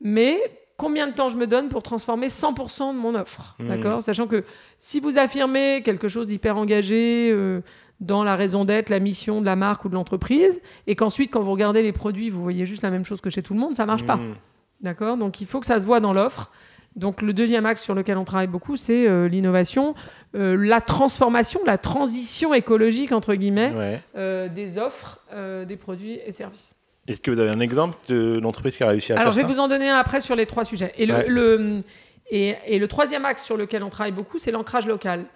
mais 0.00 0.38
combien 0.76 1.06
de 1.06 1.12
temps 1.12 1.28
je 1.28 1.36
me 1.36 1.46
donne 1.46 1.68
pour 1.68 1.82
transformer 1.82 2.28
100% 2.28 2.92
de 2.94 2.98
mon 2.98 3.14
offre. 3.14 3.54
Mhm. 3.58 3.68
D'accord? 3.68 4.02
Sachant 4.02 4.26
que 4.26 4.44
si 4.78 5.00
vous 5.00 5.18
affirmez 5.18 5.82
quelque 5.84 6.08
chose 6.08 6.26
d'hyper 6.26 6.56
engagé 6.56 7.30
euh, 7.32 7.60
dans 8.00 8.24
la 8.24 8.36
raison 8.36 8.64
d'être, 8.64 8.90
la 8.90 9.00
mission 9.00 9.40
de 9.40 9.46
la 9.46 9.56
marque 9.56 9.84
ou 9.84 9.88
de 9.88 9.94
l'entreprise, 9.94 10.60
et 10.86 10.94
qu'ensuite, 10.96 11.32
quand 11.32 11.40
vous 11.42 11.52
regardez 11.52 11.82
les 11.82 11.92
produits, 11.92 12.28
vous 12.30 12.42
voyez 12.42 12.66
juste 12.66 12.82
la 12.82 12.90
même 12.90 13.04
chose 13.04 13.20
que 13.20 13.30
chez 13.30 13.42
tout 13.42 13.54
le 13.54 13.60
monde, 13.60 13.74
ça 13.74 13.86
marche 13.86 14.04
pas. 14.04 14.16
Mhm. 14.16 14.34
D'accord? 14.82 15.16
Donc 15.16 15.40
il 15.40 15.46
faut 15.46 15.60
que 15.60 15.66
ça 15.66 15.80
se 15.80 15.86
voit 15.86 16.00
dans 16.00 16.12
l'offre. 16.12 16.50
Donc 16.94 17.20
le 17.20 17.32
deuxième 17.34 17.66
axe 17.66 17.82
sur 17.82 17.94
lequel 17.94 18.16
on 18.16 18.24
travaille 18.24 18.46
beaucoup, 18.46 18.76
c'est 18.76 19.06
euh, 19.06 19.28
l'innovation, 19.28 19.94
euh, 20.34 20.56
la 20.56 20.80
transformation, 20.80 21.60
la 21.66 21.76
transition 21.78 22.54
écologique, 22.54 23.12
entre 23.12 23.34
guillemets, 23.34 23.72
Ouais. 24.14 24.48
des 24.50 24.78
offres, 24.78 25.20
des 25.66 25.76
produits 25.76 26.18
et 26.26 26.32
services. 26.32 26.74
Est-ce 27.08 27.20
que 27.20 27.30
vous 27.30 27.38
avez 27.38 27.50
un 27.50 27.60
exemple 27.60 27.96
de 28.08 28.38
l'entreprise 28.42 28.76
qui 28.76 28.82
a 28.82 28.88
réussi 28.88 29.12
à 29.12 29.18
Alors, 29.20 29.32
je 29.32 29.38
faire 29.38 29.46
vais 29.46 29.52
ça 29.54 29.58
vous 29.60 29.64
en 29.64 29.68
donner 29.68 29.88
un 29.88 29.96
après 29.98 30.20
sur 30.20 30.34
les 30.36 30.46
trois 30.46 30.64
sujets. 30.64 30.92
Et 30.96 31.06
le, 31.06 31.14
Ouais. 31.14 31.26
le- 31.28 31.82
et, 32.30 32.54
et 32.66 32.78
le 32.78 32.88
troisième 32.88 33.24
axe 33.24 33.44
sur 33.44 33.56
lequel 33.56 33.82
on 33.84 33.88
travaille 33.90 34.12
beaucoup, 34.12 34.38
c'est 34.38 34.50
l'ancrage 34.50 34.86
local. 34.86 35.26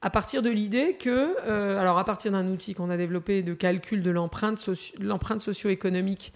À 0.00 0.10
partir 0.10 0.42
de 0.42 0.48
l'idée 0.48 0.94
que, 0.98 1.34
euh, 1.46 1.78
alors 1.80 1.98
à 1.98 2.04
partir 2.04 2.30
d'un 2.32 2.46
outil 2.48 2.72
qu'on 2.72 2.88
a 2.88 2.96
développé 2.96 3.42
de 3.42 3.52
calcul 3.52 4.02
de 4.02 4.10
l'empreinte 4.10 4.58
socio-économique 5.40 6.32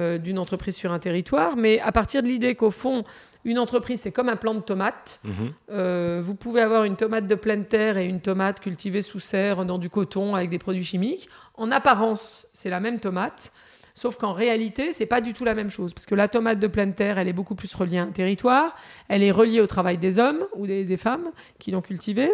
euh, 0.00 0.16
d'une 0.18 0.38
entreprise 0.38 0.74
sur 0.74 0.92
un 0.92 0.98
territoire, 0.98 1.56
mais 1.56 1.78
à 1.80 1.92
partir 1.92 2.22
de 2.22 2.28
l'idée 2.28 2.54
qu'au 2.54 2.70
fond, 2.70 3.04
une 3.44 3.58
entreprise, 3.58 4.00
c'est 4.00 4.12
comme 4.12 4.28
un 4.30 4.36
plant 4.36 4.54
de 4.54 4.60
tomates. 4.60 5.20
Mhm. 5.24 5.32
Euh, 5.72 6.20
vous 6.24 6.34
pouvez 6.34 6.62
avoir 6.62 6.84
une 6.84 6.96
tomate 6.96 7.26
de 7.26 7.34
pleine 7.34 7.66
terre 7.66 7.98
et 7.98 8.06
une 8.06 8.20
tomate 8.20 8.60
cultivée 8.60 9.02
sous 9.02 9.18
serre 9.20 9.64
dans 9.66 9.78
du 9.78 9.90
coton 9.90 10.34
avec 10.34 10.48
des 10.48 10.58
produits 10.58 10.84
chimiques. 10.84 11.28
En 11.56 11.70
apparence, 11.70 12.46
c'est 12.54 12.70
la 12.70 12.80
même 12.80 12.98
tomate. 13.00 13.52
Sauf 13.94 14.16
qu'en 14.16 14.32
réalité, 14.32 14.92
c'est 14.92 15.06
pas 15.06 15.20
du 15.20 15.32
tout 15.32 15.44
la 15.44 15.54
même 15.54 15.70
chose. 15.70 15.92
Parce 15.92 16.06
que 16.06 16.14
la 16.14 16.28
tomate 16.28 16.58
de 16.58 16.66
pleine 16.66 16.94
terre, 16.94 17.18
elle 17.18 17.28
est 17.28 17.32
beaucoup 17.32 17.54
plus 17.54 17.74
reliée 17.74 17.98
à 17.98 18.02
un 18.04 18.06
territoire. 18.06 18.74
Elle 19.08 19.22
est 19.22 19.30
reliée 19.30 19.60
au 19.60 19.66
travail 19.66 19.98
des 19.98 20.18
hommes 20.18 20.44
ou 20.56 20.66
des, 20.66 20.84
des 20.84 20.96
femmes 20.96 21.30
qui 21.58 21.70
l'ont 21.70 21.82
cultivée. 21.82 22.30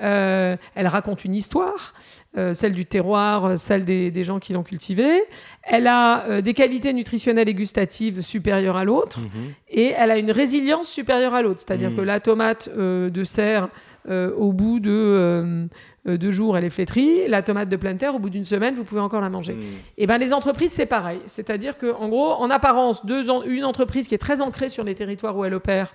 Euh, 0.00 0.56
elle 0.74 0.86
raconte 0.88 1.24
une 1.24 1.34
histoire, 1.34 1.94
euh, 2.36 2.54
celle 2.54 2.72
du 2.72 2.86
terroir, 2.86 3.44
euh, 3.44 3.56
celle 3.56 3.84
des, 3.84 4.10
des 4.10 4.24
gens 4.24 4.40
qui 4.40 4.52
l'ont 4.52 4.62
cultivée. 4.64 5.22
Elle 5.62 5.86
a 5.86 6.24
euh, 6.24 6.40
des 6.40 6.54
qualités 6.54 6.92
nutritionnelles 6.92 7.48
et 7.48 7.54
gustatives 7.54 8.22
supérieures 8.22 8.76
à 8.76 8.84
l'autre. 8.84 9.20
Mhm. 9.20 9.52
Et 9.70 9.92
elle 9.96 10.10
a 10.10 10.16
une 10.18 10.32
résilience 10.32 10.88
supérieure 10.88 11.34
à 11.34 11.42
l'autre. 11.42 11.60
C'est-à-dire 11.60 11.90
Mm. 11.90 11.96
que 11.96 12.00
la 12.00 12.20
tomate 12.20 12.68
de 12.74 13.24
serre, 13.24 13.68
au 14.08 14.52
bout 14.52 14.80
de 14.80 15.68
euh, 16.08 16.16
deux 16.16 16.30
jours, 16.30 16.56
elle 16.58 16.64
est 16.64 16.70
flétrie. 16.70 17.28
La 17.28 17.42
tomate 17.42 17.68
de 17.68 17.76
pleine 17.76 17.98
terre, 17.98 18.14
au 18.14 18.18
bout 18.18 18.30
d'une 18.30 18.44
semaine, 18.44 18.74
vous 18.74 18.84
pouvez 18.84 19.00
encore 19.00 19.20
la 19.20 19.30
manger. 19.30 19.54
Mhm. 19.54 19.62
Et 19.98 20.06
ben 20.06 20.18
les 20.18 20.32
entreprises, 20.32 20.72
c'est 20.72 20.86
pareil. 20.86 21.20
C'est-à-dire 21.26 21.78
que, 21.78 21.92
en 21.92 22.08
gros, 22.08 22.32
en 22.32 22.50
apparence, 22.50 23.06
deux 23.06 23.30
en- 23.30 23.42
une 23.42 23.64
entreprise 23.64 24.08
qui 24.08 24.14
est 24.14 24.18
très 24.18 24.40
ancrée 24.40 24.68
sur 24.68 24.82
les 24.84 24.94
territoires 24.94 25.36
où 25.36 25.44
elle 25.44 25.54
opère, 25.54 25.94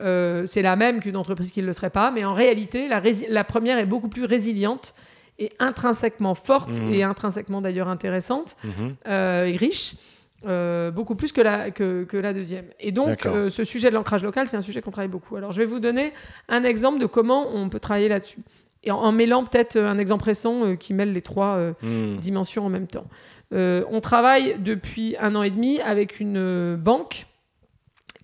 euh, 0.00 0.44
c'est 0.46 0.62
la 0.62 0.76
même 0.76 1.00
qu'une 1.00 1.16
entreprise 1.16 1.52
qui 1.52 1.60
ne 1.62 1.66
le 1.66 1.72
serait 1.72 1.90
pas. 1.90 2.10
Mais 2.10 2.24
en 2.24 2.32
réalité, 2.32 2.88
la, 2.88 3.00
rési- 3.00 3.26
la 3.28 3.44
première 3.44 3.78
est 3.78 3.86
beaucoup 3.86 4.08
plus 4.08 4.24
résiliente 4.24 4.94
et 5.38 5.50
intrinsèquement 5.58 6.34
forte 6.34 6.80
Mhm. 6.80 6.94
et 6.94 7.02
intrinsèquement 7.02 7.60
d'ailleurs 7.60 7.88
intéressante 7.88 8.56
Mhm. 8.64 8.94
euh, 9.08 9.44
et 9.46 9.56
riche. 9.56 9.96
euh, 10.46 10.90
beaucoup 10.90 11.14
plus 11.14 11.32
que 11.32 11.40
la, 11.40 11.70
que, 11.70 12.04
que 12.04 12.18
la 12.18 12.34
deuxième. 12.34 12.66
Et 12.78 12.92
donc, 12.92 13.24
euh, 13.24 13.48
ce 13.48 13.64
sujet 13.64 13.88
de 13.88 13.94
l'ancrage 13.94 14.22
local, 14.22 14.46
c'est 14.46 14.58
un 14.58 14.60
sujet 14.60 14.82
qu'on 14.82 14.90
travaille 14.90 15.08
beaucoup. 15.08 15.36
Alors, 15.36 15.52
je 15.52 15.58
vais 15.58 15.64
vous 15.64 15.80
donner 15.80 16.12
un 16.50 16.64
exemple 16.64 16.98
de 16.98 17.06
comment 17.06 17.46
on 17.54 17.70
peut 17.70 17.80
travailler 17.80 18.08
là-dessus. 18.08 18.40
Et 18.84 18.90
en, 18.90 18.98
en 18.98 19.12
mêlant 19.12 19.44
peut-être 19.44 19.76
un 19.78 19.98
exemple 19.98 20.24
récent 20.24 20.64
euh, 20.64 20.74
qui 20.76 20.94
mêle 20.94 21.12
les 21.12 21.22
trois 21.22 21.56
euh, 21.56 21.72
Mhm. 21.82 22.18
dimensions 22.18 22.64
en 22.66 22.68
même 22.68 22.86
temps. 22.86 23.06
Euh, 23.52 23.84
on 23.90 24.00
travaille 24.00 24.56
depuis 24.60 25.16
un 25.20 25.34
an 25.34 25.42
et 25.42 25.50
demi 25.50 25.80
avec 25.80 26.20
une 26.20 26.36
euh, 26.36 26.76
banque 26.76 27.26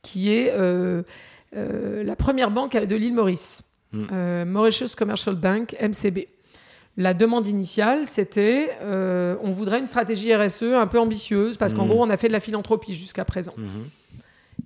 qui 0.03 0.33
est 0.33 0.51
euh, 0.53 1.03
euh, 1.57 2.03
la 2.05 2.17
première 2.17 2.51
banque 2.51 2.77
de 2.77 2.97
l'île 2.97 3.15
Maurice, 3.15 3.63
Mm. 3.93 4.05
euh, 4.13 4.45
Mauritius 4.45 4.95
Commercial 4.95 5.35
Bank, 5.35 5.75
MCB. 5.81 6.29
La 6.97 7.13
demande 7.15 7.47
initiale, 7.47 8.07
c'était 8.07 8.71
euh, 8.83 9.37
on 9.43 9.51
voudrait 9.51 9.79
une 9.81 9.87
stratégie 9.87 10.35
RSE 10.35 10.63
un 10.75 10.87
peu 10.87 10.99
ambitieuse 11.01 11.57
parce 11.57 11.75
qu'en 11.75 11.85
Mm. 11.85 11.89
gros, 11.89 12.03
on 12.05 12.11
a 12.11 12.17
fait 12.17 12.29
de 12.29 12.33
la 12.33 12.41
philanthropie 12.41 12.95
jusqu'à 12.95 13.25
présent. 13.25 13.55
Mhm. 13.57 13.89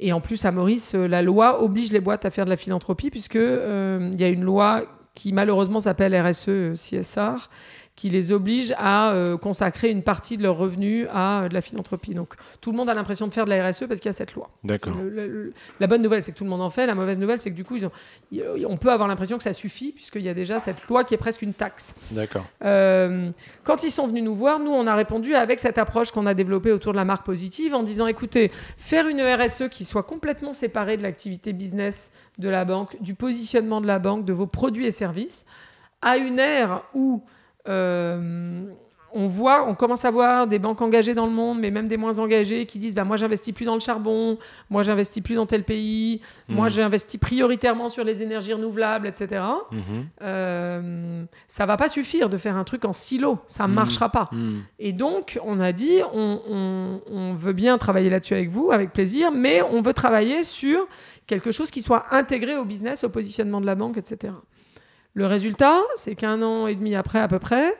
Et 0.01 0.13
en 0.13 0.21
plus, 0.21 0.45
à 0.45 0.51
Maurice, 0.51 0.95
euh, 0.95 1.07
la 1.07 1.23
loi 1.23 1.63
oblige 1.63 1.93
les 1.93 2.01
boîtes 2.01 2.25
à 2.25 2.31
faire 2.31 2.45
de 2.45 2.51
la 2.51 2.57
philanthropie, 2.57 3.11
puisque 3.11 3.37
euh, 3.37 4.11
y 4.19 4.25
a 4.25 4.29
une 4.29 4.43
loi 4.43 4.85
qui 5.15 5.33
malheureusement 5.33 5.81
s'appelle 5.81 6.15
RSE 6.15 6.49
euh, 6.49 6.75
CSR, 6.75 7.49
qui 7.97 8.09
les 8.09 8.33
oblige 8.33 8.75
à 8.77 9.13
euh, 9.13 9.37
consacrer 9.37 9.89
une 9.89 10.03
partie 10.03 10.37
de 10.37 10.43
leurs 10.43 10.57
revenus 10.57 11.07
à 11.13 11.43
euh, 11.45 11.49
de 11.49 11.55
la 11.55 11.61
philanthropie. 11.61 12.13
Donc 12.13 12.35
tout 12.61 12.73
le 12.73 12.77
monde 12.77 12.91
a 12.91 12.95
l'impression 12.95 13.29
de 13.29 13.33
faire 13.33 13.45
de 13.45 13.51
la 13.51 13.69
RSE 13.69 13.85
parce 13.87 14.01
qu'il 14.01 14.09
y 14.09 14.11
a 14.11 14.13
cette 14.13 14.35
loi. 14.35 14.51
D'accord. 14.65 14.95
La 15.79 15.87
bonne 15.87 16.03
nouvelle, 16.03 16.25
c'est 16.25 16.33
que 16.33 16.37
tout 16.39 16.43
le 16.45 16.51
monde 16.51 16.61
en 16.63 16.71
fait. 16.71 16.87
La 16.87 16.97
mauvaise 16.97 17.19
nouvelle, 17.21 17.41
c'est 17.41 17.51
que 17.51 17.55
du 17.55 17.63
coup, 17.65 17.77
ils 17.77 17.87
ont- 17.87 17.93
y- 18.33 18.43
on 18.67 18.77
peut 18.77 18.91
avoir 18.91 19.07
l'impression 19.09 19.37
que 19.37 19.45
ça 19.45 19.53
suffit, 19.53 19.93
puisqu'il 19.93 20.23
y 20.23 20.29
a 20.29 20.35
déjà 20.35 20.59
cette 20.59 20.83
loi 20.89 21.05
qui 21.05 21.15
est 21.15 21.19
presque 21.19 21.43
une 21.43 21.55
taxe. 21.55 21.95
D'accord. 22.11 22.45
Euh, 22.65 23.31
quand 23.63 23.85
ils 23.85 23.93
sont 23.93 24.09
venus 24.09 24.25
nous 24.25 24.35
voir, 24.35 24.59
nous, 24.59 24.73
on 24.73 24.87
a 24.89 24.95
répondu 24.97 25.35
avec 25.37 25.61
cette 25.61 25.79
approche 25.79 26.11
qu'on 26.11 26.27
a 26.27 26.35
développée 26.35 26.73
autour 26.73 26.93
de 26.93 26.97
la 26.99 27.05
marque 27.05 27.25
positive 27.25 27.75
en 27.77 27.85
disant, 27.85 28.09
écoutez, 28.09 28.51
faire 28.77 29.07
une 29.07 29.21
RSE 29.23 29.69
qui 29.71 29.85
soit 29.85 30.03
complètement 30.03 30.53
séparée 30.53 30.97
de 30.97 31.03
l'activité 31.05 31.53
business 31.53 32.13
de 32.39 32.49
la 32.49 32.65
banque, 32.65 33.01
du 33.01 33.15
positionnement 33.15 33.81
de 33.81 33.87
la 33.87 34.01
banque, 34.01 34.25
de 34.25 34.33
vos 34.33 34.49
produits 34.49 34.87
et 34.87 34.91
services, 34.91 35.47
à 36.03 36.17
une 36.17 36.39
ère 36.41 36.83
où 36.93 37.23
on 39.17 39.29
voit, 39.29 39.69
on 39.69 39.77
commence 39.77 40.05
à 40.05 40.11
voir 40.11 40.49
des 40.49 40.59
banques 40.59 40.83
engagées 40.83 41.15
dans 41.15 41.27
le 41.27 41.33
monde, 41.33 41.61
mais 41.61 41.71
même 41.71 41.87
des 41.87 41.97
moins 41.97 42.19
engagées, 42.19 42.67
qui 42.67 42.81
disent 42.81 42.97
bah, 42.97 43.05
Moi, 43.05 43.17
j'investis 43.17 43.55
plus 43.55 43.65
dans 43.65 43.75
le 43.75 43.81
charbon, 43.81 44.39
moi, 44.71 44.83
j'investis 44.83 45.23
plus 45.23 45.37
dans 45.37 45.47
tel 45.47 45.63
pays, 45.63 46.21
moi, 46.49 46.65
Mhm. 46.65 46.71
j'investis 46.73 47.21
prioritairement 47.21 47.89
sur 47.89 48.03
les 48.03 48.25
énergies 48.25 48.53
renouvelables, 48.55 49.07
etc. 49.07 49.41
Mhm. 49.71 49.81
Euh, 50.23 51.25
ça 51.47 51.65
va 51.65 51.77
pas 51.77 51.87
suffire 51.89 52.29
de 52.29 52.37
faire 52.37 52.57
un 52.57 52.65
truc 52.65 52.85
en 52.85 52.93
silo, 52.93 53.39
ça 53.47 53.69
Mhm. 53.69 53.75
marchera 53.75 54.09
pas. 54.09 54.29
Mhm. 54.33 54.63
Et 54.81 54.93
donc, 54.93 55.39
on 55.45 55.61
a 55.61 55.71
dit, 55.71 56.01
on, 56.13 56.41
on- 56.51 57.01
on 57.07 57.35
veut 57.35 57.53
bien 57.53 57.79
travailler 57.79 58.11
là-dessus 58.11 58.35
avec 58.35 58.49
vous, 58.51 58.73
avec 58.73 58.93
plaisir, 58.93 59.31
mais 59.31 59.63
on 59.63 59.81
veut 59.81 59.95
travailler 59.95 60.43
sur 60.43 60.89
quelque 61.29 61.53
chose 61.53 61.71
qui 61.71 61.83
soit 61.83 62.07
intégré 62.13 62.57
au 62.57 62.65
business, 62.65 63.05
au 63.05 63.11
positionnement 63.11 63.61
de 63.61 63.67
la 63.67 63.77
banque, 63.77 63.97
etc. 63.97 64.33
Le 65.15 65.27
résultat, 65.27 65.81
c'est 65.95 66.15
qu'un 66.17 66.43
an 66.43 66.67
et 66.67 66.75
demi 66.75 66.95
après, 66.97 67.21
à 67.21 67.29
peu 67.29 67.39
près, 67.39 67.75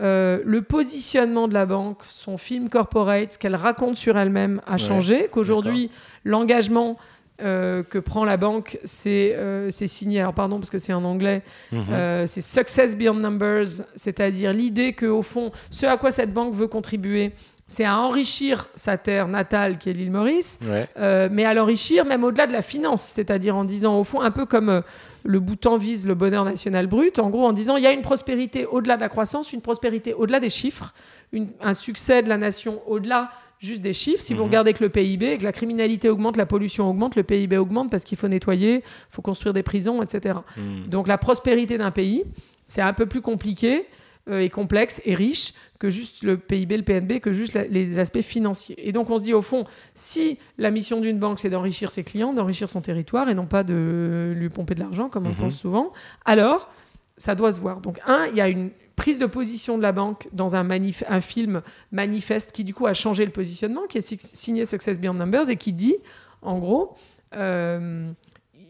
euh, 0.00 0.40
le 0.44 0.62
positionnement 0.62 1.46
de 1.48 1.54
la 1.54 1.66
banque, 1.66 1.98
son 2.02 2.36
film 2.36 2.68
corporate, 2.68 3.32
ce 3.34 3.38
qu'elle 3.38 3.54
raconte 3.56 3.96
sur 3.96 4.18
elle-même 4.18 4.60
a 4.66 4.72
Ouais, 4.72 4.78
changé, 4.78 5.28
qu'aujourd'hui, 5.30 5.90
l'engagement 6.24 6.96
euh, 7.40 7.82
que 7.82 7.98
prend 7.98 8.24
la 8.24 8.36
banque, 8.36 8.78
c'est 8.84 9.34
euh, 9.34 9.70
signé, 9.70 10.20
alors 10.20 10.32
pardon 10.34 10.58
parce 10.58 10.70
que 10.70 10.78
c'est 10.78 10.92
en 10.92 11.02
anglais, 11.04 11.42
Mhm. 11.72 11.84
euh, 11.90 12.26
c'est 12.26 12.40
Success 12.40 12.96
Beyond 12.96 13.14
Numbers, 13.14 13.82
c'est-à-dire 13.96 14.52
l'idée 14.52 14.92
que 14.92 15.06
au 15.06 15.22
fond, 15.22 15.50
ce 15.70 15.86
à 15.86 15.96
quoi 15.96 16.10
cette 16.12 16.32
banque 16.32 16.54
veut 16.54 16.68
contribuer, 16.68 17.32
c'est 17.68 17.84
à 17.84 17.98
enrichir 17.98 18.68
sa 18.74 18.98
terre 18.98 19.28
natale 19.28 19.78
qui 19.78 19.88
est 19.90 19.92
l'île 19.94 20.10
Maurice, 20.10 20.58
Ouais. 20.62 20.88
euh, 20.98 21.28
mais 21.30 21.44
à 21.44 21.54
l'enrichir 21.54 22.04
même 22.04 22.22
au-delà 22.24 22.46
de 22.46 22.52
la 22.52 22.62
finance, 22.62 23.02
c'est-à-dire 23.02 23.56
en 23.56 23.64
disant 23.64 23.98
au 23.98 24.04
fond 24.04 24.20
un 24.20 24.30
peu 24.30 24.44
comme 24.46 24.68
euh, 24.68 24.80
le 25.24 25.40
bouton 25.40 25.76
vise 25.76 26.06
le 26.06 26.14
bonheur 26.14 26.44
national 26.44 26.86
brut, 26.86 27.18
en 27.18 27.30
gros 27.30 27.46
en 27.46 27.52
disant 27.52 27.76
il 27.76 27.82
y 27.84 27.86
a 27.86 27.92
une 27.92 28.02
prospérité 28.02 28.66
au-delà 28.66 28.96
de 28.96 29.00
la 29.00 29.08
croissance, 29.08 29.52
une 29.52 29.62
prospérité 29.62 30.12
au-delà 30.12 30.38
des 30.40 30.50
chiffres, 30.50 30.92
une- 31.32 31.48
un 31.60 31.74
succès 31.74 32.22
de 32.22 32.28
la 32.28 32.36
nation 32.36 32.82
au-delà 32.86 33.30
juste 33.58 33.80
des 33.80 33.92
chiffres. 33.92 34.20
Si 34.22 34.34
vous 34.34 34.40
Mhm. 34.42 34.48
regardez 34.48 34.72
que 34.74 34.82
le 34.82 34.90
PIB, 34.90 35.38
que 35.38 35.44
la 35.44 35.52
criminalité 35.52 36.08
augmente, 36.10 36.36
la 36.36 36.46
pollution 36.46 36.90
augmente, 36.90 37.14
le 37.14 37.22
PIB 37.22 37.56
augmente 37.56 37.90
parce 37.92 38.02
qu'il 38.02 38.18
faut 38.18 38.26
nettoyer, 38.26 38.78
il 38.78 38.82
faut 39.10 39.22
construire 39.22 39.52
des 39.52 39.62
prisons, 39.62 40.02
etc. 40.02 40.40
Mhm. 40.56 40.88
Donc 40.88 41.06
la 41.06 41.16
prospérité 41.16 41.78
d'un 41.78 41.92
pays, 41.92 42.24
c'est 42.66 42.82
un 42.82 42.92
peu 42.92 43.06
plus 43.06 43.20
compliqué 43.22 43.86
euh, 44.28 44.40
et 44.40 44.48
complexe 44.50 45.00
et 45.04 45.14
riche 45.14 45.52
que 45.78 45.90
juste 45.90 46.22
le 46.22 46.36
PIB, 46.36 46.76
le 46.76 46.82
PNB, 46.84 47.20
que 47.20 47.32
juste 47.32 47.54
la- 47.54 47.64
les 47.64 47.98
aspects 47.98 48.20
financiers. 48.20 48.76
Et 48.88 48.92
donc 48.92 49.10
on 49.10 49.18
se 49.18 49.22
dit 49.24 49.34
au 49.34 49.42
fond, 49.42 49.64
si 49.94 50.38
la 50.58 50.70
mission 50.70 51.00
d'une 51.00 51.18
banque 51.18 51.40
c'est 51.40 51.50
d'enrichir 51.50 51.90
ses 51.90 52.04
clients, 52.04 52.32
d'enrichir 52.32 52.68
son 52.68 52.80
territoire 52.80 53.28
et 53.28 53.34
non 53.34 53.46
pas 53.46 53.64
de 53.64 54.32
lui 54.36 54.48
pomper 54.48 54.74
de 54.76 54.80
l'argent 54.80 55.08
comme 55.08 55.26
on 55.26 55.30
Mhm. 55.30 55.34
pense 55.36 55.58
souvent, 55.58 55.92
alors 56.24 56.70
ça 57.18 57.34
doit 57.34 57.52
se 57.52 57.58
voir. 57.60 57.80
Donc 57.80 58.00
un, 58.06 58.26
il 58.26 58.36
y 58.36 58.40
a 58.40 58.48
une 58.48 58.70
prise 58.94 59.18
de 59.18 59.26
position 59.26 59.76
de 59.76 59.82
la 59.82 59.90
banque 59.92 60.28
dans 60.32 60.54
un, 60.54 60.62
manif- 60.64 61.04
un 61.08 61.20
film 61.20 61.62
manifeste 61.90 62.52
qui 62.52 62.62
du 62.62 62.74
coup 62.74 62.86
a 62.86 62.94
changé 62.94 63.24
le 63.24 63.32
positionnement, 63.32 63.82
qui 63.88 63.98
est 63.98 64.02
si- 64.02 64.18
signé 64.20 64.64
Success 64.66 65.00
Beyond 65.00 65.14
Numbers 65.14 65.50
et 65.50 65.56
qui 65.56 65.72
dit, 65.72 65.96
en 66.42 66.58
gros, 66.58 66.94
euh, 67.34 68.12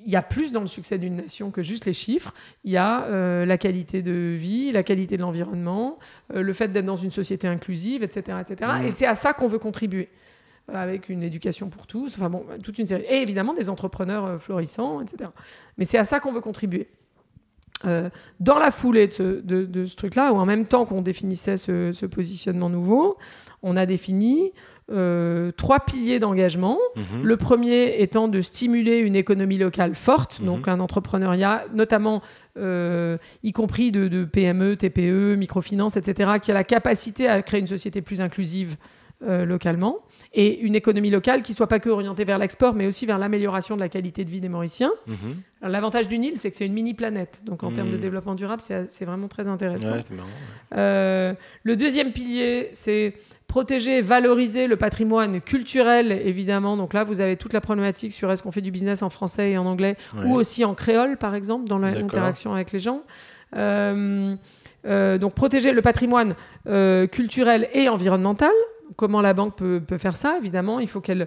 il 0.04 0.10
y 0.12 0.16
a 0.16 0.22
plus 0.22 0.52
dans 0.52 0.60
le 0.60 0.66
succès 0.66 0.98
d'une 0.98 1.16
nation 1.16 1.50
que 1.50 1.62
juste 1.62 1.86
les 1.86 1.92
chiffres. 1.92 2.34
Il 2.64 2.72
y 2.72 2.76
a 2.76 3.04
euh, 3.04 3.44
la 3.44 3.58
qualité 3.58 4.02
de 4.02 4.34
vie, 4.36 4.72
la 4.72 4.82
qualité 4.82 5.16
de 5.16 5.22
l'environnement, 5.22 5.98
euh, 6.34 6.42
le 6.42 6.52
fait 6.52 6.68
d'être 6.68 6.84
dans 6.84 6.96
une 6.96 7.10
société 7.10 7.46
inclusive, 7.48 8.02
etc. 8.02 8.38
etc. 8.40 8.70
Mhm. 8.80 8.86
Et 8.86 8.90
c'est 8.90 9.06
à 9.06 9.14
ça 9.14 9.32
qu'on 9.32 9.48
veut 9.48 9.58
contribuer 9.58 10.08
euh, 10.70 10.74
avec 10.74 11.08
une 11.08 11.22
éducation 11.22 11.68
pour 11.68 11.86
tous, 11.86 12.16
enfin 12.16 12.30
bon, 12.30 12.44
toute 12.62 12.78
une 12.78 12.86
série. 12.86 13.04
Et 13.08 13.22
évidemment 13.22 13.52
des 13.54 13.68
entrepreneurs 13.68 14.40
florissants, 14.42 15.00
etc. 15.00 15.30
Mais 15.78 15.84
c'est 15.84 15.98
à 15.98 16.04
ça 16.04 16.20
qu'on 16.20 16.32
veut 16.32 16.40
contribuer. 16.40 16.88
Euh, 17.84 18.10
dans 18.38 18.58
la 18.60 18.70
foulée 18.70 19.08
de 19.08 19.12
ce, 19.12 19.22
de- 19.40 19.64
de 19.66 19.86
ce 19.86 19.96
truc-là, 19.96 20.32
ou 20.32 20.36
en 20.36 20.46
même 20.46 20.66
temps 20.66 20.84
qu'on 20.86 21.02
définissait 21.02 21.56
ce, 21.56 21.90
ce 21.90 22.06
positionnement 22.06 22.70
nouveau, 22.70 23.16
on 23.62 23.74
a 23.74 23.86
défini 23.86 24.52
euh, 24.90 25.52
trois 25.52 25.80
piliers 25.80 26.18
d'engagement. 26.18 26.78
Mhm. 26.96 27.22
Le 27.22 27.36
premier 27.36 28.02
étant 28.02 28.28
de 28.28 28.40
stimuler 28.40 28.98
une 28.98 29.16
économie 29.16 29.58
locale 29.58 29.94
forte, 29.94 30.40
Mhm. 30.40 30.46
donc 30.46 30.68
un 30.68 30.80
entrepreneuriat, 30.80 31.66
notamment 31.72 32.22
euh, 32.58 33.16
y 33.42 33.52
compris 33.52 33.92
de, 33.92 34.08
de 34.08 34.24
PME, 34.24 34.76
TPE, 34.76 35.36
microfinance, 35.36 35.96
etc., 35.96 36.32
qui 36.42 36.50
a 36.50 36.54
la 36.54 36.64
capacité 36.64 37.28
à 37.28 37.40
créer 37.42 37.60
une 37.60 37.66
société 37.66 38.02
plus 38.02 38.20
inclusive 38.20 38.76
euh, 39.24 39.44
localement, 39.44 39.98
et 40.34 40.58
une 40.60 40.74
économie 40.74 41.08
locale 41.10 41.42
qui 41.42 41.54
soit 41.54 41.68
pas 41.68 41.78
que 41.78 41.88
orientée 41.88 42.24
vers 42.24 42.38
l'export, 42.38 42.74
mais 42.74 42.86
aussi 42.88 43.06
vers 43.06 43.18
l'amélioration 43.18 43.76
de 43.76 43.80
la 43.80 43.88
qualité 43.88 44.24
de 44.24 44.30
vie 44.30 44.40
des 44.40 44.48
Mauriciens. 44.48 44.90
Mhm. 45.06 45.70
L'avantage 45.70 46.08
d'une 46.08 46.24
île, 46.24 46.38
c'est 46.38 46.50
que 46.50 46.56
c'est 46.56 46.66
une 46.66 46.72
mini-planète, 46.72 47.42
donc 47.46 47.62
en 47.62 47.70
termes 47.70 47.92
de 47.92 47.96
développement 47.98 48.34
durable, 48.34 48.60
c'est 48.60 49.04
vraiment 49.04 49.28
très 49.28 49.46
intéressant. 49.46 49.92
Ouais, 49.92 50.00
c'est 50.02 50.14
marrant. 50.16 50.26
ouais. 50.28 50.76
Euh, 50.78 51.34
le 51.62 51.76
deuxième 51.76 52.10
pilier, 52.12 52.70
c'est 52.72 53.14
protéger, 53.56 54.00
valoriser 54.00 54.66
le 54.66 54.76
patrimoine 54.76 55.42
culturel, 55.42 56.10
évidemment. 56.24 56.78
Donc 56.78 56.94
là, 56.94 57.04
vous 57.04 57.20
avez 57.20 57.36
toute 57.36 57.52
la 57.52 57.60
problématique 57.60 58.12
sur 58.12 58.30
est-ce 58.32 58.42
qu'on 58.42 58.50
fait 58.50 58.62
du 58.62 58.70
business 58.70 59.02
en 59.02 59.10
français 59.10 59.50
et 59.50 59.58
en 59.58 59.66
anglais, 59.66 59.96
Ouais. 60.16 60.24
ou 60.24 60.34
aussi 60.36 60.64
en 60.64 60.74
créole, 60.74 61.18
par 61.18 61.34
exemple, 61.34 61.68
dans 61.68 61.78
l'interaction 61.78 62.54
avec 62.54 62.72
les 62.72 62.78
gens. 62.78 63.02
Euh, 63.54 64.34
euh, 64.86 65.18
donc 65.18 65.34
protéger 65.34 65.72
le 65.72 65.82
patrimoine 65.82 66.34
euh, 66.66 67.06
culturel 67.06 67.68
et 67.74 67.88
environnemental. 67.90 68.50
comment 68.96 69.20
la 69.20 69.32
banque 69.34 69.54
peut, 69.56 69.80
peut 69.86 69.98
faire 69.98 70.16
ça 70.16 70.36
Évidemment, 70.38 70.80
il 70.80 70.88
faut 70.88 71.00
qu'elle 71.00 71.26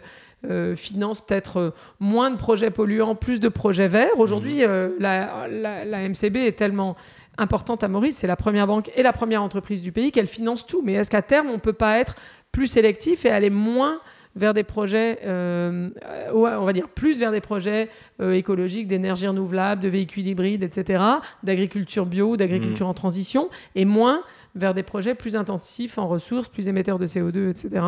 finance 0.75 1.21
peut-être 1.21 1.73
moins 1.99 2.29
de 2.31 2.37
projets 2.37 2.69
polluants, 2.71 3.15
plus 3.15 3.39
de 3.39 3.49
projets 3.49 3.87
verts. 3.87 4.17
Aujourd'hui, 4.19 4.61
la, 4.99 5.47
la- 5.49 5.85
la 5.85 5.99
MCB 6.09 6.35
est 6.37 6.55
tellement 6.57 6.95
importante 7.37 7.83
à 7.83 7.87
Maurice, 7.87 8.17
c'est 8.17 8.27
la 8.27 8.35
première 8.35 8.67
banque 8.67 8.91
et 8.95 9.03
la 9.03 9.13
première 9.13 9.43
entreprise 9.43 9.81
du 9.81 9.91
pays 9.91 10.11
qu'elle 10.11 10.27
finance 10.27 10.65
tout. 10.65 10.81
Mais 10.83 10.93
est-ce 10.93 11.11
qu'à 11.11 11.21
terme, 11.21 11.47
on 11.49 11.55
ne 11.55 11.59
peut 11.59 11.73
pas 11.73 11.99
être 11.99 12.15
plus 12.51 12.67
sélectif 12.67 13.25
et 13.25 13.29
aller 13.29 13.49
moins 13.49 13.99
vers 14.35 14.53
des 14.53 14.63
projets, 14.63 15.19
euh, 15.23 15.89
on 16.33 16.65
va 16.65 16.73
dire 16.73 16.89
plus 16.89 17.19
vers 17.19 17.31
des 17.31 17.39
projets 17.39 17.89
euh, 18.21 18.33
écologiques, 18.33 18.87
d'énergie 18.87 19.27
renouvelable, 19.27 19.81
de 19.81 19.87
véhicules 19.87 20.27
hybrides, 20.27 20.63
etc., 20.63 21.03
d'agriculture 21.43 22.05
bio, 22.05 22.35
d'agriculture 22.35 22.87
en 22.87 22.93
transition, 22.93 23.49
et 23.75 23.85
moins 23.85 24.23
vers 24.55 24.73
des 24.73 24.83
projets 24.83 25.15
plus 25.15 25.35
intensifs 25.35 25.97
en 25.97 26.07
ressources, 26.07 26.49
plus 26.49 26.67
émetteurs 26.67 26.99
de 26.99 27.07
CO2, 27.07 27.49
etc., 27.49 27.85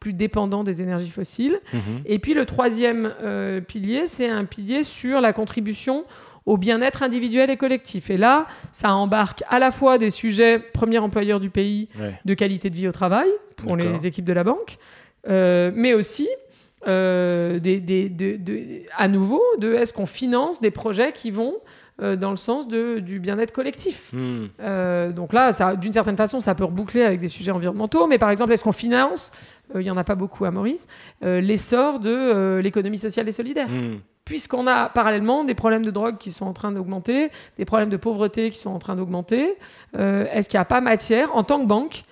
plus 0.00 0.14
dépendants 0.14 0.64
des 0.64 0.80
énergies 0.80 1.10
fossiles. 1.10 1.60
Mhm. 1.72 1.80
Et 2.06 2.18
puis 2.18 2.32
le 2.34 2.46
troisième 2.46 3.14
euh, 3.22 3.60
pilier, 3.60 4.06
c'est 4.06 4.28
un 4.28 4.44
pilier 4.44 4.84
sur 4.84 5.20
la 5.20 5.32
contribution 5.32 6.04
au 6.46 6.56
bien-être 6.56 7.02
individuel 7.02 7.50
et 7.50 7.56
collectif. 7.56 8.10
Et 8.10 8.16
là, 8.16 8.46
ça 8.72 8.92
embarque 8.94 9.42
à 9.48 9.58
la 9.58 9.70
fois 9.70 9.98
des 9.98 10.10
sujets 10.10 10.58
premier 10.58 10.98
employeur 10.98 11.38
du 11.40 11.50
pays 11.50 11.88
Ouais. 12.00 12.14
de 12.24 12.34
qualité 12.34 12.68
de 12.70 12.74
vie 12.74 12.88
au 12.88 12.92
travail 12.92 13.28
pour 13.56 13.76
les 13.76 14.06
équipes 14.06 14.24
de 14.24 14.32
la 14.32 14.44
banque, 14.44 14.76
euh, 15.28 15.70
mais 15.74 15.94
aussi 15.94 16.28
euh, 16.88 17.60
des, 17.60 17.78
des- 17.78 18.08
de- 18.08 18.36
de- 18.36 18.82
à 18.96 19.06
nouveau 19.06 19.40
de 19.58 19.72
est-ce 19.74 19.92
qu'on 19.92 20.06
finance 20.06 20.60
des 20.60 20.72
projets 20.72 21.12
qui 21.12 21.30
vont 21.30 21.54
euh, 22.00 22.16
dans 22.16 22.32
le 22.32 22.36
sens 22.36 22.66
de, 22.66 22.98
du 22.98 23.20
bien-être 23.20 23.52
collectif. 23.52 24.10
Hmm. 24.12 24.46
Euh, 24.60 25.12
donc 25.12 25.32
là, 25.32 25.52
d'une 25.76 25.92
certaine 25.92 26.16
façon, 26.16 26.40
ça 26.40 26.56
peut 26.56 26.64
reboucler 26.64 27.02
avec 27.02 27.20
des 27.20 27.28
sujets 27.28 27.52
environnementaux. 27.52 28.08
Mais 28.08 28.18
par 28.18 28.30
exemple, 28.30 28.52
est-ce 28.52 28.64
qu'on 28.64 28.72
finance, 28.72 29.30
il 29.76 29.82
n'y 29.82 29.90
en 29.90 29.96
a 29.96 30.02
pas 30.02 30.16
beaucoup 30.16 30.44
à 30.44 30.50
Maurice, 30.50 30.88
l'essor 31.20 32.00
de 32.00 32.58
l'économie 32.62 32.98
sociale 32.98 33.28
et 33.28 33.32
solidaire 33.32 33.68
Hmm. 33.68 33.98
Puisqu'on 34.24 34.66
a 34.66 34.88
parallèlement 34.88 35.44
des 35.44 35.54
problèmes 35.54 35.84
de 35.84 35.90
drogue 35.90 36.16
qui 36.18 36.30
sont 36.30 36.46
en 36.46 36.52
train 36.52 36.70
d'augmenter, 36.72 37.30
des 37.58 37.64
problèmes 37.64 37.90
de 37.90 37.96
pauvreté 37.96 38.50
qui 38.50 38.58
sont 38.58 38.70
en 38.70 38.78
train 38.78 38.94
d'augmenter, 38.94 39.56
euh, 39.98 40.26
est-ce 40.32 40.48
qu'il 40.48 40.58
n'y 40.58 40.62
a 40.62 40.64
pas 40.66 40.80
matière, 40.80 41.34
en 41.36 41.42
tant 41.42 41.60
que 41.60 41.66
banque, 41.66 42.02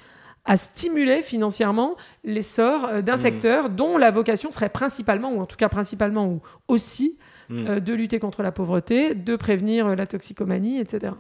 à 0.45 0.57
stimuler 0.57 1.23
financièrement 1.23 1.97
l'essor 2.25 2.85
euh, 2.87 3.03
d'un 3.03 3.15
Mm. 3.15 3.19
secteur 3.19 3.69
dont 3.71 3.97
la 3.99 4.11
vocation 4.11 4.51
serait 4.51 4.71
principalement, 4.71 5.33
ou 5.33 5.41
en 5.41 5.47
tout 5.47 5.57
cas 5.57 5.69
principalement, 5.69 6.27
ou 6.27 6.41
aussi, 6.67 7.17
Mm. 7.49 7.67
euh, 7.69 7.81
de 7.81 7.93
lutter 7.95 8.19
contre 8.19 8.43
la 8.43 8.51
pauvreté, 8.53 9.15
de 9.15 9.37
prévenir 9.37 9.87
euh, 9.89 9.95
la 9.95 10.07
toxicomanie, 10.07 10.79
etc. 10.81 11.13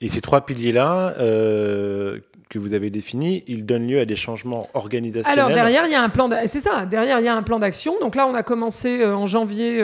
Et 0.00 0.08
ces 0.08 0.20
trois 0.20 0.40
piliers-là 0.46 1.14
euh, 1.18 2.18
que 2.50 2.58
vous 2.58 2.72
avez 2.74 2.88
définis, 2.90 3.44
ils 3.46 3.64
donnent 3.66 3.86
lieu 3.88 3.98
à 4.00 4.04
des 4.04 4.16
changements 4.16 4.68
organisationnels. 4.74 5.38
Alors 5.40 5.52
derrière, 5.54 5.86
il 5.86 5.92
y 5.92 5.94
a 5.94 6.02
un 6.02 6.08
plan. 6.08 6.28
C'est 6.46 6.60
ça. 6.60 6.86
Derrière, 6.86 7.18
il 7.20 7.24
y 7.24 7.28
a 7.28 7.34
un 7.34 7.42
plan 7.42 7.58
d'action. 7.58 7.94
Donc 8.00 8.14
là, 8.14 8.26
on 8.26 8.34
a 8.34 8.42
commencé 8.42 9.04
en 9.04 9.26
janvier 9.26 9.82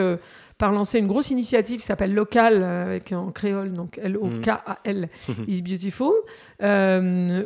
par 0.58 0.72
lancer 0.72 0.98
une 0.98 1.06
grosse 1.06 1.30
initiative 1.30 1.80
qui 1.80 1.86
s'appelle 1.86 2.12
Local 2.12 2.62
euh, 2.62 2.86
avec 2.86 3.12
en 3.12 3.30
créole, 3.30 3.72
donc 3.72 3.98
L-O-K-A-L, 4.02 5.08
is 5.46 5.62
beautiful, 5.62 6.12
euh, 6.62 7.44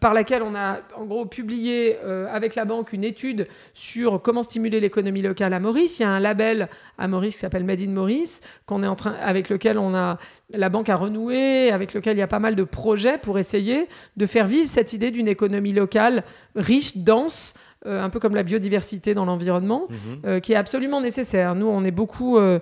par 0.00 0.12
laquelle 0.12 0.42
on 0.42 0.56
a 0.56 0.80
en 0.96 1.04
gros 1.04 1.24
publié 1.24 1.98
euh, 2.04 2.26
avec 2.32 2.56
la 2.56 2.64
banque 2.64 2.92
une 2.92 3.04
étude 3.04 3.46
sur 3.74 4.20
comment 4.20 4.42
stimuler 4.42 4.80
l'économie 4.80 5.22
locale 5.22 5.54
à 5.54 5.60
Maurice. 5.60 6.00
Il 6.00 6.02
y 6.02 6.04
a 6.04 6.10
un 6.10 6.18
label 6.18 6.68
à 6.98 7.06
Maurice 7.06 7.34
qui 7.34 7.40
s'appelle 7.40 7.64
Made 7.64 7.80
in 7.80 7.90
Maurice, 7.90 8.40
qu'on 8.66 8.82
est 8.82 8.88
en 8.88 8.96
train, 8.96 9.12
avec 9.12 9.48
lequel 9.48 9.78
on 9.78 9.94
a 9.94 10.18
la 10.50 10.68
banque 10.68 10.88
a 10.88 10.96
renoué, 10.96 11.70
avec 11.70 11.94
lequel 11.94 12.16
il 12.16 12.20
y 12.20 12.22
a 12.22 12.28
pas 12.28 12.38
mal 12.38 12.56
de 12.56 12.64
projets 12.64 13.18
pour 13.18 13.38
essayer 13.38 13.86
de 14.16 14.26
faire 14.26 14.46
vivre 14.46 14.66
cette 14.66 14.92
idée 14.92 15.10
d'une 15.10 15.28
économie 15.28 15.72
locale 15.72 16.24
riche, 16.56 16.96
dense, 16.96 17.54
un 17.86 18.10
peu 18.10 18.18
comme 18.20 18.34
la 18.34 18.42
biodiversité 18.42 19.14
dans 19.14 19.24
l'environnement, 19.24 19.86
Mhm. 19.88 19.96
euh, 20.26 20.40
qui 20.40 20.52
est 20.52 20.56
absolument 20.56 21.00
nécessaire. 21.00 21.54
Nous, 21.54 21.66
on 21.66 21.84
est 21.84 21.90
beaucoup 21.92 22.36
euh, 22.38 22.40
euh, 22.40 22.58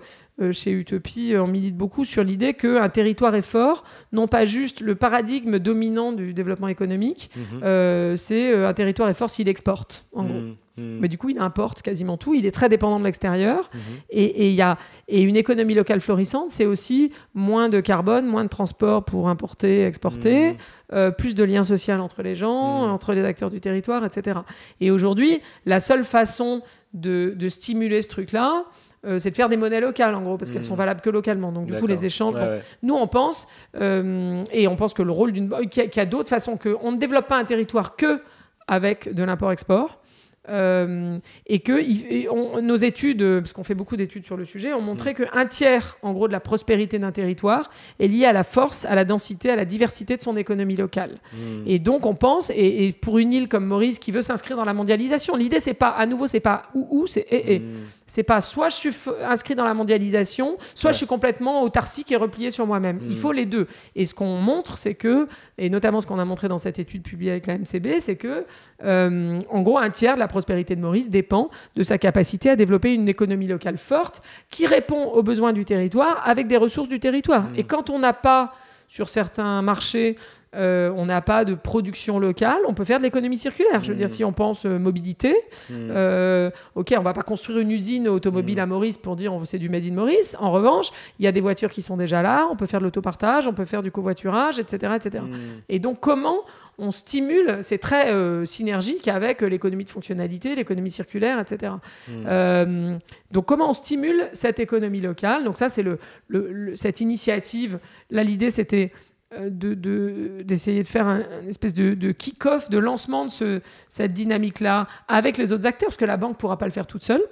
chez 0.53 0.71
Utopie, 0.71 1.33
euh, 1.35 1.43
on 1.43 1.47
milite 1.47 1.77
beaucoup 1.77 2.05
sur 2.05 2.23
l'idée 2.23 2.53
qu'un 2.55 2.89
territoire 2.89 3.35
est 3.35 3.43
fort, 3.43 3.85
non 4.13 4.29
pas 4.29 4.45
juste 4.45 4.81
le 4.83 4.95
paradigme 4.95 5.59
dominant 5.59 6.13
du 6.13 6.35
développement 6.35 6.69
économique, 6.69 7.31
Mhm. 7.37 7.61
euh, 7.63 8.17
c'est 8.17 8.53
euh, 8.53 8.69
un 8.69 8.75
territoire 8.75 9.09
est 9.09 9.15
fort 9.15 9.31
s'il 9.31 9.49
exporte, 9.49 10.07
en 10.13 10.25
gros. 10.25 10.35
Hmm. 10.35 10.55
Hmm. 10.79 10.99
Mais 11.01 11.09
du 11.09 11.17
coup, 11.17 11.31
il 11.31 11.39
importe 11.39 11.81
quasiment 11.81 12.19
tout. 12.19 12.35
Il 12.35 12.45
est 12.45 12.51
très 12.51 12.69
dépendant 12.69 12.99
de 13.01 13.05
l'extérieur. 13.05 13.71
Mhm. 13.73 13.81
Et, 14.11 14.25
et 14.25 14.49
il 14.51 14.55
y 14.55 14.61
a, 14.61 14.77
et 15.09 15.23
une 15.23 15.37
économie 15.37 15.73
locale 15.73 16.03
florissante, 16.03 16.51
c'est 16.51 16.67
aussi 16.67 17.13
moins 17.33 17.71
de 17.71 17.81
carbone, 17.81 18.27
moins 18.27 18.45
de 18.45 18.51
transport 18.51 19.03
pour 19.03 19.31
importer, 19.31 19.87
exporter, 19.87 20.51
Mhm. 20.51 20.57
euh, 20.93 21.11
plus 21.11 21.35
de 21.35 21.45
liens 21.45 21.65
sociaux 21.65 21.95
entre 21.95 22.23
les 22.23 22.35
gens, 22.35 22.85
Mhm. 22.85 22.91
entre 22.93 23.15
les 23.15 23.25
acteurs 23.25 23.49
du 23.49 23.59
territoire, 23.63 24.05
etc. 24.05 24.41
Et 24.83 24.91
aujourd'hui, 24.91 25.41
la 25.65 25.81
seule 25.81 26.05
façon 26.05 26.61
de, 26.93 27.33
de 27.35 27.49
stimuler 27.49 28.03
ce 28.03 28.09
truc-là, 28.09 28.65
euh, 29.07 29.19
c'est 29.19 29.31
de 29.31 29.37
faire 29.37 29.49
des 29.49 29.57
monnaies 29.57 29.81
locales, 29.81 30.15
en 30.15 30.23
gros, 30.23 30.37
parce 30.37 30.51
qu'elles 30.51 30.63
Mhm. 30.63 30.67
sont 30.69 30.75
valables 30.75 31.01
que 31.01 31.11
localement. 31.11 31.53
Donc, 31.53 31.67
du 31.67 31.79
coup, 31.79 31.87
les 31.87 32.05
échanges. 32.05 32.35
Ouais, 32.35 32.41
bon, 32.41 32.47
ouais. 32.51 32.61
nous, 32.83 32.95
on 32.95 33.07
pense, 33.07 33.47
euh, 33.81 34.41
et 34.53 34.69
on 34.69 34.77
pense 34.77 34.95
que 34.95 35.03
le 35.03 35.13
rôle 35.13 35.33
d'une 35.33 35.49
banque, 35.49 35.69
qu'il 35.69 35.83
y 35.83 35.87
a, 35.87 35.89
qu'il 35.89 36.01
y 36.01 36.03
a 36.03 36.07
d'autres 36.07 36.29
façons, 36.31 36.57
qu'on 36.57 36.93
ne 36.93 36.99
développe 36.99 37.27
pas 37.29 37.37
un 37.39 37.45
territoire 37.45 37.97
que 37.97 38.21
avec 38.69 39.13
de 39.15 39.23
l'import-export. 39.25 40.01
euh, 40.49 41.19
et 41.49 41.59
que 41.59 41.73
et 41.73 42.29
on- 42.31 42.63
nos 42.63 42.77
études, 42.77 43.41
parce 43.41 43.53
qu'on 43.53 43.65
fait 43.65 43.75
beaucoup 43.75 43.97
d'études 43.97 44.25
sur 44.25 44.37
le 44.37 44.45
sujet, 44.45 44.73
ont 44.75 44.81
montré 44.81 45.13
qu'un 45.13 45.45
tiers, 45.47 45.97
en 46.03 46.13
gros, 46.13 46.29
de 46.29 46.33
la 46.33 46.39
prospérité 46.39 47.01
d'un 47.01 47.11
territoire 47.11 47.69
est 47.99 48.07
lié 48.07 48.27
à 48.27 48.33
la 48.33 48.45
force, 48.45 48.85
à 48.85 48.95
la 48.95 49.05
densité, 49.05 49.51
à 49.51 49.57
la 49.57 49.65
diversité 49.65 50.17
de 50.17 50.23
son 50.23 50.37
économie 50.37 50.77
locale. 50.77 51.19
Hmm. 51.33 51.65
Et 51.67 51.81
donc, 51.81 52.07
on 52.07 52.15
pense, 52.15 52.51
et, 52.51 52.87
et 52.87 52.93
pour 52.93 53.19
une 53.19 53.33
île 53.33 53.49
comme 53.49 53.67
Maurice 53.67 53.99
qui 53.99 54.13
veut 54.13 54.23
s'inscrire 54.23 54.57
dans 54.57 54.65
la 54.65 54.73
mondialisation, 54.75 55.35
l'idée, 55.35 55.59
c'est 55.59 55.75
pas, 55.75 55.89
à 55.89 56.07
nouveau, 56.07 56.29
c'est 56.29 56.39
pas 56.39 56.63
ou 56.75 56.87
ou, 56.93 57.07
c'est 57.09 57.27
et 57.29 57.55
et. 57.55 57.59
Hmm. 57.59 57.65
C'est 58.07 58.23
pas 58.23 58.41
soit 58.41 58.69
je 58.69 58.75
suis 58.75 58.93
inscrit 59.25 59.55
dans 59.55 59.65
la 59.65 59.75
mondialisation, 59.75 60.59
soit 60.75 60.89
Ouais. 60.89 60.93
je 60.93 60.99
suis 60.99 61.07
complètement 61.07 61.63
autarcique 61.63 62.13
et 62.13 62.17
replié 62.17 62.51
sur 62.51 62.67
moi-même. 62.67 62.97
Mm. 62.99 63.11
Il 63.11 63.17
faut 63.17 63.33
les 63.33 63.47
deux. 63.47 63.67
Et 63.97 64.05
ce 64.05 64.15
qu'on 64.15 64.37
montre, 64.39 64.79
c'est 64.79 64.95
que, 64.95 65.27
et 65.59 65.69
notamment 65.71 66.01
ce 66.01 66.07
qu'on 66.07 66.19
a 66.19 66.25
montré 66.25 66.47
dans 66.49 66.59
cette 66.59 66.79
étude 66.79 67.03
publiée 67.03 67.33
avec 67.33 67.47
la 67.47 67.59
MCB, 67.59 67.99
c'est 68.01 68.17
que, 68.17 68.45
euh, 68.85 69.39
en 69.51 69.63
gros, 69.63 69.79
un 69.79 69.91
tiers 69.91 70.15
de 70.15 70.21
la 70.21 70.29
prospérité 70.29 70.77
de 70.77 70.81
Maurice 70.81 71.11
dépend 71.11 71.51
de 71.75 71.83
sa 71.83 71.99
capacité 71.99 72.51
à 72.51 72.57
développer 72.57 72.95
une 72.95 73.09
économie 73.09 73.49
locale 73.49 73.77
forte 73.77 74.23
qui 74.51 74.67
répond 74.67 75.05
aux 75.07 75.23
besoins 75.23 75.53
du 75.53 75.65
territoire 75.65 76.23
avec 76.25 76.47
des 76.47 76.57
ressources 76.57 76.89
du 76.89 77.01
territoire. 77.01 77.43
Mm. 77.43 77.55
Et 77.57 77.65
quand 77.65 77.91
on 77.91 77.99
n'a 77.99 78.13
pas 78.13 78.53
sur 78.89 79.09
certains 79.09 79.63
marchés 79.63 80.17
euh, 80.57 80.91
on 80.97 81.07
n'a 81.07 81.21
pas 81.21 81.45
de 81.45 81.55
production 81.55 82.19
locale, 82.19 82.59
on 82.67 82.75
peut 82.75 82.85
faire 82.85 82.99
de 82.99 83.05
l'économie 83.05 83.39
circulaire. 83.39 83.85
Je 83.85 83.91
veux 83.93 83.99
dire, 83.99 84.09
si 84.09 84.25
on 84.25 84.33
pense 84.33 84.65
euh, 84.67 84.79
mobilité, 84.79 85.35
Hmm. 85.71 85.91
euh, 85.91 86.51
ok, 86.75 86.95
on 86.99 87.03
va 87.03 87.13
pas 87.13 87.23
construire 87.23 87.59
une 87.59 87.71
usine 87.71 88.09
automobile 88.09 88.57
Mm. 88.57 88.61
à 88.61 88.67
Maurice 88.67 88.97
pour 88.99 89.17
dire 89.17 89.33
on 89.35 89.45
c'est 89.45 89.59
du 89.59 89.69
made 89.69 89.85
in 89.85 89.93
Maurice. 89.93 90.37
En 90.41 90.51
revanche, 90.53 90.91
il 91.19 91.25
y 91.25 91.29
a 91.29 91.33
des 91.33 91.41
voitures 91.41 91.71
qui 91.71 91.83
sont 91.83 91.97
déjà 91.97 92.23
là, 92.23 92.49
on 92.51 92.57
peut 92.57 92.67
faire 92.67 92.81
de 92.81 92.85
l'autopartage, 92.85 93.47
on 93.49 93.53
peut 93.53 93.65
faire 93.65 93.83
du 93.83 93.91
covoiturage, 93.91 94.59
etc., 94.59 94.93
etc. 94.97 95.25
Hmm. 95.27 95.35
Et 95.69 95.79
donc 95.79 96.01
comment 96.01 96.37
on 96.79 96.91
stimule, 96.91 97.59
c'est 97.63 97.79
très 97.79 98.13
euh, 98.13 98.45
synergique 98.45 99.09
avec 99.09 99.41
l'économie 99.43 99.85
de 99.85 99.91
fonctionnalité, 99.91 100.55
l'économie 100.55 100.91
circulaire, 100.91 101.41
etc. 101.41 101.73
Hmm. 102.09 102.99
Donc 103.33 103.47
comment 103.47 103.71
on 103.71 103.73
stimule 103.73 104.29
cette 104.33 104.61
économie 104.61 105.01
locale? 105.01 105.45
Donc 105.45 105.57
ça 105.59 105.69
c'est 105.69 105.83
le, 105.83 105.99
le- 106.29 106.53
le- 106.53 106.77
cette 106.77 107.01
initiative. 107.01 107.79
Là 108.11 108.23
l'idée 108.25 108.51
c'était 108.51 108.93
de- 109.33 109.75
de- 109.75 110.43
d'essayer 110.43 110.83
de, 110.83 110.87
faire 110.89 111.07
un, 111.09 111.21
un 111.21 111.47
espèce 111.49 111.75
de, 111.75 112.13
kick-off, 112.13 112.71
de 112.71 112.79
lancement 112.79 113.25
de 113.25 113.31
ce- 113.31 113.61
cette 113.89 114.13
dynamique-là 114.13 114.87
avec 115.09 115.37
les 115.37 115.53
autres 115.53 115.67
acteurs, 115.67 115.89
parce 115.89 115.97
que 115.97 116.05
la 116.05 116.17
banque 116.17 116.33
ne 116.33 116.37
pourra 116.37 116.59
pas 116.59 116.67
le 116.67 116.73
faire 116.73 116.87
toute 116.87 117.03
seule. 117.05 117.23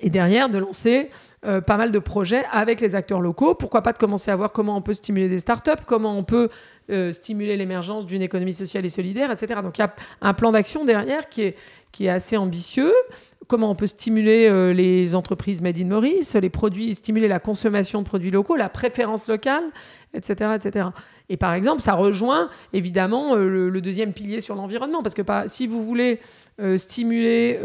Et 0.00 0.10
derrière, 0.10 0.48
de 0.48 0.58
lancer 0.58 1.10
euh, 1.44 1.60
pas 1.60 1.76
mal 1.76 1.90
de 1.90 1.98
projets 1.98 2.44
avec 2.52 2.80
les 2.80 2.94
acteurs 2.94 3.20
locaux. 3.20 3.54
Pourquoi 3.56 3.82
pas 3.82 3.92
de 3.92 3.98
commencer 3.98 4.30
à 4.30 4.36
voir 4.36 4.52
comment 4.52 4.76
on 4.76 4.82
peut 4.82 4.92
stimuler 4.92 5.28
des 5.28 5.40
startups, 5.40 5.82
comment 5.86 6.16
on 6.16 6.22
peut 6.22 6.50
euh, 6.90 7.10
stimuler 7.12 7.56
l'émergence 7.56 8.06
d'une 8.06 8.22
économie 8.22 8.54
sociale 8.54 8.84
et 8.86 8.90
solidaire, 8.90 9.30
etc. 9.32 9.60
Donc 9.62 9.76
il 9.78 9.80
y 9.80 9.84
a 9.84 9.92
un 10.20 10.34
plan 10.34 10.52
d'action 10.52 10.84
derrière 10.84 11.28
qui 11.28 11.42
est, 11.42 11.56
qui 11.90 12.06
est 12.06 12.10
assez 12.10 12.36
ambitieux. 12.36 12.92
Comment 13.48 13.70
on 13.70 13.74
peut 13.74 13.86
stimuler 13.86 14.46
euh, 14.46 14.72
les 14.72 15.14
entreprises 15.14 15.60
made 15.62 15.78
in 15.80 15.86
Maurice, 15.86 16.34
les 16.34 16.50
produits, 16.50 16.94
stimuler 16.94 17.28
la 17.28 17.40
consommation 17.40 18.00
de 18.02 18.06
produits 18.06 18.30
locaux, 18.30 18.56
la 18.56 18.68
préférence 18.68 19.26
locale, 19.26 19.64
etc., 20.14 20.50
etc. 20.54 20.88
Et 21.30 21.36
par 21.36 21.54
exemple, 21.54 21.80
ça 21.80 21.94
rejoint 21.94 22.50
évidemment 22.72 23.34
euh, 23.34 23.48
le, 23.48 23.70
le 23.70 23.80
deuxième 23.80 24.12
pilier 24.12 24.40
sur 24.40 24.54
l'environnement, 24.54 25.02
parce 25.02 25.14
que 25.14 25.22
pas, 25.22 25.48
si 25.48 25.66
vous 25.66 25.82
voulez 25.84 26.20
euh, 26.60 26.76
stimuler 26.76 27.58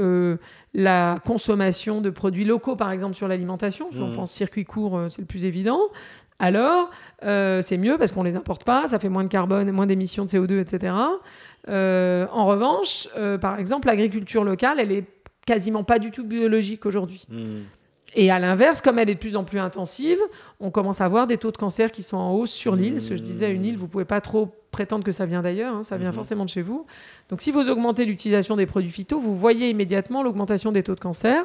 la 0.73 1.19
consommation 1.25 1.99
de 2.01 2.09
produits 2.09 2.45
locaux, 2.45 2.75
par 2.75 2.91
exemple 2.91 3.15
sur 3.15 3.27
l'alimentation, 3.27 3.89
si 3.91 3.99
on 3.99 4.07
Mhm. 4.07 4.15
pense 4.15 4.31
circuit 4.31 4.65
court, 4.65 4.99
c'est 5.09 5.21
le 5.21 5.27
plus 5.27 5.45
évident. 5.45 5.81
Alors, 6.39 6.89
euh, 7.23 7.61
c'est 7.61 7.77
mieux 7.77 7.97
parce 7.97 8.11
qu'on 8.11 8.23
les 8.23 8.35
importe 8.35 8.63
pas, 8.63 8.87
ça 8.87 8.99
fait 8.99 9.09
moins 9.09 9.23
de 9.23 9.29
carbone, 9.29 9.71
moins 9.71 9.85
d'émissions 9.85 10.25
de 10.25 10.29
CO2, 10.29 10.59
etc. 10.59 10.93
Euh, 11.69 12.25
en 12.31 12.45
revanche, 12.45 13.07
euh, 13.15 13.37
par 13.37 13.59
exemple, 13.59 13.87
l'agriculture 13.87 14.43
locale, 14.43 14.79
elle 14.79 14.91
est 14.91 15.05
quasiment 15.45 15.83
pas 15.83 15.99
du 15.99 16.11
tout 16.11 16.23
biologique 16.23 16.85
aujourd'hui. 16.85 17.23
Hmm. 17.29 17.61
et 18.15 18.29
à 18.29 18.37
l'inverse, 18.37 18.79
comme 18.81 18.99
elle 18.99 19.09
est 19.09 19.15
de 19.15 19.19
plus 19.19 19.35
en 19.35 19.43
plus 19.43 19.59
intensive, 19.59 20.19
on 20.59 20.69
commence 20.71 21.01
à 21.01 21.05
avoir 21.05 21.25
des 21.25 21.37
taux 21.37 21.51
de 21.51 21.57
cancer 21.57 21.91
qui 21.91 22.03
sont 22.03 22.17
en 22.17 22.33
hausse 22.33 22.51
sur 22.51 22.75
l'île. 22.75 23.01
Ce 23.01 23.09
que 23.09 23.15
je 23.15 23.23
disais, 23.23 23.51
une 23.51 23.65
île, 23.65 23.77
vous 23.77 23.87
pouvez 23.87 24.05
pas 24.05 24.21
trop 24.21 24.49
prétendre 24.71 25.03
que 25.03 25.11
ça 25.11 25.25
vient 25.25 25.41
d'ailleurs, 25.41 25.73
hein, 25.75 25.83
ça 25.83 25.97
vient 25.97 26.09
Mhm. 26.09 26.15
forcément 26.15 26.45
de 26.45 26.49
chez 26.49 26.61
vous. 26.61 26.85
Donc 27.29 27.41
si 27.41 27.51
vous 27.51 27.69
augmentez 27.69 28.05
l'utilisation 28.05 28.55
des 28.55 28.65
produits 28.67 28.91
phyto, 28.91 29.19
vous 29.19 29.33
voyez 29.35 29.69
immédiatement 29.69 30.21
l'augmentation 30.23 30.71
des 30.71 30.83
taux 30.83 30.95
de 30.95 30.99
cancer. 30.99 31.43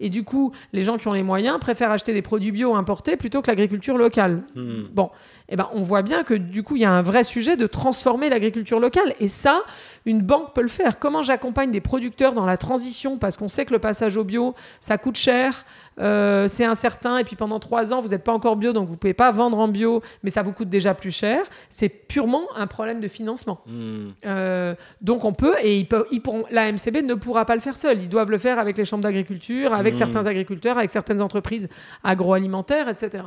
Et 0.00 0.10
du 0.10 0.22
coup, 0.22 0.52
les 0.72 0.82
gens 0.82 0.96
qui 0.96 1.08
ont 1.08 1.12
les 1.12 1.24
moyens 1.24 1.58
préfèrent 1.58 1.90
acheter 1.90 2.12
des 2.12 2.22
produits 2.22 2.52
bio 2.52 2.76
importés 2.76 3.16
plutôt 3.16 3.42
que 3.42 3.48
l'agriculture 3.48 3.98
locale. 3.98 4.42
Hmm. 4.54 4.84
Bon, 4.92 5.10
eh 5.48 5.56
ben, 5.56 5.68
on 5.72 5.82
voit 5.82 6.02
bien 6.02 6.24
que 6.24 6.34
du 6.34 6.62
coup, 6.62 6.76
il 6.76 6.82
y 6.82 6.84
a 6.84 6.90
un 6.90 7.00
vrai 7.02 7.24
sujet 7.24 7.56
de 7.56 7.66
transformer 7.66 8.28
l'agriculture 8.28 8.80
locale. 8.80 9.14
Et 9.18 9.28
ça, 9.28 9.62
une 10.04 10.20
banque 10.20 10.52
peut 10.54 10.60
le 10.62 10.68
faire. 10.68 10.98
Comment 10.98 11.22
j'accompagne 11.22 11.70
des 11.70 11.80
producteurs 11.80 12.34
dans 12.34 12.44
la 12.44 12.56
transition? 12.58 13.16
Parce 13.18 13.36
qu'on 13.38 13.48
sait 13.48 13.64
que 13.64 13.72
le 13.72 13.78
passage 13.78 14.16
au 14.18 14.24
bio, 14.24 14.54
ça 14.80 14.98
coûte 14.98 15.16
cher, 15.16 15.64
euh, 16.00 16.48
c'est 16.48 16.64
incertain. 16.66 17.16
Et 17.18 17.24
puis 17.24 17.34
pendant 17.34 17.58
trois 17.60 17.94
ans, 17.94 18.00
vous 18.02 18.08
n'êtes 18.10 18.24
pas 18.24 18.32
encore 18.32 18.56
bio, 18.56 18.72
donc 18.74 18.86
vous 18.86 18.92
ne 18.94 18.98
pouvez 18.98 19.14
pas 19.14 19.30
vendre 19.30 19.58
en 19.58 19.68
bio, 19.68 20.02
mais 20.22 20.28
ça 20.30 20.42
vous 20.42 20.52
coûte 20.52 20.68
déjà 20.68 20.92
plus 20.94 21.12
cher. 21.12 21.42
C'est 21.70 21.88
purement 21.88 22.42
un 22.54 22.66
problème 22.66 23.00
de 23.00 23.08
financement. 23.08 23.60
Hmm. 23.66 24.08
Euh, 24.26 24.74
donc 25.00 25.24
on 25.24 25.32
peut, 25.32 25.54
et 25.62 25.78
ils 25.78 25.88
peuvent, 25.88 26.06
ils 26.10 26.20
pourront, 26.20 26.44
la 26.50 26.70
MCB 26.70 27.02
ne 27.04 27.14
pourra 27.14 27.46
pas 27.46 27.54
le 27.54 27.60
faire 27.62 27.76
seul. 27.76 28.02
Ils 28.02 28.08
doivent 28.10 28.30
le 28.30 28.38
faire 28.38 28.58
avec 28.58 28.76
les 28.76 28.84
chambres 28.84 29.02
d'agriculture, 29.02 29.72
avec 29.72 29.94
Mhm. 29.94 29.98
certains 29.98 30.26
agriculteurs, 30.26 30.76
avec 30.76 30.90
certaines 30.90 31.22
entreprises 31.22 31.68
agroalimentaires, 32.04 32.88
etc. 32.88 33.24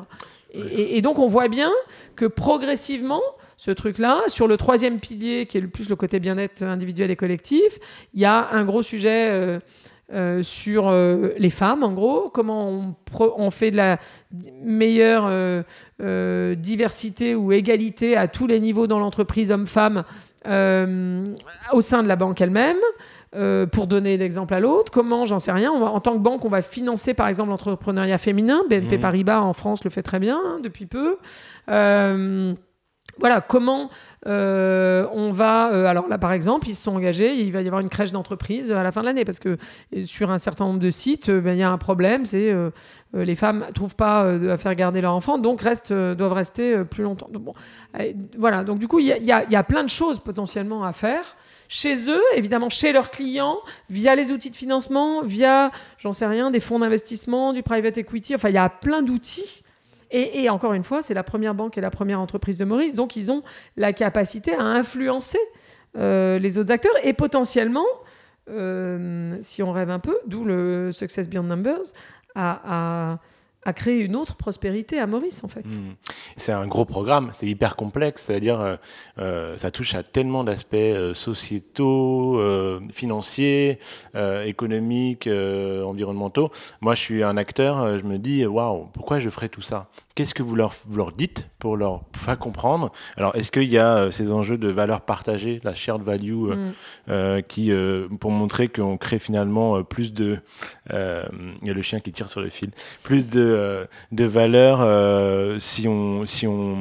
Et, 0.54 0.60
et- 0.60 0.98
et 0.98 1.02
donc 1.02 1.18
on 1.18 1.28
voit 1.28 1.48
bien 1.48 1.72
que 2.22 2.28
progressivement, 2.28 3.24
ce 3.58 3.72
truc-là, 3.72 4.22
sur 4.28 4.48
le 4.48 4.56
troisième 4.56 5.00
pilier, 5.00 5.48
qui 5.48 5.58
est 5.58 5.62
le 5.62 5.70
plus 5.70 5.90
le 5.90 5.96
côté 5.96 6.20
bien-être 6.20 6.62
individuel 6.62 7.10
et 7.10 7.16
collectif, 7.16 7.80
il 8.14 8.22
y 8.22 8.26
a 8.26 8.50
un 8.52 8.64
gros 8.64 8.84
sujet. 8.84 9.30
euh, 9.32 9.60
euh, 10.14 10.44
sur 10.44 10.90
euh, 10.90 11.30
les 11.38 11.50
femmes, 11.50 11.84
en 11.84 11.94
gros, 11.94 12.30
comment 12.30 12.94
on, 13.38 13.50
fait 13.50 13.72
de 13.72 13.78
la 13.78 13.98
meilleure 14.62 15.32
diversité 16.58 17.34
ou 17.34 17.54
égalité 17.54 18.18
à 18.18 18.28
tous 18.28 18.46
les 18.46 18.60
niveaux 18.60 18.88
dans 18.88 19.00
l'entreprise, 19.00 19.54
hommes-femmes, 19.54 20.04
au 20.46 21.82
sein 21.82 22.04
de 22.04 22.08
la 22.10 22.18
banque 22.18 22.42
elle-même. 22.42 22.82
Euh, 23.36 23.66
pour 23.66 23.88
donner 23.88 24.18
l'exemple 24.18 24.54
à 24.54 24.60
l'autre, 24.60 24.92
comment, 24.92 25.26
j'en 25.26 25.40
sais 25.40 25.52
rien. 25.52 25.72
On 25.72 25.80
va- 25.80 25.92
en 25.92 26.00
tant 26.02 26.14
que 26.14 26.20
banque, 26.20 26.44
on 26.46 26.50
va 26.50 26.62
financer 26.62 27.14
par 27.14 27.28
exemple 27.28 27.50
l'entrepreneuriat 27.50 28.18
féminin. 28.18 28.62
BNP 28.70 28.96
Mhm. 28.98 29.02
Paribas 29.02 29.40
en 29.40 29.54
France 29.54 29.84
le 29.84 29.90
fait 29.90 30.04
très 30.04 30.20
bien 30.20 30.38
hein, 30.44 30.60
depuis 30.62 30.86
peu. 30.86 31.18
Euh, 31.70 32.54
voilà, 33.20 33.41
comment 33.41 33.89
euh, 34.28 35.07
on 35.12 35.32
va. 35.32 35.72
euh, 35.72 35.86
alors 35.86 36.07
là, 36.07 36.18
par 36.18 36.32
exemple, 36.32 36.68
ils 36.68 36.76
se 36.76 36.84
sont 36.84 36.95
engagés. 36.95 37.36
Il 37.36 37.51
va 37.51 37.62
y 37.62 37.68
avoir 37.68 37.82
une 37.82 37.89
crèche 37.89 38.12
d'entreprise 38.12 38.72
à 38.72 38.84
la 38.84 38.91
fin 38.91 39.01
de 39.01 39.05
l'année 39.07 39.26
parce 39.26 39.39
que 39.39 39.57
euh, 39.95 40.03
sur 40.03 40.32
un 40.32 40.38
certain 40.38 40.66
nombre 40.66 40.80
de 40.80 40.89
sites, 40.89 41.30
ben, 41.30 41.53
il 41.53 41.59
y 41.59 41.64
a 41.64 41.72
un 41.72 41.78
problème. 41.78 42.26
C'est 42.26 42.55
les 43.14 43.36
femmes 43.36 43.68
trouvent 43.76 43.97
pas 43.97 44.22
à 44.22 44.55
faire 44.55 44.74
garder 44.74 45.01
leur 45.01 45.14
enfant, 45.14 45.38
donc 45.38 45.59
restent, 45.59 45.91
doivent 45.91 46.32
rester 46.32 46.86
plus 46.86 47.03
longtemps. 47.03 47.28
Donc, 47.30 47.43
bon, 47.43 47.53
voilà. 48.38 48.64
Donc 48.64 48.80
du 48.80 48.88
coup, 48.88 48.99
il 48.99 49.07
y, 49.07 49.26
y 49.26 49.32
a 49.55 49.64
plein 49.64 49.84
de 49.84 49.89
choses 49.89 50.20
potentiellement 50.20 50.86
à 50.86 50.93
faire 50.93 51.36
chez 51.68 52.09
eux, 52.09 52.22
évidemment 52.36 52.70
chez 52.70 52.93
leurs 52.93 53.12
clients, 53.12 53.57
via 53.89 54.16
les 54.16 54.32
outils 54.32 54.49
de 54.49 54.55
financement, 54.55 55.24
via, 55.24 55.72
j'en 55.97 56.14
sais 56.14 56.26
rien, 56.26 56.51
des 56.51 56.62
fonds 56.62 56.80
d'investissement, 56.80 57.51
du 57.51 57.64
private 57.64 57.97
equity. 57.97 58.36
Enfin, 58.36 58.49
il 58.49 58.55
y 58.55 58.57
a 58.57 58.70
plein 58.70 59.01
d'outils. 59.01 59.64
Et, 60.14 60.49
encore 60.49 60.74
une 60.74 60.84
fois, 60.84 61.01
c'est 61.01 61.14
la 61.14 61.24
première 61.24 61.55
banque 61.55 61.78
et 61.78 61.82
la 61.82 61.89
première 61.89 62.20
entreprise 62.20 62.57
de 62.57 62.66
Maurice, 62.66 62.95
donc 62.95 63.16
ils 63.16 63.32
ont 63.32 63.43
la 63.78 63.93
capacité 63.93 64.53
à 64.53 64.62
influencer 64.64 65.39
euh, 65.97 66.38
les 66.38 66.57
autres 66.57 66.72
acteurs 66.72 66.93
et 67.03 67.14
potentiellement, 67.14 67.86
euh, 68.49 69.38
si 69.41 69.64
on 69.64 69.72
rêve 69.72 69.89
un 69.89 69.99
peu, 69.99 70.18
d'où 70.28 70.43
le 70.43 70.91
Success 70.91 71.30
Beyond 71.30 71.43
Numbers, 71.43 71.93
à- 72.36 73.20
à 73.64 73.74
créer 73.74 73.99
une 73.99 74.16
autre 74.16 74.36
prospérité 74.36 74.99
à 74.99 75.07
Maurice 75.07 75.43
en 75.43 75.47
fait. 75.47 75.66
Hmm. 75.66 75.93
C'est 76.38 76.51
un 76.51 76.68
gros 76.68 76.86
programme, 76.86 77.32
c'est 77.34 77.47
hyper 77.47 77.76
complexe, 77.76 78.24
c'est-à-dire 78.24 78.59
euh, 78.59 78.76
euh, 79.20 79.57
ça 79.57 79.72
touche 79.72 79.93
à 79.93 80.03
tellement 80.03 80.43
d'aspects 80.43 80.74
euh, 80.76 81.14
sociétaux, 81.14 82.39
financiers, 82.91 83.80
économiques, 84.45 85.28
environnementaux. 85.28 86.51
Moi, 86.82 86.95
je 86.95 87.01
suis 87.01 87.24
un 87.24 87.38
acteur, 87.38 87.99
je 87.99 88.03
me 88.05 88.18
dis 88.18 88.45
waouh, 88.45 88.88
pourquoi 88.93 89.20
je 89.20 89.30
ferais 89.30 89.49
tout 89.49 89.62
ça? 89.62 89.89
Qu'est-ce 90.16 90.34
que 90.34 90.43
vous 90.43 90.55
leur, 90.55 90.74
vous 90.88 90.97
leur 90.97 91.12
dites 91.12 91.47
pour 91.59 91.78
leur 91.78 92.01
faire 92.16 92.38
comprendre? 92.38 92.91
Alors, 93.18 93.36
est-ce 93.36 93.49
qu'il 93.51 93.70
y 93.72 93.78
a 93.78 93.95
euh, 93.97 94.12
ces 94.12 94.32
enjeux 94.32 94.57
de 94.57 94.68
valeur 94.68 95.01
partagée, 95.01 95.62
la 95.64 95.74
shared 95.74 96.01
value, 96.03 96.49
euh, 96.49 96.55
Mm. 96.55 96.72
euh, 97.09 97.41
qui, 97.41 97.72
pour 98.20 98.32
montrer 98.32 98.68
qu'on 98.68 98.97
crée 98.97 99.20
finalement 99.20 99.84
plus 99.84 100.14
de, 100.14 100.39
il 100.91 100.95
y 101.68 101.70
a 101.70 101.74
le 101.74 101.82
chien 101.82 101.99
qui 101.99 102.12
tire 102.12 102.30
sur 102.30 102.41
le 102.41 102.49
fil, 102.49 102.72
plus 103.03 103.28
de, 103.28 103.88
de 104.12 104.26
valeur 104.26 104.80
si 105.62 105.88
on 105.88 106.26
si 106.26 106.45
on, 106.47 106.76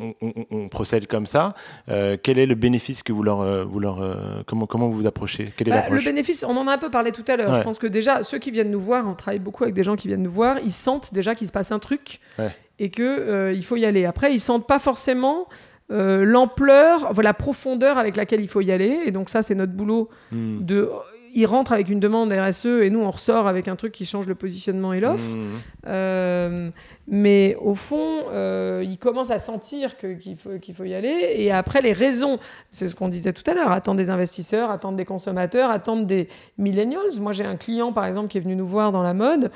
on, 0.00 0.14
on- 0.20 0.46
on 0.50 0.68
procède 0.68 1.06
comme 1.06 1.26
ça. 1.26 1.54
Quel 1.86 2.38
est 2.38 2.46
le 2.46 2.54
bénéfice 2.54 3.02
que 3.02 3.12
vous 3.12 3.22
leur, 3.22 3.66
vous 3.66 3.80
leur 3.80 4.44
comment 4.46 4.66
comment 4.66 4.88
vous 4.88 5.00
vous 5.02 5.06
approchez? 5.06 5.52
Quelle 5.56 5.68
est 5.68 5.70
Bah, 5.72 5.88
le 5.90 6.00
bénéfice, 6.00 6.44
on 6.46 6.56
en 6.56 6.66
a 6.68 6.72
un 6.74 6.78
peu 6.78 6.90
parlé 6.90 7.12
tout 7.12 7.24
à 7.28 7.36
l'heure. 7.36 7.50
Ouais. 7.50 7.58
Je 7.58 7.62
pense 7.62 7.78
que 7.78 7.86
déjà, 7.86 8.22
ceux 8.22 8.38
qui 8.38 8.50
viennent 8.50 8.70
nous 8.70 8.80
voir, 8.80 9.06
on 9.06 9.14
travaille 9.14 9.38
beaucoup 9.38 9.62
avec 9.64 9.74
des 9.74 9.82
gens 9.82 9.96
qui 9.96 10.08
viennent 10.08 10.22
nous 10.22 10.30
voir, 10.32 10.58
ils 10.64 10.72
sentent 10.72 11.12
déjà 11.14 11.34
qu'il 11.34 11.46
se 11.46 11.52
passe 11.52 11.72
un 11.72 11.78
truc 11.78 12.20
Ouais. 12.38 12.50
Et 12.78 12.90
que 12.90 13.02
euh, 13.02 13.52
il 13.52 13.64
faut 13.64 13.76
y 13.76 13.84
aller. 13.84 14.04
Après, 14.04 14.32
ils 14.32 14.40
sentent 14.40 14.66
pas 14.66 14.78
forcément 14.78 15.48
euh, 15.90 16.24
l'ampleur, 16.24 17.06
enfin, 17.10 17.22
la 17.22 17.34
profondeur 17.34 17.98
avec 17.98 18.16
laquelle 18.16 18.40
il 18.40 18.48
faut 18.48 18.60
y 18.60 18.72
aller. 18.72 19.00
Et 19.04 19.10
donc 19.10 19.28
ça, 19.28 19.42
c'est 19.42 19.54
notre 19.54 19.72
boulot. 19.72 20.08
Hmm. 20.30 20.64
De, 20.64 20.88
ils 21.34 21.46
rentrent 21.46 21.72
avec 21.72 21.88
une 21.88 22.00
demande 22.00 22.32
RSE 22.32 22.66
et 22.66 22.90
nous, 22.90 23.00
on 23.00 23.10
ressort 23.10 23.46
avec 23.46 23.68
un 23.68 23.76
truc 23.76 23.92
qui 23.92 24.04
change 24.04 24.26
le 24.26 24.34
positionnement 24.34 24.92
et 24.92 25.00
l'offre. 25.00 25.28
Hmm. 25.28 25.50
Euh, 25.86 26.70
mais 27.08 27.56
au 27.60 27.74
fond, 27.74 28.24
euh, 28.30 28.82
ils 28.84 28.98
commencent 28.98 29.30
à 29.30 29.38
sentir 29.38 29.96
qu'il 29.96 30.36
faut, 30.36 30.50
faut 30.74 30.84
y 30.84 30.94
aller. 30.94 31.34
Et 31.36 31.50
après, 31.50 31.80
les 31.80 31.92
raisons, 31.92 32.38
c'est 32.70 32.88
ce 32.88 32.94
qu'on 32.94 33.08
disait 33.08 33.32
tout 33.32 33.48
à 33.50 33.54
l'heure, 33.54 33.70
attendre 33.70 33.98
des 33.98 34.10
investisseurs, 34.10 34.70
attendre 34.70 34.96
des 34.96 35.04
consommateurs, 35.04 35.70
attendre 35.70 36.06
des 36.06 36.28
millennials. 36.58 37.20
Moi, 37.20 37.32
j'ai 37.32 37.44
un 37.44 37.56
client, 37.56 37.92
par 37.92 38.04
exemple, 38.06 38.28
qui 38.28 38.38
est 38.38 38.42
venu 38.42 38.56
nous 38.56 38.66
voir 38.66 38.92
dans 38.92 39.02
la 39.02 39.14
mode. 39.14 39.50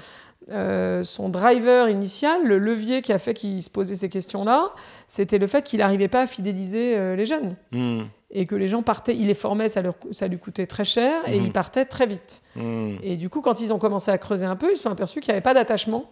Euh, 0.48 1.02
son 1.02 1.28
driver 1.28 1.88
initial, 1.88 2.46
le 2.46 2.58
levier 2.58 3.02
qui 3.02 3.12
a 3.12 3.18
fait 3.18 3.34
qu'il 3.34 3.60
se 3.60 3.68
posait 3.68 3.96
ces 3.96 4.08
questions-là, 4.08 4.70
c'était 5.08 5.38
le 5.38 5.48
fait 5.48 5.62
qu'il 5.62 5.80
n'arrivait 5.80 6.06
pas 6.06 6.22
à 6.22 6.26
fidéliser 6.26 6.96
euh, 6.96 7.16
les 7.16 7.26
jeunes. 7.26 7.56
Hmm. 7.72 8.02
Et 8.30 8.44
que 8.46 8.54
les 8.56 8.66
gens 8.68 8.82
partaient, 8.82 9.14
il 9.14 9.28
les 9.28 9.34
formait, 9.34 9.68
ça, 9.68 9.82
leur, 9.82 9.94
ça 10.10 10.26
lui 10.26 10.38
coûtait 10.38 10.66
très 10.66 10.84
cher, 10.84 11.22
et 11.28 11.36
ils 11.36 11.52
partaient 11.52 11.84
très 11.84 12.06
vite. 12.06 12.42
Hmm. 12.56 12.96
Et 13.02 13.16
du 13.16 13.28
coup, 13.30 13.40
quand 13.40 13.60
ils 13.60 13.72
ont 13.72 13.78
commencé 13.78 14.10
à 14.10 14.18
creuser 14.18 14.46
un 14.46 14.56
peu, 14.56 14.72
ils 14.72 14.76
se 14.76 14.82
sont 14.82 14.90
aperçus 14.90 15.20
qu'il 15.20 15.30
n'y 15.32 15.36
avait 15.36 15.42
pas 15.44 15.54
d'attachement 15.54 16.10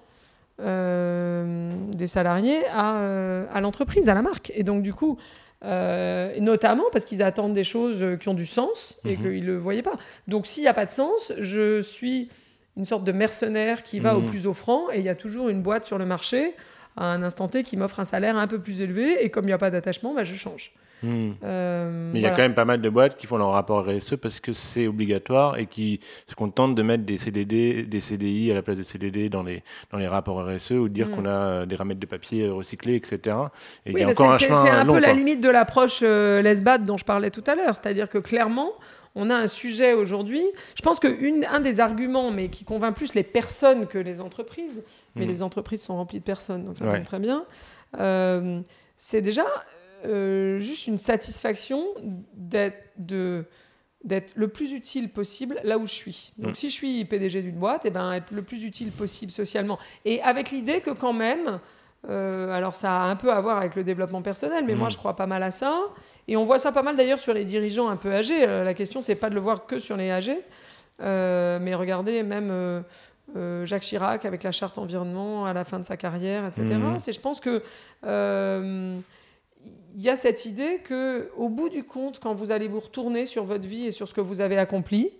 euh, 0.61 1.73
des 1.93 2.07
salariés 2.07 2.67
à, 2.69 2.97
euh, 2.99 3.47
à 3.53 3.61
l'entreprise, 3.61 4.09
à 4.09 4.15
la 4.15 4.23
marque. 4.23 4.53
Et 4.55 4.63
donc, 4.63 4.83
du 4.83 4.95
coup, 4.95 5.19
euh, 5.65 6.33
notamment 6.41 6.85
parce 6.93 7.05
qu'ils 7.05 7.23
attendent 7.23 7.53
des 7.55 7.65
choses 7.65 8.05
qui 8.21 8.29
ont 8.29 8.35
du 8.35 8.47
sens 8.47 9.01
et 9.05 9.17
Mhm. 9.17 9.23
qu'ils 9.23 9.43
ne 9.43 9.47
le 9.47 9.57
voyaient 9.59 9.83
pas. 9.83 9.97
Donc, 10.29 10.47
s'il 10.47 10.63
n'y 10.63 10.69
a 10.69 10.75
pas 10.75 10.87
de 10.87 10.91
sens, 10.91 11.33
je 11.39 11.81
suis 11.81 12.29
une 12.77 12.85
sorte 12.85 13.05
de 13.05 13.13
mercenaire 13.13 13.83
qui 13.83 14.01
va 14.01 14.17
au 14.17 14.23
plus 14.23 14.47
offrant 14.47 14.91
et 14.93 14.99
il 14.99 15.05
y 15.05 15.09
a 15.09 15.15
toujours 15.15 15.49
une 15.49 15.63
boîte 15.63 15.85
sur 15.85 15.97
le 15.97 16.05
marché 16.05 16.55
à 16.97 17.05
un 17.07 17.23
instant 17.23 17.49
T 17.49 17.63
qui 17.63 17.77
m'offre 17.77 18.01
un 18.01 18.05
salaire 18.05 18.37
un 18.37 18.47
peu 18.49 18.59
plus 18.59 18.81
élevé 18.81 19.25
et 19.25 19.31
comme 19.31 19.45
il 19.45 19.49
n'y 19.49 19.53
a 19.53 19.59
pas 19.59 19.71
d'attachement, 19.71 20.13
bah, 20.15 20.25
je 20.25 20.35
change. 20.35 20.73
Hmm. 21.05 21.33
Euh, 21.45 22.11
Mais 22.13 22.21
il 22.21 22.23
y 22.23 22.27
a 22.27 22.31
quand 22.31 22.43
même 22.43 22.55
pas 22.55 22.65
mal 22.65 22.81
de 22.81 22.89
boîtes 22.89 23.17
qui 23.17 23.27
font 23.27 23.37
leur 23.37 23.51
rapport 23.51 23.85
RSE 23.87 24.17
parce 24.17 24.41
que 24.41 24.53
c'est 24.53 24.87
obligatoire 24.87 25.59
et 25.59 25.67
qui 25.67 26.01
se 26.27 26.35
contentent 26.35 26.75
de 26.75 26.83
mettre 26.83 27.05
des 27.05 27.19
CDD, 27.19 27.83
des 27.83 28.01
CDI 28.01 28.51
à 28.51 28.55
la 28.55 28.63
place 28.63 28.79
des 28.79 28.85
CDD 28.85 29.29
dans 29.29 29.43
les, 29.43 29.63
dans 29.93 29.99
les 29.99 30.09
rapports 30.09 30.45
RSE 30.47 30.71
ou 30.73 30.89
de 30.89 30.95
dire 30.95 31.09
Mm. 31.09 31.11
qu'on 31.15 31.27
a 31.27 31.29
euh, 31.31 31.67
des 31.67 31.77
ramettes 31.77 31.99
de 31.99 32.07
papier 32.07 32.45
euh, 32.47 32.55
recyclés, 32.55 32.95
etc. 32.95 33.37
Et 33.85 33.91
il 33.91 33.99
y 33.99 34.03
a 34.03 34.07
mais 34.07 34.13
encore 34.13 34.33
un 34.33 34.39
chemin 34.39 34.63
c'est 34.63 34.71
un 34.71 34.85
long. 34.85 34.95
peu 34.95 35.01
la 35.01 35.09
quoi. 35.09 35.17
limite 35.19 35.41
de 35.41 35.49
l'approche 35.51 36.01
euh, 36.03 36.41
lesbat 36.43 36.79
dont 36.79 36.97
je 36.97 37.05
parlais 37.05 37.31
tout 37.31 37.45
à 37.47 37.55
l'heure. 37.55 37.77
C'est-à-dire 37.77 38.09
que 38.09 38.19
clairement, 38.19 38.73
on 39.15 39.29
a 39.31 39.35
un 39.37 39.47
sujet 39.47 39.93
aujourd'hui. 39.93 40.43
Je 40.75 40.83
pense 40.83 40.99
qu'un 41.01 41.61
des 41.61 41.81
arguments, 41.81 42.31
mais 42.31 42.49
qui 42.49 42.65
convainc 42.65 42.97
plus 42.97 43.15
les 43.15 43.23
personnes 43.25 43.87
que 43.87 43.99
les 43.99 44.21
entreprises, 44.21 44.83
mais 45.17 45.25
Mm. 45.27 45.29
les 45.29 45.43
entreprises 45.43 45.83
sont 45.83 45.97
remplies 45.97 46.21
de 46.21 46.25
personnes, 46.25 46.65
donc 46.65 46.79
ça 46.79 46.85
Ouais. 46.87 46.97
tombe 46.97 47.05
très 47.07 47.19
bien, 47.21 47.45
euh, 48.01 48.59
c'est 48.97 49.21
déjà 49.21 49.45
euh, 50.05 50.59
juste 50.59 50.87
une 50.87 50.99
satisfaction 50.99 51.85
d'être 52.35 52.83
de 52.99 53.45
d'être 54.05 54.33
le 54.37 54.49
plus 54.49 54.73
utile 54.75 55.09
possible 55.09 55.59
là 55.65 55.79
où 55.79 55.87
je 55.87 55.95
suis. 55.95 56.33
Donc 56.37 56.51
Mm. 56.53 56.55
si 56.57 56.69
je 56.69 56.75
suis 56.75 57.05
PDG 57.07 57.41
d'une 57.41 57.57
boîte, 57.57 57.87
et 57.87 57.91
ben 57.91 58.13
être 58.13 58.33
le 58.33 58.43
plus 58.43 58.63
utile 58.65 58.91
possible 58.93 59.33
socialement. 59.33 59.79
Et 60.05 60.21
avec 60.21 60.51
l'idée 60.51 60.81
que 60.83 60.91
quand 60.91 61.15
même, 61.15 61.59
euh, 62.11 62.53
alors 62.53 62.77
ça 62.77 63.01
a 63.03 63.07
un 63.07 63.17
peu 63.17 63.33
à 63.33 63.41
voir 63.41 63.57
avec 63.57 63.75
le 63.77 63.83
développement 63.83 64.21
personnel, 64.21 64.63
mais 64.67 64.75
Mm. 64.75 64.79
moi 64.79 64.89
je 64.91 64.99
crois 64.99 65.17
pas 65.17 65.27
mal 65.27 65.43
à 65.43 65.51
ça. 65.51 65.81
Et 66.29 66.37
on 66.37 66.45
voit 66.45 66.59
ça 66.59 66.71
pas 66.71 66.83
mal 66.83 66.97
d'ailleurs 66.97 67.19
sur 67.19 67.33
les 67.33 67.47
dirigeants 67.47 67.89
un 67.89 67.97
peu 67.97 68.13
âgés. 68.13 68.47
Euh, 68.47 68.63
la 68.63 68.75
question 68.75 69.01
c'est 69.01 69.15
pas 69.15 69.31
de 69.31 69.35
le 69.35 69.41
voir 69.41 69.65
que 69.65 69.79
sur 69.79 69.97
les 69.97 70.11
âgés, 70.11 70.41
euh, 71.01 71.59
mais 71.63 71.75
regardez 71.75 72.23
même 72.23 72.51
euh, 72.51 73.65
Jacques 73.65 73.85
Chirac 73.85 74.27
avec 74.27 74.43
la 74.43 74.53
charte 74.53 74.77
environnement 74.77 75.47
à 75.47 75.55
la 75.55 75.65
fin 75.65 75.79
de 75.81 75.85
sa 75.87 75.97
carrière, 75.97 76.45
etc. 76.47 76.67
C'est, 76.99 77.15
je 77.15 77.21
pense 77.21 77.41
que 77.41 77.63
il 79.95 80.03
y 80.03 80.11
a 80.11 80.17
cette 80.17 80.45
idée 80.45 80.81
que 80.83 81.29
au 81.37 81.49
bout 81.49 81.69
du 81.69 81.85
compte, 81.85 82.19
quand 82.21 82.35
vous 82.35 82.51
allez 82.53 82.69
vous 82.69 82.81
retourner 82.81 83.27
sur 83.27 83.45
votre 83.45 83.67
vie 83.67 83.87
et 83.87 83.91
sur 83.93 84.09
ce 84.09 84.15
que 84.15 84.21
vous 84.21 84.41
avez 84.41 84.59
accompli, 84.59 85.11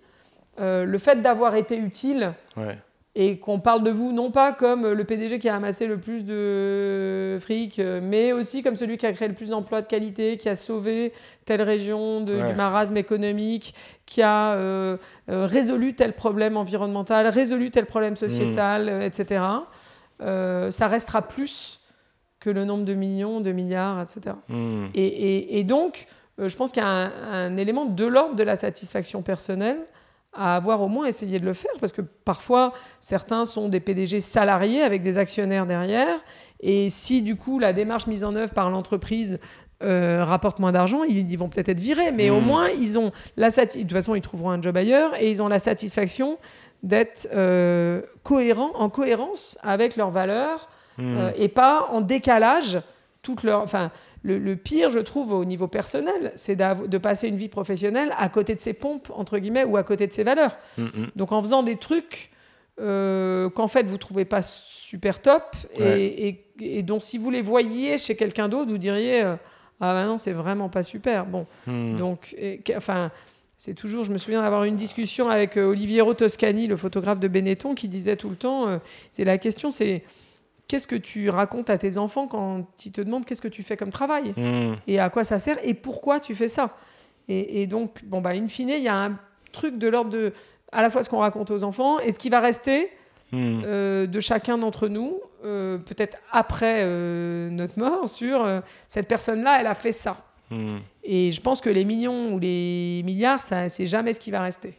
euh, 0.59 0.83
le 0.85 0.97
fait 0.97 1.21
d'avoir 1.21 1.55
été 1.55 1.77
utile 1.77 2.33
Ouais. 2.57 2.77
et 3.15 3.39
qu'on 3.39 3.59
parle 3.61 3.83
de 3.83 3.91
vous 3.91 4.11
non 4.11 4.31
pas 4.31 4.51
comme 4.51 4.85
le 4.91 5.03
PDG 5.05 5.39
qui 5.39 5.47
a 5.47 5.55
amassé 5.55 5.85
le 5.87 5.97
plus 5.97 6.23
de 6.25 7.37
fric, 7.41 7.79
euh, 7.79 7.99
mais 8.03 8.33
aussi 8.33 8.63
comme 8.63 8.75
celui 8.75 8.97
qui 8.97 9.05
a 9.05 9.13
créé 9.13 9.27
le 9.29 9.33
plus 9.33 9.49
d'emplois 9.49 9.81
de 9.81 9.87
qualité, 9.87 10.35
qui 10.37 10.49
a 10.49 10.55
sauvé 10.57 11.13
telle 11.45 11.61
région 11.61 12.19
de- 12.21 12.35
Ouais. 12.41 12.45
du 12.47 12.53
marasme 12.53 12.97
économique, 12.97 13.73
qui 14.05 14.21
a 14.21 14.53
euh, 14.55 14.97
euh, 15.29 15.45
résolu 15.45 15.93
tel 15.95 16.13
problème 16.13 16.57
environnemental, 16.57 17.27
résolu 17.27 17.71
tel 17.71 17.85
problème 17.85 18.15
sociétal, 18.17 18.89
euh, 18.89 19.01
etc. 19.05 19.41
Ça 20.19 20.87
restera 20.87 21.21
plus 21.21 21.79
que 22.45 22.49
le 22.51 22.63
nombre 22.63 22.85
de 22.85 22.93
millions, 22.93 23.41
de 23.41 23.51
milliards, 23.51 23.99
etc. 24.01 24.35
Hmm. 24.49 24.85
Et, 24.93 25.05
et- 25.05 25.59
et 25.59 25.63
donc, 25.63 26.05
euh, 26.39 26.47
je 26.47 26.55
pense 26.55 26.71
qu'il 26.71 26.83
y 26.83 26.85
a 26.85 26.89
un, 26.89 27.11
un 27.31 27.57
élément 27.57 27.85
de 27.85 28.05
l'ordre 28.05 28.35
de 28.35 28.43
la 28.43 28.55
satisfaction 28.55 29.21
personnelle 29.23 29.79
à 30.37 30.55
avoir 30.57 30.81
au 30.81 30.87
moins 30.89 31.05
essayé 31.05 31.39
de 31.39 31.45
le 31.45 31.53
faire, 31.53 31.71
parce 31.79 31.93
que 31.93 32.01
parfois, 32.01 32.73
certains 32.99 33.45
sont 33.45 33.69
des 33.69 33.79
PDG 33.79 34.19
salariés 34.19 34.81
avec 34.81 35.01
des 35.01 35.17
actionnaires 35.17 35.65
derrière, 35.65 36.17
et 36.59 36.89
si 36.89 37.21
du 37.21 37.35
coup 37.37 37.57
la 37.57 37.71
démarche 37.73 38.05
mise 38.07 38.23
en 38.25 38.35
œuvre 38.35 38.53
par 38.53 38.69
l'entreprise 38.69 39.39
euh, 39.81 40.23
rapporte 40.25 40.59
moins 40.59 40.71
d'argent, 40.73 41.03
ils, 41.03 41.31
ils 41.31 41.37
vont 41.37 41.47
peut-être 41.49 41.69
être 41.69 41.79
virés, 41.79 42.11
mais 42.11 42.29
au 42.29 42.39
Mm. 42.41 42.45
moins, 42.45 42.67
ils 42.69 42.99
ont 42.99 43.11
la 43.37 43.49
de 43.49 43.79
toute 43.81 43.91
façon, 43.93 44.13
ils 44.15 44.21
trouveront 44.21 44.49
un 44.51 44.61
job 44.61 44.75
ailleurs, 44.77 45.11
et 45.21 45.31
ils 45.31 45.41
ont 45.41 45.47
la 45.47 45.59
satisfaction 45.59 46.37
d'être 46.83 47.27
euh, 47.33 48.01
cohérents, 48.23 48.71
en 48.75 48.89
cohérence 48.89 49.57
avec 49.63 49.95
leurs 49.95 50.11
valeurs, 50.11 50.69
Hmm. 50.97 51.17
euh, 51.17 51.31
et 51.37 51.47
pas 51.49 51.87
en 51.91 52.01
décalage 52.01 52.79
toute 53.21 53.43
leur 53.43 53.61
enfin 53.61 53.91
le, 54.23 54.37
le 54.39 54.55
pire 54.55 54.89
je 54.89 54.99
trouve 54.99 55.33
au 55.33 55.43
niveau 55.45 55.67
personnel 55.67 56.31
c'est 56.35 56.55
de 56.55 56.97
passer 56.97 57.27
une 57.27 57.35
vie 57.37 57.49
professionnelle 57.49 58.13
à 58.17 58.29
côté 58.29 58.55
de 58.55 58.61
ses 58.61 58.73
pompes 58.73 59.11
entre 59.15 59.37
guillemets 59.39 59.63
ou 59.65 59.75
à 59.77 59.83
côté 59.83 60.07
de 60.07 60.13
ses 60.13 60.23
valeurs 60.23 60.55
Hmm, 60.77 60.83
hmm. 60.85 61.07
donc 61.15 61.31
en 61.31 61.41
faisant 61.41 61.63
des 61.63 61.75
trucs 61.77 62.31
euh, 62.79 63.49
qu'en 63.49 63.67
fait 63.67 63.85
vous 63.87 63.97
trouvez 63.97 64.25
pas 64.25 64.41
super 64.41 65.21
top 65.21 65.43
et- 65.75 65.81
Ouais. 65.81 66.01
et, 66.01 66.45
et 66.79 66.83
dont 66.83 66.99
si 66.99 67.17
vous 67.17 67.29
les 67.31 67.41
voyiez 67.41 67.97
chez 67.97 68.15
quelqu'un 68.15 68.47
d'autre 68.49 68.69
vous 68.69 68.77
diriez 68.77 69.21
euh, 69.23 69.35
ah 69.81 69.93
bah 69.93 70.05
non 70.05 70.17
c'est 70.17 70.31
vraiment 70.31 70.69
pas 70.69 70.83
super 70.83 71.25
bon 71.25 71.45
donc, 71.67 72.35
et- 72.37 72.61
enfin, 72.77 73.11
c'est 73.57 73.73
toujours, 73.73 74.03
je 74.03 74.11
me 74.11 74.17
souviens 74.17 74.41
d'avoir 74.41 74.65
une 74.65 74.75
discussion 74.75 75.29
avec 75.29 75.55
euh, 75.57 75.63
Oliviero 75.65 76.13
Toscani, 76.13 76.67
le 76.67 76.75
photographe 76.75 77.19
de 77.21 77.29
Benetton, 77.29 77.73
qui 77.73 77.87
disait 77.87 78.17
tout 78.17 78.29
le 78.29 78.35
temps, 78.35 78.79
c'est 79.13 79.23
la 79.23 79.37
question, 79.37 79.71
c'est 79.71 80.03
qu'est-ce 80.67 80.87
que 80.87 80.95
tu 80.95 81.29
racontes 81.29 81.69
à 81.69 81.77
tes 81.77 81.97
enfants 81.97 82.27
quand 82.27 82.65
ils 82.85 82.91
te 82.91 83.01
demandent 83.01 83.25
qu'est-ce 83.25 83.41
que 83.41 83.47
tu 83.47 83.63
fais 83.63 83.77
comme 83.77 83.91
travail 83.91 84.33
Hmm. 84.35 84.73
et 84.87 84.99
à 84.99 85.09
quoi 85.09 85.23
ça 85.23 85.39
sert 85.39 85.57
et 85.63 85.73
pourquoi 85.73 86.19
tu 86.19 86.33
fais 86.35 86.47
ça. 86.47 86.75
Et, 87.27 87.61
et 87.61 87.67
donc, 87.67 88.03
bon 88.05 88.21
bah, 88.21 88.31
in 88.31 88.47
fine, 88.47 88.69
il 88.69 88.81
y 88.83 88.87
a 88.87 88.95
un 88.95 89.17
truc 89.51 89.77
de 89.77 89.87
l'ordre 89.87 90.09
de 90.11 90.33
à 90.71 90.81
la 90.81 90.89
fois 90.89 91.03
ce 91.03 91.09
qu'on 91.09 91.19
raconte 91.19 91.51
aux 91.51 91.63
enfants 91.63 91.99
et 91.99 92.11
ce 92.13 92.19
qui 92.19 92.29
va 92.29 92.39
rester 92.39 92.89
Hmm. 93.31 93.61
euh, 93.65 94.05
de 94.05 94.19
chacun 94.19 94.59
d'entre 94.59 94.87
nous, 94.87 95.19
euh, 95.43 95.79
peut-être 95.79 96.15
après 96.31 96.81
euh, 96.83 97.49
notre 97.49 97.79
mort, 97.79 98.07
sur 98.07 98.61
cette 98.87 99.07
personne-là, 99.07 99.57
elle 99.59 99.65
a 99.65 99.73
fait 99.73 99.91
ça. 99.91 100.17
Hmm. 100.51 100.77
Et 101.03 101.31
je 101.31 101.41
pense 101.41 101.59
que 101.59 101.71
les 101.71 101.85
millions 101.85 102.33
ou 102.33 102.39
les 102.39 103.01
milliards, 103.03 103.39
ça, 103.39 103.67
c'est 103.67 103.87
jamais 103.87 104.13
ce 104.13 104.19
qui 104.19 104.29
va 104.29 104.41
rester. 104.41 104.75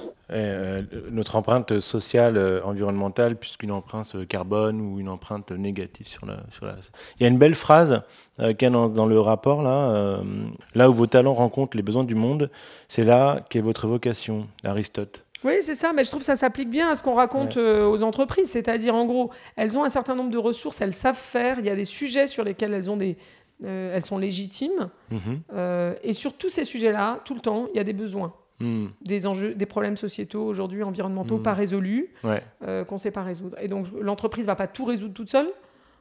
Et, 0.00 0.34
euh, 0.34 0.82
notre 1.10 1.36
empreinte 1.36 1.80
sociale, 1.80 2.36
euh, 2.36 2.60
environnementale, 2.64 3.36
puisqu'une 3.36 3.72
empreinte 3.72 4.14
euh, 4.14 4.24
carbone 4.24 4.80
ou 4.80 5.00
une 5.00 5.08
empreinte 5.08 5.50
négative 5.52 6.06
sur 6.06 6.26
la, 6.26 6.38
sur 6.50 6.66
la... 6.66 6.76
Il 7.18 7.22
y 7.22 7.26
a 7.26 7.28
une 7.28 7.38
belle 7.38 7.54
phrase 7.54 8.02
euh, 8.40 8.52
qu'il 8.52 8.66
y 8.66 8.66
a 8.66 8.70
dans, 8.70 8.88
dans 8.88 9.06
le 9.06 9.20
rapport, 9.20 9.62
là, 9.62 9.90
euh, 9.90 10.22
là 10.74 10.90
où 10.90 10.94
vos 10.94 11.06
talents 11.06 11.34
rencontrent 11.34 11.76
les 11.76 11.82
besoins 11.82 12.04
du 12.04 12.14
monde, 12.14 12.50
c'est 12.88 13.04
là 13.04 13.40
qu'est 13.48 13.60
votre 13.60 13.86
vocation, 13.86 14.46
Aristote. 14.64 15.24
Oui, 15.44 15.54
c'est 15.60 15.74
ça, 15.74 15.92
mais 15.92 16.02
je 16.02 16.08
trouve 16.08 16.20
que 16.20 16.26
ça 16.26 16.34
s'applique 16.34 16.68
bien 16.68 16.90
à 16.90 16.94
ce 16.94 17.02
qu'on 17.02 17.14
raconte 17.14 17.56
euh, 17.56 17.86
aux 17.86 18.02
entreprises. 18.02 18.50
C'est-à-dire, 18.50 18.94
en 18.94 19.06
gros, 19.06 19.30
elles 19.56 19.78
ont 19.78 19.84
un 19.84 19.88
certain 19.88 20.14
nombre 20.14 20.30
de 20.30 20.38
ressources, 20.38 20.80
elles 20.80 20.94
savent 20.94 21.16
faire, 21.16 21.58
il 21.60 21.66
y 21.66 21.70
a 21.70 21.76
des 21.76 21.84
sujets 21.84 22.26
sur 22.26 22.42
lesquels 22.42 22.74
elles, 22.74 22.90
ont 22.90 22.96
des, 22.96 23.16
euh, 23.64 23.94
elles 23.94 24.04
sont 24.04 24.18
légitimes. 24.18 24.88
Mhm. 25.10 25.40
Euh, 25.54 25.94
et 26.02 26.12
sur 26.12 26.32
tous 26.32 26.50
ces 26.50 26.64
sujets-là, 26.64 27.20
tout 27.24 27.34
le 27.34 27.40
temps, 27.40 27.68
il 27.72 27.76
y 27.76 27.80
a 27.80 27.84
des 27.84 27.92
besoins, 27.92 28.32
Hmm. 28.60 28.86
des 29.02 29.26
enjeux, 29.28 29.54
des 29.54 29.66
problèmes 29.66 29.96
sociétaux 29.96 30.42
aujourd'hui, 30.44 30.82
environnementaux, 30.82 31.36
Mhm. 31.36 31.42
pas 31.44 31.54
résolus. 31.54 32.10
Ouais. 32.24 32.42
euh, 32.66 32.84
qu'on 32.84 32.96
ne 32.96 33.00
sait 33.00 33.12
pas 33.12 33.22
résoudre. 33.22 33.56
Et 33.60 33.68
donc, 33.68 33.86
l'entreprise 34.00 34.46
ne 34.46 34.50
va 34.50 34.56
pas 34.56 34.66
tout 34.66 34.84
résoudre 34.84 35.14
toute 35.14 35.30
seule, 35.30 35.48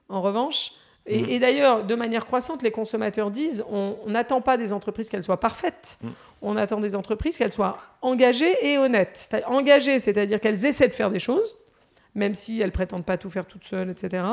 en 0.10 0.22
revanche. 0.24 0.72
Et, 1.06 1.22
Mm. 1.22 1.30
et 1.30 1.40
d'ailleurs, 1.40 1.84
de 1.86 1.94
manière 1.96 2.26
croissante, 2.26 2.64
les 2.64 2.72
consommateurs 2.72 3.30
disent 3.32 3.64
on 3.70 3.96
n'attend 4.08 4.42
pas 4.42 4.58
des 4.58 4.74
entreprises 4.74 5.08
qu'elles 5.08 5.24
soient 5.24 5.40
parfaites. 5.40 6.00
On 6.42 6.58
attend 6.58 6.80
des 6.80 6.96
entreprises 6.96 7.38
qu'elles 7.38 7.52
soient 7.52 7.78
engagées 8.02 8.54
et 8.66 8.78
honnêtes. 8.78 9.30
Engagées, 9.46 10.00
c'est-à-dire 10.00 10.40
qu'elles 10.42 10.66
essaient 10.66 10.88
de 10.90 10.94
faire 10.94 11.12
des 11.12 11.20
choses, 11.20 11.58
même 12.16 12.34
si 12.34 12.60
elles 12.60 12.72
prétendent 12.72 13.06
pas 13.06 13.18
tout 13.18 13.30
faire 13.30 13.46
toutes 13.46 13.64
seules, 13.66 13.90
etc. 13.92 14.24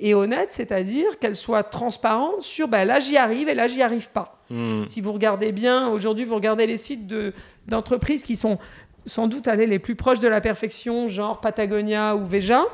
Et 0.00 0.14
honnêtes, 0.14 0.52
c'est-à-dire 0.52 1.18
qu'elles 1.18 1.34
soient 1.36 1.64
transparentes 1.64 2.42
sur 2.42 2.68
bah, 2.68 2.84
là 2.84 3.00
j'y 3.00 3.16
arrive 3.16 3.48
et 3.48 3.54
là 3.54 3.66
j'y 3.66 3.82
arrive 3.82 4.10
pas. 4.10 4.42
Hmm. 4.48 4.84
Si 4.86 5.00
vous 5.00 5.12
regardez 5.12 5.50
bien, 5.52 5.88
aujourd'hui, 5.88 6.24
vous 6.24 6.36
regardez 6.36 6.66
les 6.66 6.76
sites 6.78 7.06
de- 7.08 7.32
d'entreprises 7.66 8.22
qui 8.22 8.36
sont 8.36 8.58
sans 9.06 9.26
doute 9.26 9.48
allés 9.48 9.66
les 9.66 9.78
plus 9.80 9.96
proches 9.96 10.20
de 10.20 10.28
la 10.28 10.40
perfection, 10.40 11.08
genre 11.08 11.40
Patagonia 11.40 12.14
ou 12.14 12.24
Veja, 12.24 12.64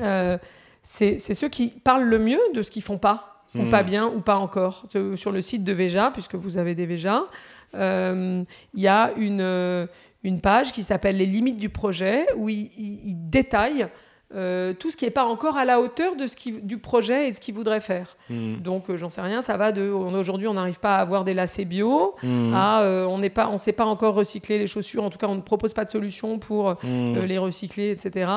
euh, 0.00 0.38
c'est 0.82 1.18
c'est 1.18 1.34
ceux 1.34 1.48
qui 1.48 1.68
parlent 1.68 2.04
le 2.04 2.18
mieux 2.18 2.40
de 2.54 2.62
ce 2.62 2.70
qu'ils 2.70 2.82
font 2.82 2.98
pas, 2.98 3.42
ou 3.54 3.62
Hmm. 3.62 3.68
pas 3.70 3.82
bien, 3.82 4.06
ou 4.08 4.20
pas 4.20 4.36
encore. 4.36 4.86
Sur 5.16 5.32
le 5.32 5.42
site 5.42 5.64
de 5.64 5.72
Veja, 5.72 6.10
puisque 6.12 6.34
vous 6.34 6.56
avez 6.58 6.74
des 6.74 6.86
Veja, 6.86 7.24
euh, 7.74 8.42
il 8.74 8.80
y 8.80 8.88
a 8.88 9.12
une, 9.16 9.40
euh, 9.42 9.86
une 10.24 10.40
page 10.40 10.72
qui 10.72 10.82
s'appelle 10.82 11.16
Les 11.18 11.26
limites 11.26 11.58
du 11.58 11.68
projet, 11.68 12.26
où 12.36 12.48
ils 12.48 12.70
il, 12.78 13.08
il 13.10 13.30
détaillent 13.30 13.86
euh, 14.34 14.72
tout 14.72 14.90
ce 14.90 14.96
qui 14.96 15.04
n'est 15.04 15.10
pas 15.10 15.24
encore 15.24 15.56
à 15.56 15.64
la 15.64 15.80
hauteur 15.80 16.16
de 16.16 16.26
ce 16.26 16.36
qui, 16.36 16.52
du 16.52 16.78
projet 16.78 17.28
et 17.28 17.32
ce 17.32 17.40
qu'ils 17.40 17.54
voudraient 17.54 17.80
faire. 17.80 18.16
Hmm. 18.30 18.56
Donc, 18.56 18.90
euh, 18.90 18.96
j'en 18.96 19.08
sais 19.10 19.20
rien, 19.20 19.40
ça 19.42 19.56
va 19.56 19.72
de. 19.72 19.88
Aujourd'hui, 19.90 20.48
on 20.48 20.54
n'arrive 20.54 20.80
pas 20.80 20.96
à 20.96 21.00
avoir 21.00 21.24
des 21.24 21.34
lacets 21.34 21.64
bio. 21.64 22.14
Hmm. 22.22 22.54
à, 22.54 22.82
euh, 22.82 23.04
on 23.04 23.22
on 23.52 23.58
sait 23.58 23.72
pas 23.72 23.84
encore 23.84 24.14
recycler 24.14 24.58
les 24.58 24.66
chaussures. 24.66 25.04
En 25.04 25.10
tout 25.10 25.18
cas, 25.18 25.28
on 25.28 25.34
ne 25.34 25.40
propose 25.40 25.74
pas 25.74 25.84
de 25.84 25.90
solution 25.90 26.38
pour 26.38 26.74
Hmm. 26.82 27.18
les 27.26 27.38
recycler, 27.38 27.90
etc. 27.90 28.30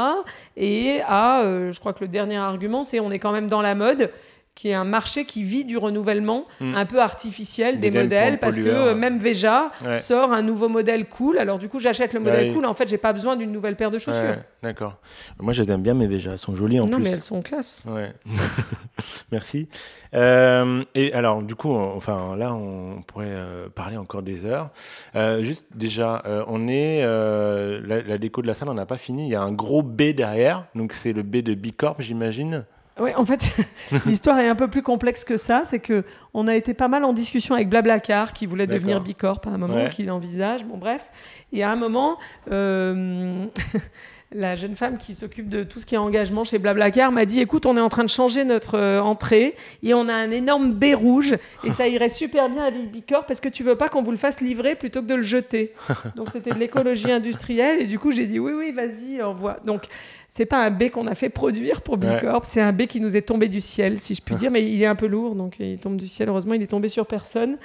Et 0.57 1.01
à, 1.05 1.41
euh, 1.41 1.71
je 1.71 1.79
crois 1.79 1.93
que 1.93 2.03
le 2.03 2.07
dernier 2.07 2.37
argument, 2.37 2.83
c'est 2.83 2.99
on 2.99 3.11
est 3.11 3.19
quand 3.19 3.31
même 3.31 3.47
dans 3.47 3.61
la 3.61 3.75
mode 3.75 4.11
qui 4.55 4.69
est 4.69 4.73
un 4.73 4.85
marché 4.85 5.25
qui 5.25 5.43
vit 5.43 5.65
du 5.65 5.77
renouvellement 5.77 6.45
Mm. 6.61 6.75
un 6.75 6.85
peu 6.85 7.01
artificiel 7.01 7.79
des 7.79 7.91
Modèles 7.91 8.39
parce 8.39 8.55
que 8.57 8.93
même 8.93 9.19
Veja 9.19 9.71
Ouais. 9.85 9.97
sort 9.97 10.31
un 10.33 10.41
nouveau 10.41 10.69
modèle 10.69 11.07
cool 11.09 11.37
alors 11.37 11.59
du 11.59 11.67
coup 11.69 11.79
j'achète 11.79 12.13
le 12.13 12.19
Bah 12.21 12.31
modèle 12.31 12.53
cool 12.53 12.65
en 12.65 12.73
fait 12.73 12.87
j'ai 12.87 12.97
pas 12.97 13.11
besoin 13.13 13.35
d'une 13.35 13.51
nouvelle 13.51 13.75
paire 13.75 13.91
de 13.91 13.97
chaussures 13.99 14.37
D'accord. 14.63 14.97
Moi, 15.39 15.53
j'aime 15.53 15.81
bien 15.83 15.93
mes 15.93 16.07
Véjas, 16.07 16.31
elles 16.31 16.39
sont 16.39 16.55
jolies 16.55 16.79
en 16.79 16.85
non 16.87 16.95
plus. 16.95 17.03
mais 17.03 17.11
elles 17.11 17.21
sont 17.21 17.41
classe 17.43 17.85
Ouais. 17.87 18.13
Merci. 19.31 19.67
Euh, 20.13 20.83
et 20.95 21.13
alors, 21.13 21.41
du 21.43 21.55
coup, 21.55 21.69
on- 21.69 21.95
enfin, 21.95 22.35
là, 22.35 22.53
on 22.53 23.01
pourrait 23.03 23.25
euh, 23.29 23.67
parler 23.69 23.97
encore 23.97 24.23
des 24.23 24.45
heures. 24.45 24.69
Euh, 25.15 25.43
juste, 25.43 25.67
déjà, 25.75 26.23
on 26.47 26.67
est 26.67 27.01
la, 27.05 28.01
la 28.01 28.17
déco 28.17 28.41
de 28.41 28.47
la 28.47 28.53
salle, 28.53 28.69
on 28.69 28.73
n'a 28.73 28.85
pas 28.85 28.97
fini. 28.97 29.25
Il 29.27 29.29
y 29.29 29.35
a 29.35 29.41
un 29.41 29.51
gros 29.51 29.83
B 29.83 30.01
derrière, 30.15 30.65
donc 30.73 30.93
c'est 30.93 31.13
le 31.13 31.21
B 31.23 31.37
de 31.37 31.53
Bicorp, 31.53 31.97
j'imagine. 31.99 32.65
Oui, 32.99 33.11
en 33.15 33.25
fait, 33.25 33.49
l'histoire 34.05 34.39
est 34.39 34.47
un 34.47 34.55
peu 34.55 34.69
plus 34.69 34.81
complexe 34.81 35.23
que 35.25 35.35
ça. 35.37 35.61
C'est 35.65 35.79
que 35.79 36.03
on 36.33 36.47
a 36.47 36.55
été 36.55 36.73
pas 36.73 36.87
mal 36.87 37.03
en 37.03 37.11
discussion 37.13 37.53
avec 37.55 37.69
Blablacar, 37.69 38.31
qui 38.33 38.45
voulait 38.45 38.67
devenir. 38.67 39.01
Bicorp 39.01 39.41
à 39.45 39.49
un 39.49 39.57
moment, 39.57 39.75
Ouais. 39.75 39.89
qu'il 39.89 40.09
envisage. 40.11 40.63
Bon, 40.65 40.77
bref. 40.77 41.05
Et 41.51 41.61
à 41.63 41.71
un 41.71 41.75
moment, 41.75 42.17
euh, 42.51 43.45
la 44.31 44.55
jeune 44.55 44.75
femme 44.75 44.97
qui 44.97 45.13
s'occupe 45.13 45.47
de 45.47 45.63
tout 45.63 45.79
ce 45.79 45.85
qui 45.85 45.95
est 45.95 45.99
engagement 45.99 46.43
chez 46.43 46.57
Blablacar 46.57 47.11
m'a 47.11 47.25
dit 47.25 47.39
"Écoute, 47.39 47.65
on 47.65 47.77
est 47.77 47.81
en 47.81 47.89
train 47.89 48.03
de 48.03 48.09
changer 48.09 48.43
notre 48.43 48.77
euh, 48.77 48.99
entrée 48.99 49.55
et 49.83 49.93
on 49.93 50.09
a 50.09 50.13
un 50.13 50.31
énorme 50.31 50.73
B 50.73 50.93
rouge 50.95 51.35
et 51.63 51.71
ça 51.71 51.87
irait 51.87 52.09
super 52.09 52.49
bien 52.49 52.63
avec 52.63 52.91
Bicorp 52.91 53.25
parce 53.27 53.39
que 53.39 53.49
tu 53.49 53.63
veux 53.63 53.75
pas 53.75 53.87
qu'on 53.87 54.01
vous 54.01 54.11
le 54.11 54.17
fasse 54.17 54.41
livrer 54.41 54.75
plutôt 54.75 55.01
que 55.01 55.07
de 55.07 55.15
le 55.15 55.21
jeter." 55.21 55.73
Donc 56.15 56.29
c'était 56.31 56.51
de 56.51 56.59
l'écologie 56.59 57.11
industrielle 57.11 57.81
et 57.81 57.85
du 57.85 57.99
coup 57.99 58.11
j'ai 58.11 58.25
dit 58.25 58.39
"Oui, 58.39 58.51
oui, 58.53 58.71
vas-y, 58.71 59.21
envoie." 59.21 59.59
Donc 59.63 59.83
c'est 60.27 60.45
pas 60.45 60.65
un 60.65 60.71
B 60.71 60.89
qu'on 60.89 61.07
a 61.07 61.15
fait 61.15 61.29
produire 61.29 61.81
pour 61.81 61.97
Ouais. 61.97 62.15
Bicorp, 62.15 62.45
c'est 62.45 62.61
un 62.61 62.73
B 62.73 62.87
qui 62.87 62.99
nous 62.99 63.15
est 63.15 63.21
tombé 63.21 63.47
du 63.47 63.61
ciel, 63.61 63.99
si 63.99 64.15
je 64.15 64.21
puis 64.21 64.35
dire, 64.35 64.51
mais 64.51 64.69
il 64.69 64.81
est 64.81 64.85
un 64.85 64.95
peu 64.95 65.07
lourd, 65.07 65.35
donc 65.35 65.55
il 65.59 65.77
tombe 65.77 65.95
du 65.95 66.07
ciel. 66.07 66.27
Heureusement, 66.27 66.55
il 66.55 66.61
est 66.61 66.67
tombé 66.67 66.89
sur 66.89 67.05
personne. 67.05 67.57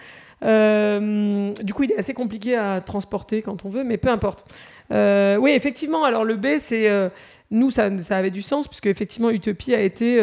Euh, 0.43 1.53
du 1.63 1.75
coup, 1.75 1.83
il 1.83 1.93
est 1.93 1.99
assez 1.99 2.15
compliqué 2.15 2.57
à 2.57 2.81
transporter 2.81 3.43
quand 3.43 3.65
on 3.65 3.69
veut, 3.69 3.85
mais 3.85 3.99
peu 3.99 4.09
importe. 4.09 4.47
Euh, 4.93 5.37
oui, 5.37 5.53
effectivement, 5.53 6.05
alors 6.05 6.25
le 6.25 6.37
B, 6.37 6.59
c'est. 6.59 6.89
euh, 6.89 7.09
nous, 7.51 7.71
ça, 7.71 7.91
avait 8.11 8.31
du 8.31 8.43
sens, 8.43 8.69
puisque 8.69 8.87
effectivement, 8.87 9.31
Utopie 9.31 9.75
a 9.75 9.81
été, 9.81 10.23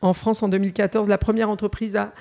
en 0.00 0.12
France 0.14 0.42
en 0.42 0.48
2014, 0.48 1.08
la 1.08 1.18
première 1.18 1.50
entreprise 1.50 1.96
à, 1.96 2.12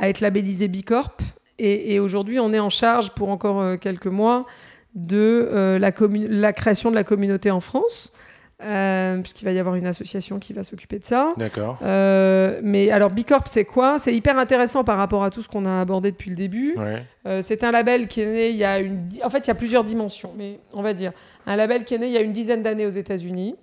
être 0.00 0.20
labellisée 0.20 0.68
Bicorp. 0.68 1.16
Et, 1.58 1.94
et 1.94 1.98
aujourd'hui, 1.98 2.38
on 2.38 2.52
est 2.52 2.60
en 2.60 2.70
charge 2.70 3.10
pour 3.10 3.30
encore 3.30 3.80
quelques 3.80 4.06
mois 4.06 4.46
de 4.94 5.78
la 5.80 6.52
création 6.52 6.90
de 6.90 6.94
la 6.94 7.02
communauté 7.02 7.50
en 7.50 7.58
France. 7.58 8.12
Euh, 8.60 9.18
puisqu'il 9.18 9.44
va 9.44 9.52
y 9.52 9.58
avoir 9.60 9.76
une 9.76 9.86
association 9.86 10.40
qui 10.40 10.52
va 10.52 10.64
s'occuper 10.64 10.98
de 10.98 11.04
ça. 11.04 11.32
D'accord. 11.36 11.78
Euh, 11.82 12.58
mais 12.62 12.90
alors 12.90 13.10
Bicorp, 13.10 13.46
c'est 13.46 13.64
quoi? 13.64 13.98
C'est 13.98 14.12
hyper 14.12 14.36
intéressant 14.36 14.82
par 14.82 14.98
rapport 14.98 15.22
à 15.22 15.30
tout 15.30 15.42
ce 15.42 15.48
qu'on 15.48 15.64
a 15.64 15.78
abordé 15.78 16.10
depuis 16.10 16.30
le 16.30 16.36
début. 16.36 16.74
Ouais. 16.76 17.04
Euh, 17.26 17.40
c'est 17.40 17.62
un 17.62 17.70
label 17.70 18.08
qui 18.08 18.20
est 18.20 18.26
né 18.26 18.48
il 18.50 18.56
y 18.56 18.64
a 18.64 18.80
une. 18.80 19.06
En 19.22 19.30
fait, 19.30 19.46
il 19.46 19.48
y 19.48 19.50
a 19.52 19.54
plusieurs 19.54 19.84
dimensions, 19.84 20.32
mais 20.36 20.58
on 20.72 20.82
va 20.82 20.92
dire 20.92 21.12
un 21.46 21.54
label 21.54 21.84
qui 21.84 21.94
est 21.94 21.98
né 21.98 22.08
il 22.08 22.12
y 22.12 22.18
a 22.18 22.20
une 22.20 22.32
dizaine 22.32 22.62
d'années 22.62 22.86
aux 22.86 22.90
États-Unis. 22.90 23.54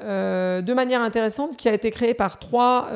de 0.00 0.74
manière 0.74 1.00
intéressante, 1.00 1.56
qui 1.56 1.70
a 1.70 1.72
été 1.72 1.90
créé 1.90 2.12
par 2.12 2.38
trois 2.38 2.90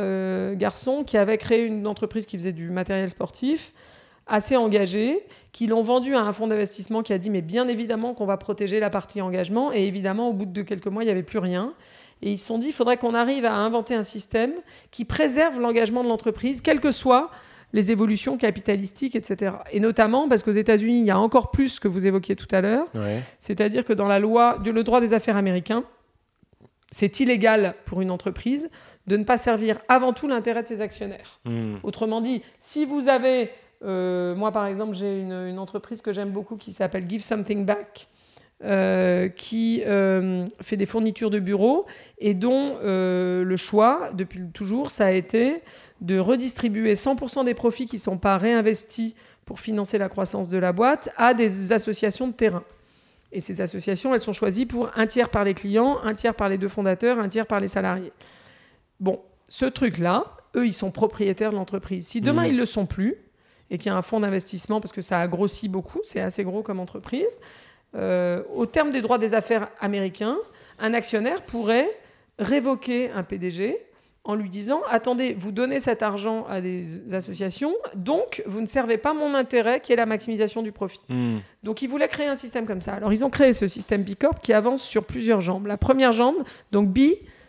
garçons 0.57 1.05
qui 1.05 1.17
avaient 1.17 1.39
créé 1.39 1.65
une 1.65 1.87
entreprise 1.87 2.27
qui 2.27 2.37
faisait 2.37 2.53
du 2.53 2.69
matériel 2.69 3.09
sportif, 3.09 3.73
assez 4.27 4.57
engagés, 4.57 5.25
qui 5.53 5.67
l'ont 5.67 5.83
vendu 5.83 6.15
à 6.15 6.21
un 6.21 6.33
fonds 6.33 6.47
d'investissement 6.47 7.03
qui 7.03 7.13
a 7.13 7.19
dit 7.19 7.31
mais 7.31 7.43
bien 7.43 7.67
évidemment 7.69 8.15
qu'on 8.15 8.27
va 8.27 8.37
protéger 8.37 8.79
la 8.81 8.91
partie 8.91 9.21
engagement, 9.21 9.73
et 9.73 9.87
évidemment 9.87 10.29
au 10.29 10.33
bout 10.33 10.47
de 10.47 10.63
quelques 10.63 10.87
mois 10.87 11.03
il 11.03 11.07
n'y 11.07 11.13
avait 11.13 11.23
plus 11.23 11.39
rien. 11.39 11.75
Et 12.23 12.31
ils 12.33 12.39
se 12.39 12.47
sont 12.47 12.59
dit 12.59 12.69
il 12.69 12.73
faudrait 12.73 12.99
qu'on 12.99 13.15
arrive 13.15 13.45
à 13.45 13.55
inventer 13.55 13.95
un 13.95 14.03
système 14.03 14.53
qui 14.91 15.05
préserve 15.05 15.59
l'engagement 15.61 16.05
de 16.05 16.09
l'entreprise, 16.09 16.61
quelles 16.61 16.81
que 16.81 16.91
soient 16.91 17.31
les 17.73 17.93
évolutions 17.93 18.37
capitalistiques, 18.37 19.15
etc. 19.15 19.53
Et 19.73 19.79
notamment 19.81 20.29
parce 20.29 20.43
qu'aux 20.43 20.51
États-Unis, 20.51 21.01
il 21.01 21.07
y 21.07 21.11
a 21.13 21.19
encore 21.21 21.51
plus 21.53 21.79
que 21.79 21.87
vous 21.89 22.05
évoquiez 22.07 22.35
tout 22.37 22.49
à 22.51 22.61
l'heure, 22.61 22.87
Ouais. 22.95 23.21
c'est-à-dire 23.39 23.85
que 23.85 23.93
dans 23.93 24.09
la 24.09 24.19
loi, 24.19 24.59
de- 24.59 24.73
le 24.73 24.83
droit 24.83 25.01
des 25.01 25.15
affaires 25.15 25.37
américain, 25.37 25.85
c'est 26.91 27.21
illégal 27.21 27.75
pour 27.87 28.01
une 28.03 28.11
entreprise 28.11 28.69
de 29.07 29.17
ne 29.17 29.23
pas 29.25 29.37
servir 29.37 29.79
avant 29.89 30.13
tout 30.13 30.27
l'intérêt 30.27 30.63
de 30.63 30.67
ses 30.67 30.81
actionnaires. 30.81 31.39
Hmm. 31.45 31.77
Autrement 31.85 32.21
dit, 32.21 32.43
si 32.59 32.85
vous 32.85 33.09
avez, 33.09 33.51
euh, 33.83 34.35
moi 34.35 34.53
par 34.53 34.67
exemple, 34.67 34.95
j'ai 34.95 35.21
une, 35.21 35.33
une 35.33 35.59
entreprise 35.59 36.03
que 36.03 36.13
j'aime 36.13 36.31
beaucoup 36.31 36.57
qui 36.57 36.73
s'appelle 36.73 37.09
Give 37.09 37.23
Something 37.23 37.65
Back, 37.65 38.09
euh, 38.63 39.29
qui 39.29 39.83
euh, 39.87 40.45
fait 40.61 40.77
des 40.77 40.85
fournitures 40.85 41.31
de 41.31 41.39
bureaux 41.39 41.87
et 42.19 42.35
dont 42.35 42.77
euh, 42.83 43.43
le 43.43 43.57
choix, 43.57 44.11
depuis 44.13 44.51
toujours, 44.51 44.91
ça 44.91 45.07
a 45.07 45.11
été 45.13 45.63
de 46.03 46.19
redistribuer 46.19 46.93
100% 46.93 47.45
des 47.47 47.55
profits 47.55 47.87
qui 47.87 47.97
ne 47.97 48.01
sont 48.01 48.19
pas 48.19 48.37
réinvestis 48.37 49.15
pour 49.47 49.61
financer 49.61 49.97
la 49.97 50.11
croissance 50.11 50.51
de 50.51 50.59
la 50.59 50.73
boîte 50.73 51.09
à 51.17 51.33
des 51.33 51.73
associations 51.73 52.29
de 52.29 52.35
terrain. 52.35 52.63
Et 53.33 53.41
ces 53.41 53.61
associations, 53.63 54.13
elles 54.15 54.21
sont 54.21 54.33
choisies 54.35 54.67
pour 54.67 54.91
un 54.95 55.07
tiers 55.07 55.31
par 55.31 55.45
les 55.45 55.55
clients, 55.55 55.99
un 56.05 56.15
tiers 56.15 56.35
par 56.35 56.49
les 56.51 56.59
deux 56.59 56.69
fondateurs, 56.69 57.19
un 57.19 57.29
tiers 57.29 57.47
par 57.47 57.61
les 57.61 57.69
salariés. 57.69 58.13
Bon, 58.99 59.21
ce 59.49 59.65
truc-là, 59.65 60.37
eux, 60.57 60.67
ils 60.67 60.75
sont 60.75 60.91
propriétaires 60.91 61.51
de 61.53 61.57
l'entreprise. 61.57 62.07
Si 62.09 62.21
demain, 62.21 62.43
Mhm. 62.43 62.49
ils 62.49 62.55
ne 62.55 62.59
le 62.59 62.65
sont 62.67 62.87
plus, 62.87 63.15
et 63.71 63.79
qu'il 63.79 63.91
y 63.91 63.95
a 63.95 63.97
un 63.97 64.03
fonds 64.03 64.21
d'investissement, 64.21 64.81
parce 64.81 64.93
que 64.93 65.03
ça 65.03 65.21
a 65.21 65.29
grossi 65.29 65.69
beaucoup, 65.69 66.01
c'est 66.03 66.21
assez 66.21 66.45
gros 66.45 66.63
comme 66.63 66.81
entreprise, 66.81 67.39
euh, 67.97 68.43
au 68.55 68.67
terme 68.67 68.91
des 68.91 69.01
droits 69.01 69.19
des 69.19 69.35
affaires 69.35 69.69
américains, 69.81 70.37
un 70.79 70.95
actionnaire 70.95 71.43
pourrait 71.43 71.89
révoquer 72.39 73.11
un 73.11 73.23
PDG 73.23 73.79
en 74.25 74.35
lui 74.35 74.49
disant 74.49 74.83
Attendez, 74.89 75.35
vous 75.39 75.51
donnez 75.51 75.81
cet 75.81 76.03
argent 76.03 76.47
à 76.49 76.61
des 76.61 77.15
associations, 77.15 77.75
donc 77.95 78.43
vous 78.47 78.61
ne 78.61 78.67
servez 78.67 78.99
pas 78.99 79.13
mon 79.13 79.35
intérêt 79.35 79.81
qui 79.81 79.93
est 79.93 79.97
la 79.97 80.07
maximisation 80.07 80.63
du 80.63 80.73
profit. 80.73 81.01
Hmm. 81.09 81.39
Donc 81.63 81.83
ils 81.83 81.89
voulaient 81.89 82.09
créer 82.09 82.27
un 82.27 82.37
système 82.37 82.67
comme 82.67 82.81
ça. 82.81 82.95
Alors 82.95 83.13
ils 83.13 83.25
ont 83.25 83.31
créé 83.31 83.53
ce 83.53 83.67
système 83.67 84.03
B 84.03 84.15
Corp 84.15 84.41
qui 84.41 84.53
avance 84.53 84.83
sur 84.83 85.05
plusieurs 85.05 85.41
jambes. 85.41 85.67
La 85.67 85.77
première 85.77 86.13
jambe, 86.13 86.37
donc 86.71 86.89
B, 86.89 87.01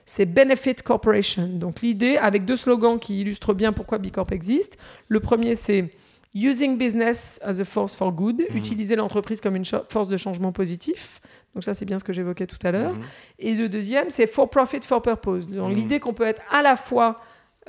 c'est 0.05 0.25
Benefit 0.25 0.75
Corporation. 0.75 1.47
Donc 1.47 1.81
l'idée, 1.81 2.17
avec 2.17 2.45
deux 2.45 2.55
slogans 2.55 2.99
qui 2.99 3.21
illustrent 3.21 3.53
bien 3.53 3.73
pourquoi 3.73 3.97
B 3.97 4.09
Corp 4.09 4.31
existe. 4.31 4.77
Le 5.07 5.19
premier, 5.19 5.55
c'est 5.55 5.89
Using 6.33 6.77
business 6.77 7.39
as 7.43 7.59
a 7.59 7.65
force 7.65 7.93
for 7.93 8.11
good, 8.13 8.41
Mhm. 8.49 8.55
utiliser 8.57 8.95
l'entreprise 8.95 9.41
comme 9.41 9.55
une 9.57 9.65
force 9.65 10.07
de 10.07 10.15
changement 10.15 10.53
positif. 10.53 11.19
Donc 11.53 11.63
ça, 11.65 11.73
c'est 11.73 11.83
bien 11.83 11.99
ce 11.99 12.05
que 12.05 12.13
j'évoquais 12.13 12.47
tout 12.47 12.57
à 12.63 12.71
l'heure. 12.71 12.93
Mhm. 12.93 13.01
Et 13.39 13.53
le 13.53 13.67
deuxième, 13.67 14.09
c'est 14.09 14.27
for 14.27 14.49
profit, 14.49 14.79
for 14.81 15.01
purpose. 15.01 15.49
Donc 15.49 15.69
Mhm. 15.71 15.75
l'idée 15.75 15.99
qu'on 15.99 16.13
peut 16.13 16.23
être 16.25 16.41
à 16.51 16.61
la 16.61 16.75
fois 16.75 17.19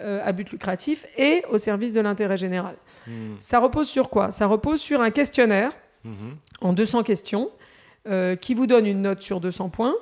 euh, 0.00 0.22
à 0.24 0.32
but 0.32 0.50
lucratif 0.50 1.04
et 1.18 1.42
au 1.50 1.58
service 1.58 1.92
de 1.92 2.00
l'intérêt 2.00 2.38
général. 2.38 2.76
Ça 3.40 3.58
repose 3.58 3.88
sur 3.88 4.08
quoi? 4.08 4.30
Ça 4.30 4.46
repose 4.46 4.80
sur 4.80 5.02
un 5.02 5.10
questionnaire 5.10 5.70
en 6.62 6.72
200 6.72 7.02
questions 7.02 7.50
euh, 8.08 8.34
qui 8.34 8.54
vous 8.54 8.66
donne 8.66 8.86
une 8.86 9.02
note 9.02 9.20
sur 9.20 9.38
200 9.38 9.68
points. 9.68 9.94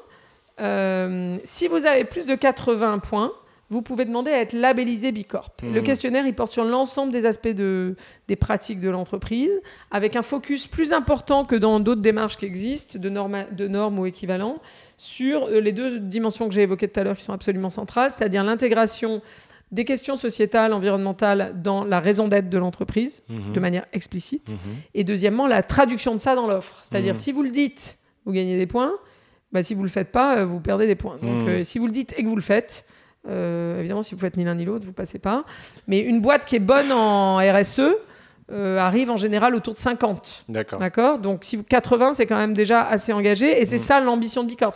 Euh, 0.60 1.38
si 1.44 1.66
vous 1.66 1.86
avez 1.86 2.04
plus 2.04 2.24
de 2.24 2.34
80 2.36 2.98
points, 3.00 3.32
vous 3.70 3.82
pouvez 3.82 4.04
demander 4.04 4.30
à 4.32 4.40
être 4.40 4.52
labellisé 4.52 5.12
Bicorp. 5.12 5.52
Mhm. 5.62 5.74
Le 5.74 5.80
questionnaire, 5.82 6.26
il 6.26 6.34
porte 6.34 6.52
sur 6.52 6.64
l'ensemble 6.64 7.12
des 7.12 7.24
aspects 7.24 7.48
de, 7.48 7.94
des 8.28 8.36
pratiques 8.36 8.80
de 8.80 8.90
l'entreprise, 8.90 9.60
avec 9.90 10.16
un 10.16 10.22
focus 10.22 10.66
plus 10.66 10.92
important 10.92 11.44
que 11.44 11.54
dans 11.56 11.78
d'autres 11.80 12.02
démarches 12.02 12.36
qui 12.36 12.46
existent, 12.46 12.98
de, 12.98 13.08
norma- 13.08 13.44
de 13.50 13.68
normes 13.68 13.98
ou 13.98 14.06
équivalents, 14.06 14.58
sur 14.96 15.44
euh, 15.46 15.60
les 15.60 15.72
deux 15.72 15.98
dimensions 16.00 16.48
que 16.48 16.54
j'ai 16.54 16.62
évoquées 16.62 16.88
tout 16.88 16.98
à 17.00 17.04
l'heure 17.04 17.16
qui 17.16 17.22
sont 17.22 17.32
absolument 17.32 17.70
centrales, 17.70 18.10
c'est-à-dire 18.12 18.42
l'intégration 18.44 19.22
des 19.70 19.84
questions 19.84 20.16
sociétales, 20.16 20.72
environnementales 20.72 21.54
dans 21.62 21.84
la 21.84 22.00
raison 22.00 22.26
d'être 22.26 22.50
de 22.50 22.58
l'entreprise, 22.58 23.22
Mhm. 23.28 23.52
de 23.52 23.60
manière 23.60 23.86
explicite. 23.92 24.50
Mhm. 24.50 24.74
Et 24.94 25.04
deuxièmement, 25.04 25.46
la 25.46 25.62
traduction 25.62 26.12
de 26.14 26.18
ça 26.20 26.34
dans 26.34 26.48
l'offre. 26.48 26.80
C'est-à 26.82 27.00
dire, 27.00 27.12
Mhm. 27.14 27.20
si 27.20 27.30
vous 27.30 27.44
le 27.44 27.50
dites, 27.50 27.98
vous 28.24 28.32
gagnez 28.32 28.58
des 28.58 28.66
points. 28.66 28.92
Bah, 29.52 29.62
si 29.62 29.74
vous 29.74 29.82
le 29.84 29.88
faites 29.88 30.10
pas, 30.10 30.38
euh, 30.38 30.44
vous 30.44 30.58
perdez 30.58 30.88
des 30.88 30.96
points. 30.96 31.18
Donc, 31.22 31.48
euh, 31.48 31.62
si 31.62 31.78
vous 31.78 31.86
le 31.86 31.92
dites 31.92 32.14
et 32.18 32.22
que 32.24 32.28
vous 32.28 32.34
le 32.36 32.42
faites, 32.42 32.84
euh, 33.28 33.78
évidemment, 33.80 34.02
si 34.02 34.14
vous 34.14 34.20
faites 34.20 34.36
ni 34.36 34.44
l'un 34.44 34.54
ni 34.54 34.64
l'autre, 34.64 34.84
vous 34.86 34.92
passez 34.92 35.18
pas. 35.18 35.44
Mais 35.86 35.98
une 36.00 36.20
boîte 36.20 36.44
qui 36.44 36.56
est 36.56 36.60
bonne 36.60 36.90
en 36.92 37.36
RSE 37.38 37.80
euh, 38.52 38.78
arrive 38.78 39.10
en 39.12 39.16
général 39.16 39.54
autour 39.54 39.74
de 39.74 39.78
50. 39.78 40.46
D'accord. 40.48 41.18
Donc, 41.18 41.44
si 41.44 41.54
vous 41.56 41.62
80, 41.62 42.14
c'est 42.14 42.26
quand 42.26 42.36
même 42.36 42.54
déjà 42.54 42.82
assez 42.82 43.12
engagé. 43.12 43.60
Et 43.60 43.64
c'est 43.66 43.76
Mhm. 43.76 43.82
ça 43.82 44.00
l'ambition 44.00 44.42
de 44.42 44.48
Bicorp. 44.48 44.72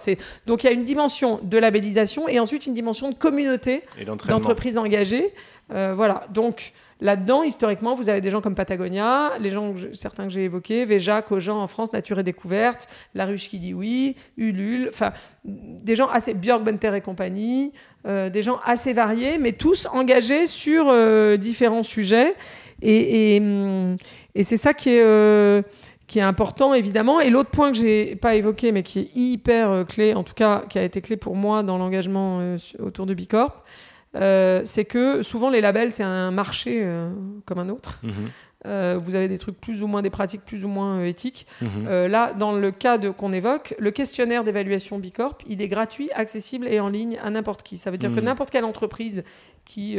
Donc 0.47 0.63
il 0.63 0.67
y 0.69 0.71
a 0.71 0.73
une 0.73 0.85
dimension 0.85 1.41
de 1.43 1.59
labellisation 1.59 2.29
et 2.29 2.39
ensuite 2.39 2.67
une 2.67 2.75
dimension 2.75 3.11
de 3.11 3.15
communauté 3.17 3.83
d'entreprises 4.29 4.79
engagées. 4.79 5.35
Euh, 5.73 5.93
voilà. 5.97 6.25
Donc 6.31 6.73
là-dedans, 7.01 7.43
historiquement, 7.43 7.95
vous 7.95 8.09
avez 8.09 8.21
des 8.21 8.31
gens 8.31 8.41
comme 8.41 8.55
Patagonia, 8.55 9.33
les 9.39 9.51
gens, 9.51 9.75
certains 9.93 10.25
que 10.25 10.31
j'ai 10.31 10.45
évoqués, 10.45 10.85
Veja, 10.85 11.23
Cogent 11.23 11.51
en 11.51 11.67
France, 11.67 11.93
Nature 11.93 12.19
et 12.19 12.23
Découverte, 12.23 12.89
La 13.15 13.27
Ruche 13.27 13.49
qui 13.49 13.59
dit 13.59 13.75
oui, 13.75 14.17
Ulule, 14.37 14.89
enfin 14.89 15.13
des 15.45 15.97
gens 15.97 16.09
assez 16.09 16.35
Björk, 16.35 16.63
Benter 16.65 16.95
et 16.95 17.01
compagnie, 17.01 17.73
euh, 18.07 18.31
des 18.31 18.43
gens 18.43 18.59
assez 18.65 18.93
variés, 18.93 19.39
mais 19.39 19.53
tous 19.53 19.87
engagés 19.93 20.47
sur 20.47 20.87
euh, 20.89 21.37
différents 21.37 21.83
sujets. 21.83 22.35
Et, 22.83 23.37
et, 23.37 23.41
hum, 23.41 23.97
et 24.35 24.43
c'est 24.43 24.57
ça 24.57 24.73
qui 24.73 24.91
est 24.91 25.03
euh, 25.03 25.63
qui 26.07 26.19
est 26.19 26.23
important 26.23 26.75
évidemment. 26.75 27.21
Et 27.21 27.31
l'autre 27.31 27.51
point 27.51 27.73
que 27.73 27.79
j'ai 27.79 28.17
pas 28.17 28.35
évoqué, 28.35 28.73
mais 28.73 28.83
qui 28.83 29.01
est 29.01 29.17
hyper 29.17 29.87
clé, 29.89 30.15
en 30.15 30.23
tout 30.23 30.35
cas 30.35 30.65
qui 30.69 30.79
a 30.79 30.83
été 30.83 31.01
clé 31.01 31.17
pour 31.17 31.35
moi 31.35 31.63
dans 31.63 31.79
l'engagement 31.79 32.57
autour 32.79 33.07
de 33.07 33.15
Bicorp, 33.15 33.65
euh, 34.17 34.63
c'est 34.65 34.85
que 34.85 35.23
souvent 35.23 35.51
les 35.51 35.61
labels 35.61 35.91
c'est 35.93 36.03
un 36.05 36.31
marché 36.31 36.81
euh, 36.83 37.11
comme 37.47 37.59
un 37.59 37.69
autre. 37.69 37.99
Mhm. 38.03 38.13
Euh, 38.67 38.99
vous 38.99 39.15
avez 39.15 39.29
des 39.29 39.37
trucs 39.37 39.61
plus 39.61 39.83
ou 39.83 39.87
moins 39.87 40.01
des 40.01 40.09
pratiques 40.09 40.41
plus 40.43 40.65
ou 40.65 40.69
moins 40.69 41.01
euh, 41.01 41.05
éthiques. 41.05 41.47
Mhm. 41.61 41.69
Euh, 41.87 42.09
là, 42.09 42.33
dans 42.33 42.53
le 42.53 42.71
cas 42.71 42.97
qu'on 43.13 43.31
évoque, 43.35 43.75
le 43.79 43.91
questionnaire 43.91 44.43
d'évaluation 44.43 44.99
Bicorp, 44.99 45.37
il 45.47 45.61
est 45.61 45.69
gratuit, 45.69 46.09
accessible 46.15 46.67
et 46.69 46.81
en 46.81 46.89
ligne 46.89 47.19
à 47.23 47.29
n'importe 47.29 47.63
qui. 47.63 47.77
Ça 47.77 47.91
veut 47.91 47.99
dire 47.99 48.09
que 48.11 48.21
Mhm. 48.21 48.25
n'importe 48.25 48.51
quelle 48.51 48.65
entreprise 48.65 49.23
qui 49.67 49.99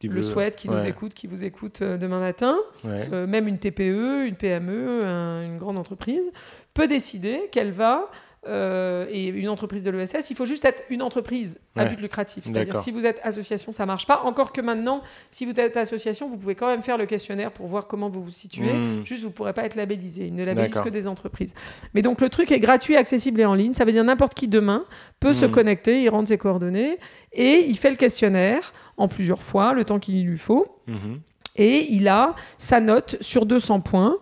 Qui 0.00 0.08
le 0.08 0.14
veut- 0.16 0.22
souhaite, 0.22 0.56
qui 0.56 0.68
nous 0.68 0.84
écoute, 0.84 1.14
qui 1.14 1.28
vous 1.28 1.44
écoute 1.44 1.82
demain 1.84 2.18
matin, 2.20 2.56
Ouais. 2.84 3.08
même 3.26 3.46
une 3.46 3.58
TPE, 3.58 4.26
une 4.26 4.34
PME, 4.36 5.04
un- 5.04 5.42
une 5.44 5.58
grande 5.58 5.78
entreprise, 5.78 6.30
peut 6.74 6.88
décider 6.88 7.48
qu'elle 7.52 7.70
va, 7.70 8.10
euh, 8.46 9.06
et 9.10 9.26
une 9.26 9.48
entreprise 9.48 9.82
de 9.84 9.90
l'ESS, 9.90 10.30
il 10.30 10.36
faut 10.36 10.44
juste 10.44 10.64
être 10.64 10.82
une 10.90 11.02
entreprise 11.02 11.60
à 11.76 11.82
Ouais. 11.84 11.90
but 11.90 12.00
lucratif. 12.00 12.44
C'est-à-dire 12.44 12.78
si 12.80 12.90
vous 12.90 13.06
êtes 13.06 13.20
association, 13.22 13.72
ça 13.72 13.86
marche 13.86 14.06
pas. 14.06 14.22
Encore 14.24 14.52
que 14.52 14.60
maintenant, 14.60 15.02
si 15.30 15.46
vous 15.46 15.58
êtes 15.58 15.76
association, 15.76 16.28
vous 16.28 16.36
pouvez 16.36 16.54
quand 16.54 16.66
même 16.68 16.82
faire 16.82 16.98
le 16.98 17.06
questionnaire 17.06 17.52
pour 17.52 17.66
voir 17.66 17.86
comment 17.86 18.08
vous 18.08 18.22
vous 18.22 18.30
situez. 18.30 18.72
Mhm. 18.72 19.04
Juste, 19.04 19.22
vous 19.22 19.28
ne 19.28 19.32
pourrez 19.34 19.52
pas 19.52 19.64
être 19.64 19.74
labellisé. 19.76 20.26
Il 20.26 20.34
ne 20.34 20.44
labellise 20.44 20.70
D'accord. 20.74 20.84
que 20.84 20.90
des 20.90 21.06
entreprises. 21.06 21.54
Mais 21.94 22.02
donc, 22.02 22.20
le 22.20 22.28
truc 22.28 22.52
est 22.52 22.60
gratuit, 22.60 22.96
accessible 22.96 23.40
et 23.40 23.44
en 23.44 23.54
ligne. 23.54 23.72
Ça 23.72 23.84
veut 23.84 23.92
dire 23.92 24.04
n'importe 24.04 24.34
qui 24.34 24.48
demain 24.48 24.84
peut 25.20 25.32
se 25.32 25.46
Mhm. 25.46 25.50
connecter, 25.52 26.02
il 26.02 26.08
rentre 26.08 26.28
ses 26.28 26.38
coordonnées 26.38 26.98
et 27.32 27.64
il 27.66 27.76
fait 27.78 27.90
le 27.90 27.96
questionnaire 27.96 28.72
en 28.96 29.08
plusieurs 29.08 29.42
fois, 29.42 29.72
le 29.72 29.84
temps 29.84 29.98
qu'il 29.98 30.24
lui 30.24 30.38
faut 30.38 30.66
Mhm. 30.86 31.20
et 31.56 31.92
il 31.92 32.08
a 32.08 32.34
sa 32.58 32.80
note 32.80 33.16
sur 33.20 33.46
200 33.46 33.80
points. 33.80 34.16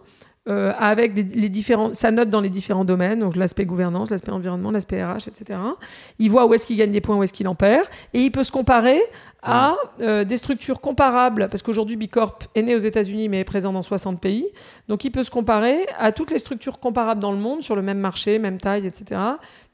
Euh, 0.48 0.72
avec 0.76 1.14
des- 1.14 1.22
les 1.22 1.48
différents, 1.48 1.94
sa 1.94 2.10
note 2.10 2.28
dans 2.28 2.40
les 2.40 2.48
différents 2.50 2.84
domaines, 2.84 3.20
donc 3.20 3.36
l'aspect 3.36 3.64
gouvernance, 3.64 4.10
l'aspect 4.10 4.32
environnement, 4.32 4.72
l'aspect 4.72 5.02
RH, 5.04 5.28
etc. 5.28 5.58
Il 6.18 6.30
voit 6.30 6.46
où 6.46 6.54
est-ce 6.54 6.66
qu'il 6.66 6.76
gagne 6.76 6.90
des 6.90 7.00
points, 7.00 7.16
où 7.16 7.22
est-ce 7.22 7.32
qu'il 7.32 7.46
en 7.46 7.54
perd, 7.54 7.86
et 8.12 8.20
il 8.20 8.30
peut 8.32 8.42
se 8.42 8.50
comparer 8.50 9.00
à 9.42 9.76
euh, 10.00 10.24
des 10.24 10.36
structures 10.36 10.80
comparables, 10.80 11.48
parce 11.48 11.62
qu'aujourd'hui 11.62 11.94
Bicorp 11.96 12.38
est 12.56 12.62
né 12.62 12.74
aux 12.74 12.78
États-Unis 12.80 13.28
mais 13.28 13.40
est 13.40 13.44
présent 13.44 13.72
dans 13.72 13.82
60 13.82 14.20
pays, 14.20 14.46
donc 14.88 15.04
il 15.04 15.10
peut 15.12 15.22
se 15.22 15.30
comparer 15.30 15.86
à 15.98 16.10
toutes 16.10 16.32
les 16.32 16.38
structures 16.38 16.80
comparables 16.80 17.20
dans 17.20 17.32
le 17.32 17.38
monde 17.38 17.62
sur 17.62 17.76
le 17.76 17.82
même 17.82 17.98
marché, 17.98 18.40
même 18.40 18.58
taille, 18.58 18.86
etc., 18.86 19.20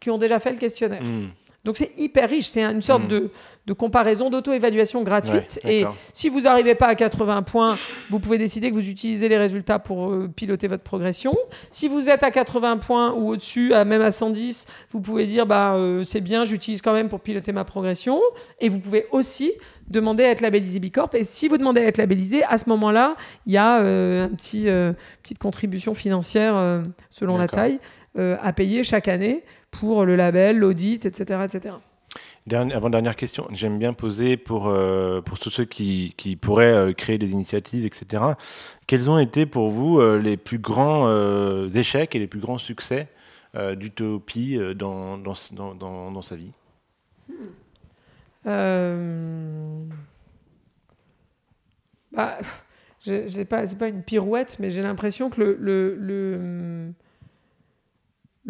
qui 0.01 0.11
ont 0.11 0.19
déjà 0.19 0.39
fait 0.39 0.51
le 0.51 0.59
questionnaire. 0.59 1.03
Mhm. 1.03 1.29
Donc 1.69 1.77
c'est 1.77 1.91
hyper 1.99 2.31
riche, 2.31 2.47
c'est 2.49 2.63
une 2.65 2.81
sorte 2.81 3.05
Mm. 3.05 3.09
de, 3.09 3.31
de 3.67 3.73
comparaison 3.75 4.31
d'auto-évaluation 4.31 5.03
gratuite. 5.03 5.61
Ouais, 5.63 5.81
et 5.81 5.87
si 6.15 6.31
vous 6.31 6.41
n'arrivez 6.41 6.75
pas 6.75 6.87
à 6.87 6.95
80 6.95 7.43
points, 7.43 7.77
vous 8.09 8.19
pouvez 8.21 8.39
décider 8.39 8.71
que 8.71 8.75
vous 8.75 8.89
utilisez 8.89 9.29
les 9.29 9.37
résultats 9.37 9.79
pour 9.79 10.11
euh, 10.11 10.31
piloter 10.35 10.67
votre 10.67 10.83
progression. 10.83 11.33
Si 11.71 11.87
vous 11.87 12.09
êtes 12.09 12.23
à 12.23 12.31
80 12.31 12.79
points 12.79 13.13
ou 13.13 13.29
au-dessus, 13.33 13.75
à- 13.75 13.85
même 13.85 14.01
à 14.01 14.11
110, 14.11 14.67
vous 14.93 15.03
pouvez 15.03 15.27
dire 15.27 15.45
bah, 15.45 15.75
euh, 15.75 16.05
c'est 16.05 16.23
bien, 16.23 16.45
j'utilise 16.45 16.81
quand 16.81 16.95
même 16.95 17.11
pour 17.11 17.21
piloter 17.21 17.53
ma 17.53 17.65
progression. 17.65 18.19
Et 18.61 18.71
vous 18.71 18.81
pouvez 18.81 19.05
aussi 19.13 19.53
demander 19.89 20.25
à 20.25 20.31
être 20.31 20.41
labellisé 20.41 20.81
Bicorp. 20.81 21.11
Et 21.15 21.25
si 21.25 21.49
vous 21.49 21.59
demandez 21.59 21.83
à 21.83 21.85
être 21.85 21.99
labellisé, 21.99 22.43
à 22.45 22.57
ce 22.57 22.69
moment-là, 22.71 23.15
il 23.47 23.53
y 23.53 23.59
a 23.59 23.81
euh, 23.81 24.25
un 24.25 24.29
petit, 24.31 24.71
euh, 24.71 24.95
petite 25.23 25.39
contribution 25.39 25.93
financière 25.93 26.83
selon 27.11 27.37
la 27.37 27.47
taille 27.49 27.79
à 28.41 28.53
payer 28.53 28.85
chaque 28.85 29.09
année 29.09 29.45
pour 29.71 30.05
le 30.05 30.17
label, 30.17 30.59
l'audit, 30.59 31.05
etc., 31.07 31.41
etc. 31.45 31.75
Dernière- 32.47 32.81
question, 33.15 33.47
j'aime 33.53 33.79
bien 33.79 33.93
poser 33.93 34.37
pour, 34.39 34.69
euh, 34.69 35.21
pour 35.21 35.39
tous 35.39 35.51
ceux 35.51 35.67
qui, 35.67 36.15
qui 36.17 36.35
pourraient 36.37 36.73
euh, 36.73 36.93
créer 36.95 37.19
des 37.19 37.31
initiatives, 37.33 37.85
etc. 37.85 38.23
Quels 38.87 39.11
ont 39.11 39.19
été 39.19 39.45
pour 39.45 39.71
vous 39.71 40.01
euh, 40.01 40.19
les 40.19 40.37
plus 40.39 40.59
grands 40.59 41.07
euh, 41.09 41.69
échecs 41.75 42.15
et 42.17 42.19
les 42.19 42.27
plus 42.27 42.41
grands 42.41 42.57
succès 42.59 43.09
euh, 43.55 43.75
d'Utopie 43.75 44.57
euh, 44.57 44.73
dans, 44.75 45.19
dans, 45.19 45.35
dans, 45.53 45.75
dans- 45.75 46.11
dans 46.11 46.23
sa 46.23 46.37
vie? 46.37 46.53
Euh, 48.47 49.85
Bah, 52.13 52.39
c'est 53.01 53.45
pas, 53.45 53.65
pas 53.79 53.89
une 53.89 54.03
pirouette, 54.03 54.57
mais 54.59 54.71
j'ai 54.71 54.83
l'impression 54.83 55.29
que 55.31 55.41
le, 55.43 55.57
le, 55.61 55.95
le, 55.97 56.93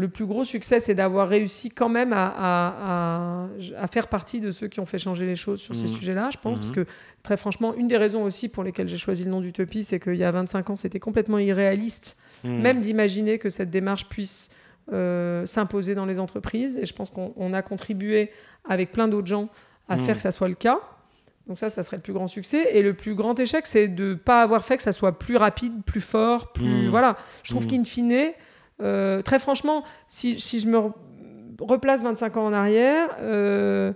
le 0.01 0.07
plus 0.09 0.27
gros 0.27 0.45
succès, 0.45 0.79
c'est 0.79 0.95
d'avoir 0.95 1.29
réussi 1.29 1.71
quand 1.71 1.89
même 1.89 2.13
à, 2.13 2.29
à, 2.29 3.43
à- 3.43 3.49
à 3.83 3.87
faire 3.89 4.07
partie 4.07 4.39
de 4.41 4.53
ceux 4.53 4.69
qui 4.69 4.79
ont 4.79 4.87
fait 4.87 4.99
changer 5.01 5.27
les 5.27 5.35
choses 5.35 5.61
sur 5.61 5.75
ces 5.75 5.89
Mhm. 5.89 5.93
sujets-là, 5.97 6.31
je 6.33 6.39
pense, 6.39 6.53
Mhm. 6.53 6.59
parce 6.61 6.71
que 6.71 6.87
très 7.25 7.37
franchement, 7.37 7.75
une 7.75 7.89
des 7.89 7.97
raisons 7.97 8.23
aussi 8.23 8.49
pour 8.49 8.63
lesquelles 8.63 8.87
j'ai 8.87 8.97
choisi 8.97 9.25
le 9.25 9.31
nom 9.31 9.41
d'Utopie, 9.41 9.83
c'est 9.83 9.99
qu'il 9.99 10.15
y 10.15 10.23
a 10.23 10.31
25 10.31 10.71
ans, 10.71 10.77
c'était 10.77 11.01
complètement 11.01 11.39
irréaliste 11.39 12.17
Hmm. 12.45 12.61
même 12.61 12.79
d'imaginer 12.81 13.39
que 13.41 13.51
cette 13.51 13.71
démarche 13.71 14.09
puisse 14.09 14.51
euh, 14.93 15.45
s'imposer 15.45 15.95
dans 15.97 16.07
les 16.07 16.19
entreprises. 16.21 16.79
Et 16.79 16.87
je 16.87 16.95
pense 16.95 17.11
qu'on 17.11 17.33
on 17.37 17.53
a 17.53 17.61
contribué 17.63 18.31
avec 18.67 18.91
plein 18.93 19.07
d'autres 19.09 19.27
gens 19.27 19.49
à 19.89 19.99
faire 19.99 20.15
que 20.17 20.23
ça 20.23 20.31
soit 20.33 20.49
le 20.49 20.55
cas. 20.55 20.79
Donc 21.47 21.59
ça, 21.59 21.69
ça 21.71 21.83
serait 21.83 21.97
le 21.99 22.03
plus 22.03 22.13
grand 22.15 22.27
succès. 22.29 22.77
Et 22.77 22.81
le 22.83 22.95
plus 22.95 23.15
grand 23.15 23.39
échec, 23.41 23.67
c'est 23.67 23.89
de 23.89 24.11
ne 24.11 24.15
pas 24.15 24.41
avoir 24.43 24.65
fait 24.65 24.77
que 24.77 24.83
ça 24.83 24.93
soit 24.93 25.19
plus 25.19 25.37
rapide, 25.37 25.83
plus 25.85 26.01
fort, 26.01 26.53
plus... 26.53 26.89
Voilà. 26.89 27.17
Je 27.43 27.51
trouve 27.51 27.67
qu'in 27.67 27.85
fine, 27.85 28.31
euh, 28.81 29.23
très 29.23 29.39
franchement, 29.39 29.83
si, 30.09 30.41
si 30.41 30.61
je 30.61 30.69
me 30.69 30.79
re- 30.79 30.93
replace 31.61 32.03
25 32.03 32.37
ans 32.37 32.47
en 32.47 32.53
arrière, 32.53 33.09
euh, 33.21 33.93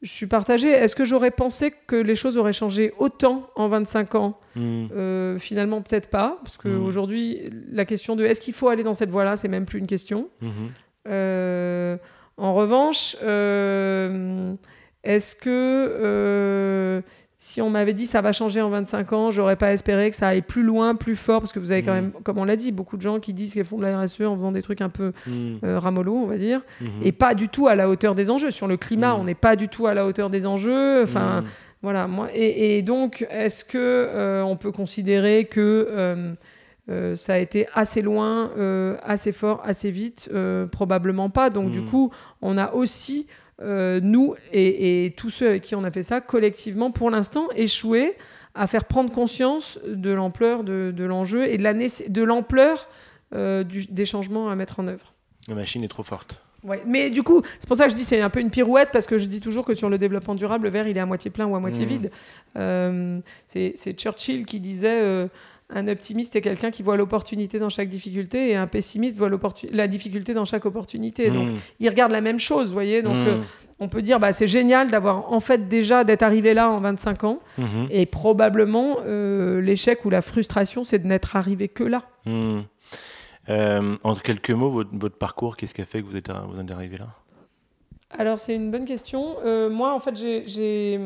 je 0.00 0.10
suis 0.10 0.26
partagée. 0.26 0.70
Est-ce 0.70 0.96
que 0.96 1.04
j'aurais 1.04 1.30
pensé 1.30 1.72
que 1.86 1.96
les 1.96 2.14
choses 2.14 2.38
auraient 2.38 2.52
changé 2.52 2.92
autant 2.98 3.48
en 3.56 3.68
25 3.68 4.14
ans? 4.16 4.38
Hmm. 4.56 4.86
euh, 4.94 5.38
finalement, 5.38 5.80
peut-être 5.80 6.08
pas, 6.10 6.38
parce 6.42 6.58
qu'aujourd'hui, 6.58 7.48
la 7.70 7.84
question 7.84 8.16
de 8.16 8.24
est-ce 8.24 8.40
qu'il 8.40 8.52
faut 8.54 8.68
aller 8.68 8.82
dans 8.82 8.94
cette 8.94 9.10
voie-là, 9.10 9.36
c'est 9.36 9.48
même 9.48 9.64
plus 9.66 9.78
une 9.78 9.86
question. 9.86 10.28
Mhm. 10.40 10.70
En 12.38 12.54
revanche, 12.54 13.14
est-ce 15.04 15.36
que 15.36 17.02
si 17.44 17.60
on 17.60 17.70
m'avait 17.70 17.92
dit 17.92 18.06
ça 18.06 18.20
va 18.20 18.30
changer 18.30 18.60
en 18.62 18.70
25 18.70 19.12
ans, 19.12 19.30
j'aurais 19.32 19.56
pas 19.56 19.72
espéré 19.72 20.10
que 20.10 20.14
ça 20.16 20.28
aille 20.28 20.42
plus 20.42 20.62
loin, 20.62 20.94
plus 20.94 21.16
fort, 21.16 21.40
parce 21.40 21.52
que 21.52 21.58
vous 21.58 21.72
avez 21.72 21.82
quand 21.82 21.92
Mhm. 21.92 22.00
même, 22.00 22.12
comme 22.22 22.38
on 22.38 22.44
l'a 22.44 22.54
dit, 22.54 22.70
beaucoup 22.70 22.96
de 22.96 23.02
gens 23.02 23.18
qui 23.18 23.32
disent 23.34 23.52
qu'ils 23.54 23.64
font 23.64 23.78
de 23.78 23.82
la 23.82 24.00
RSE 24.00 24.20
en 24.20 24.36
faisant 24.36 24.52
des 24.52 24.62
trucs 24.62 24.80
un 24.80 24.88
peu 24.88 25.12
euh, 25.64 25.80
ramollo, 25.80 26.14
on 26.14 26.26
va 26.26 26.36
dire, 26.36 26.60
Mhm. 26.80 26.88
et 27.02 27.10
pas 27.10 27.34
du 27.34 27.48
tout 27.48 27.66
à 27.66 27.74
la 27.74 27.88
hauteur 27.88 28.14
des 28.14 28.30
enjeux. 28.30 28.52
Sur 28.52 28.68
le 28.68 28.76
climat, 28.76 29.14
Mhm. 29.14 29.20
on 29.20 29.24
n'est 29.24 29.34
pas 29.34 29.56
du 29.56 29.66
tout 29.68 29.88
à 29.88 29.92
la 29.94 30.06
hauteur 30.06 30.30
des 30.30 30.46
enjeux. 30.46 31.02
Enfin, 31.02 31.40
Hmm. 31.40 31.44
voilà, 31.82 32.06
moi, 32.06 32.28
et, 32.32 32.78
et 32.78 32.82
donc, 32.82 33.26
est-ce 33.28 33.64
que 33.64 33.76
euh, 33.76 34.44
on 34.44 34.56
peut 34.56 34.70
considérer 34.70 35.46
que 35.46 35.88
euh, 36.88 37.16
ça 37.16 37.34
a 37.34 37.38
été 37.38 37.66
assez 37.74 38.02
loin, 38.02 38.50
assez 39.02 39.32
fort, 39.32 39.62
assez 39.64 39.90
vite? 39.90 40.30
Probablement 40.70 41.28
pas. 41.28 41.50
Donc, 41.50 41.70
du 41.72 41.80
Mm. 41.80 41.86
coup, 41.86 42.10
on 42.40 42.56
a 42.58 42.72
aussi, 42.72 43.26
euh, 43.60 44.00
nous 44.02 44.34
et, 44.52 45.04
et 45.06 45.10
tous 45.12 45.30
ceux 45.30 45.48
avec 45.48 45.62
qui 45.62 45.74
on 45.74 45.84
a 45.84 45.90
fait 45.90 46.02
ça, 46.02 46.20
collectivement, 46.20 46.90
pour 46.90 47.10
l'instant, 47.10 47.48
échoué 47.54 48.14
à 48.54 48.66
faire 48.66 48.84
prendre 48.84 49.12
conscience 49.12 49.78
de 49.86 50.10
l'ampleur 50.10 50.64
de, 50.64 50.92
de 50.94 51.04
l'enjeu 51.04 51.46
et 51.46 51.56
de 51.56 51.62
la 51.62 51.72
l'ampleur 52.24 52.88
euh, 53.34 53.64
des 53.64 54.04
changements 54.04 54.50
à 54.50 54.56
mettre 54.56 54.80
en 54.80 54.86
œuvre. 54.88 55.14
La 55.48 55.54
machine 55.54 55.82
est 55.84 55.88
trop 55.88 56.02
forte. 56.02 56.42
Ouais. 56.64 56.82
Mais 56.86 57.10
du 57.10 57.22
coup, 57.24 57.42
c'est 57.58 57.66
pour 57.66 57.76
ça 57.76 57.86
que 57.86 57.90
je 57.90 57.96
dis 57.96 58.04
c'est 58.04 58.20
un 58.20 58.30
peu 58.30 58.38
une 58.40 58.50
pirouette 58.50 58.90
parce 58.92 59.06
que 59.06 59.18
je 59.18 59.24
dis 59.26 59.40
toujours 59.40 59.64
que 59.64 59.74
sur 59.74 59.88
le 59.90 59.98
développement 59.98 60.34
durable, 60.36 60.64
le 60.64 60.70
verre 60.70 60.86
il 60.86 60.96
est 60.96 61.00
à 61.00 61.06
moitié 61.06 61.30
plein 61.30 61.46
ou 61.46 61.56
à 61.56 61.60
moitié 61.60 61.84
Mhm. 61.84 61.90
vide. 61.90 62.10
Euh, 62.56 63.18
c'est 63.46 63.72
c'est 63.74 63.94
Churchill 63.98 64.44
qui 64.46 64.60
disait 64.60 65.00
euh, 65.02 65.26
un 65.74 65.88
optimiste 65.88 66.36
est 66.36 66.40
quelqu'un 66.40 66.70
qui 66.70 66.82
voit 66.82 66.96
l'opportunité 66.96 67.58
dans 67.58 67.68
chaque 67.70 67.88
difficulté 67.88 68.50
et 68.50 68.56
un 68.56 68.66
pessimiste 68.66 69.16
voit 69.16 69.30
la 69.72 69.88
difficulté 69.88 70.34
dans 70.34 70.44
chaque 70.44 70.66
opportunité. 70.66 71.30
Donc 71.30 71.48
Hmm. 71.50 71.56
il 71.80 71.88
regarde 71.88 72.12
la 72.12 72.20
même 72.20 72.38
chose, 72.38 72.68
vous 72.68 72.74
voyez. 72.74 73.02
Donc 73.02 73.14
Hmm. 73.14 73.28
euh, 73.28 73.40
on 73.80 73.88
peut 73.88 74.02
dire 74.02 74.20
bah 74.20 74.32
c'est 74.32 74.46
génial 74.46 74.90
d'avoir 74.90 75.32
en 75.32 75.40
fait 75.40 75.66
déjà 75.68 76.04
d'être 76.04 76.22
arrivé 76.22 76.54
là 76.54 76.70
en 76.70 76.80
25 76.80 77.24
ans 77.24 77.40
Mhm. 77.58 77.88
et 77.90 78.06
probablement 78.06 78.98
euh, 79.06 79.60
l'échec 79.60 80.04
ou 80.04 80.10
la 80.10 80.20
frustration 80.22 80.84
c'est 80.84 80.98
de 81.00 81.06
n'être 81.06 81.34
arrivé 81.36 81.68
que 81.68 81.84
là. 81.84 82.02
Hmm. 82.26 82.60
Euh, 83.48 83.96
en 84.04 84.14
quelques 84.14 84.50
mots, 84.50 84.70
votre, 84.70 84.90
votre 84.92 85.16
parcours, 85.16 85.56
qu'est-ce 85.56 85.74
qui 85.74 85.80
a 85.80 85.84
fait 85.84 86.00
que 86.00 86.06
vous 86.06 86.16
êtes, 86.16 86.30
vous 86.30 86.60
en 86.60 86.62
êtes 86.62 86.70
arrivé 86.70 86.96
là? 86.96 87.08
Alors, 88.16 88.38
c'est 88.38 88.54
une 88.54 88.70
bonne 88.70 88.84
question. 88.84 89.36
Euh, 89.44 89.70
moi, 89.70 89.94
en 89.94 89.98
fait, 89.98 90.14
j'ai. 90.14 91.00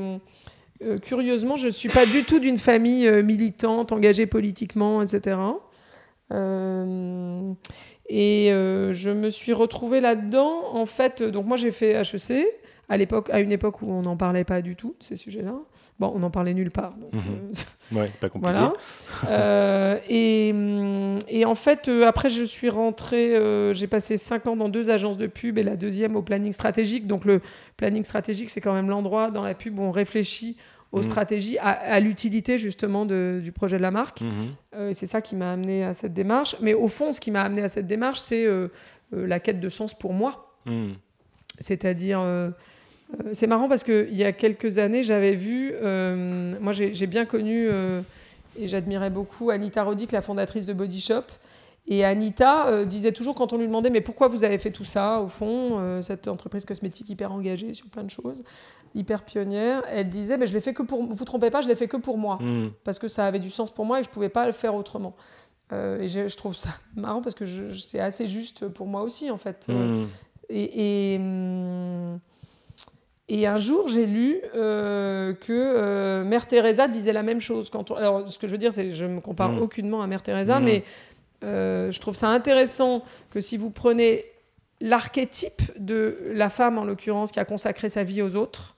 Euh, 0.82 0.98
curieusement, 0.98 1.56
je 1.56 1.66
ne 1.66 1.72
suis 1.72 1.88
pas 1.88 2.06
du 2.06 2.24
tout 2.24 2.38
d'une 2.38 2.58
famille 2.58 3.06
euh, 3.06 3.22
militante, 3.22 3.92
engagée 3.92 4.26
politiquement, 4.26 5.02
etc. 5.02 5.36
Et 8.08 8.52
euh, 8.52 8.92
je 8.92 9.10
me 9.10 9.30
suis 9.30 9.52
retrouvée 9.52 10.00
là-dedans. 10.00 10.74
En 10.74 10.86
fait, 10.86 11.22
donc 11.22 11.46
moi, 11.46 11.56
j'ai 11.56 11.70
fait 11.70 11.92
HEC 11.92 12.46
à, 12.88 12.94
à 13.32 13.40
une 13.40 13.52
époque 13.52 13.82
où 13.82 13.90
on 13.90 14.02
n'en 14.02 14.16
parlait 14.16 14.44
pas 14.44 14.62
du 14.62 14.76
tout 14.76 14.94
de 14.98 15.04
ces 15.04 15.16
sujets-là. 15.16 15.54
Bon, 15.98 16.12
on 16.14 16.18
n'en 16.18 16.30
parlait 16.30 16.52
nulle 16.52 16.70
part. 16.70 16.92
donc, 16.98 17.14
Mhm. 17.14 17.20
euh, 17.94 17.98
Ouais, 17.98 18.10
pas 18.20 18.28
compliqué. 18.28 18.52
voilà. 18.52 18.72
Euh, 19.30 19.98
et, 20.10 20.52
et 21.28 21.44
en 21.46 21.54
fait, 21.54 21.88
euh, 21.88 22.04
après, 22.06 22.28
je 22.28 22.44
suis 22.44 22.68
rentrée, 22.68 23.34
j'ai 23.72 23.86
passé 23.86 24.16
cinq 24.18 24.46
ans 24.46 24.56
dans 24.56 24.68
deux 24.68 24.90
agences 24.90 25.16
de 25.16 25.26
pub 25.26 25.56
et 25.56 25.62
la 25.62 25.76
deuxième 25.76 26.14
au 26.16 26.22
planning 26.22 26.52
stratégique. 26.52 27.06
Donc, 27.06 27.24
le 27.24 27.40
planning 27.78 28.04
stratégique, 28.04 28.50
c'est 28.50 28.60
quand 28.60 28.74
même 28.74 28.90
l'endroit 28.90 29.30
dans 29.30 29.42
la 29.42 29.54
pub 29.54 29.78
où 29.78 29.82
on 29.82 29.90
réfléchit 29.90 30.56
aux 30.92 30.98
Mhm. 30.98 31.02
stratégies, 31.04 31.58
à, 31.58 31.70
à 31.70 31.98
l'utilité 32.00 32.58
justement 32.58 33.06
de- 33.06 33.40
du 33.42 33.50
projet 33.52 33.76
de 33.78 33.82
la 33.82 33.90
marque. 33.90 34.20
Mhm. 34.20 34.30
Euh, 34.76 34.90
et 34.90 34.94
c'est 34.94 35.06
ça 35.06 35.20
qui 35.22 35.34
m'a 35.34 35.52
amené 35.52 35.82
à 35.84 35.94
cette 35.94 36.12
démarche. 36.14 36.56
Mais 36.60 36.74
au 36.74 36.88
fond, 36.88 37.12
ce 37.12 37.20
qui 37.20 37.30
m'a 37.30 37.42
amené 37.42 37.62
à 37.62 37.68
cette 37.68 37.86
démarche, 37.86 38.20
c'est 38.20 38.44
euh, 38.44 38.68
euh, 39.14 39.26
la 39.26 39.40
quête 39.40 39.60
de 39.60 39.68
sens 39.70 39.94
pour 39.94 40.12
moi. 40.12 40.52
C'est-à-dire, 41.58 42.20
c'est 43.32 43.46
marrant 43.46 43.68
parce 43.68 43.84
qu'il 43.84 44.14
y 44.14 44.24
a 44.24 44.32
quelques 44.32 44.78
années, 44.78 45.02
j'avais 45.02 45.34
vu, 45.34 45.72
euh, 45.74 46.54
moi 46.60 46.72
j'ai 46.72 47.06
bien 47.06 47.24
connu 47.24 47.68
euh, 47.70 48.00
et 48.58 48.68
j'admirais 48.68 49.10
beaucoup 49.10 49.50
Anita 49.50 49.82
Roddick, 49.84 50.12
la 50.12 50.22
fondatrice 50.22 50.66
de 50.66 50.72
Body 50.72 51.00
Shop. 51.00 51.22
Et 51.88 52.04
Anita 52.04 52.66
euh, 52.66 52.84
disait 52.84 53.12
toujours 53.12 53.36
quand 53.36 53.52
on 53.52 53.58
lui 53.58 53.66
demandait 53.68 53.90
mais 53.90 54.00
pourquoi 54.00 54.26
vous 54.26 54.42
avez 54.42 54.58
fait 54.58 54.72
tout 54.72 54.82
ça 54.84 55.20
au 55.20 55.28
fond, 55.28 55.78
euh, 55.78 56.02
cette 56.02 56.26
entreprise 56.26 56.64
cosmétique 56.64 57.08
hyper 57.08 57.30
engagée 57.30 57.74
sur 57.74 57.86
plein 57.86 58.02
de 58.02 58.10
choses, 58.10 58.42
hyper 58.96 59.22
pionnière, 59.22 59.84
elle 59.88 60.08
disait 60.08 60.36
mais 60.36 60.48
je 60.48 60.52
l'ai 60.54 60.60
fait 60.60 60.74
que 60.74 60.82
pour 60.82 61.04
vous 61.04 61.24
trompez 61.24 61.48
pas, 61.50 61.62
je 61.62 61.68
l'ai 61.68 61.76
fait 61.76 61.86
que 61.86 61.96
pour 61.96 62.18
moi 62.18 62.38
Hmm. 62.40 62.70
parce 62.82 62.98
que 62.98 63.06
ça 63.06 63.24
avait 63.26 63.38
du 63.38 63.50
sens 63.50 63.70
pour 63.72 63.84
moi 63.84 64.00
et 64.00 64.02
je 64.02 64.08
pouvais 64.08 64.28
pas 64.30 64.46
le 64.46 64.52
faire 64.52 64.74
autrement. 64.74 65.14
Euh, 65.72 66.00
et 66.00 66.08
je, 66.08 66.26
je 66.26 66.36
trouve 66.36 66.56
ça 66.56 66.70
marrant 66.96 67.22
parce 67.22 67.36
que 67.36 67.44
c'est 67.72 68.00
assez 68.00 68.26
juste 68.26 68.66
pour 68.66 68.88
moi 68.88 69.02
aussi 69.02 69.30
en 69.30 69.36
fait. 69.38 69.66
Euh, 69.68 70.02
Hmm. 70.02 70.06
et, 70.48 71.14
et, 71.14 71.18
hum, 71.18 72.18
et 73.28 73.46
un 73.46 73.56
jour, 73.58 73.88
j'ai 73.88 74.06
lu 74.06 74.40
euh, 74.54 75.34
que 75.34 75.52
euh, 75.52 76.24
Mère 76.24 76.46
Teresa 76.46 76.86
disait 76.88 77.12
la 77.12 77.22
même 77.22 77.40
chose. 77.40 77.70
Quand 77.70 77.90
on- 77.90 77.96
alors, 77.96 78.28
ce 78.28 78.38
que 78.38 78.46
je 78.46 78.52
veux 78.52 78.58
dire, 78.58 78.72
c'est 78.72 78.90
je 78.90 79.04
me 79.06 79.20
compare 79.20 79.50
Mm. 79.52 79.58
aucunement 79.62 80.02
à 80.02 80.06
Mère 80.06 80.22
Teresa, 80.22 80.60
Mm. 80.60 80.64
mais 80.64 80.84
euh, 81.44 81.90
je 81.90 82.00
trouve 82.00 82.14
ça 82.14 82.28
intéressant 82.28 83.02
que 83.30 83.40
si 83.40 83.56
vous 83.56 83.70
prenez 83.70 84.24
l'archétype 84.80 85.62
de 85.78 86.18
la 86.32 86.48
femme, 86.50 86.78
en 86.78 86.84
l'occurrence, 86.84 87.32
qui 87.32 87.40
a 87.40 87.44
consacré 87.44 87.88
sa 87.88 88.02
vie 88.04 88.22
aux 88.22 88.36
autres, 88.36 88.74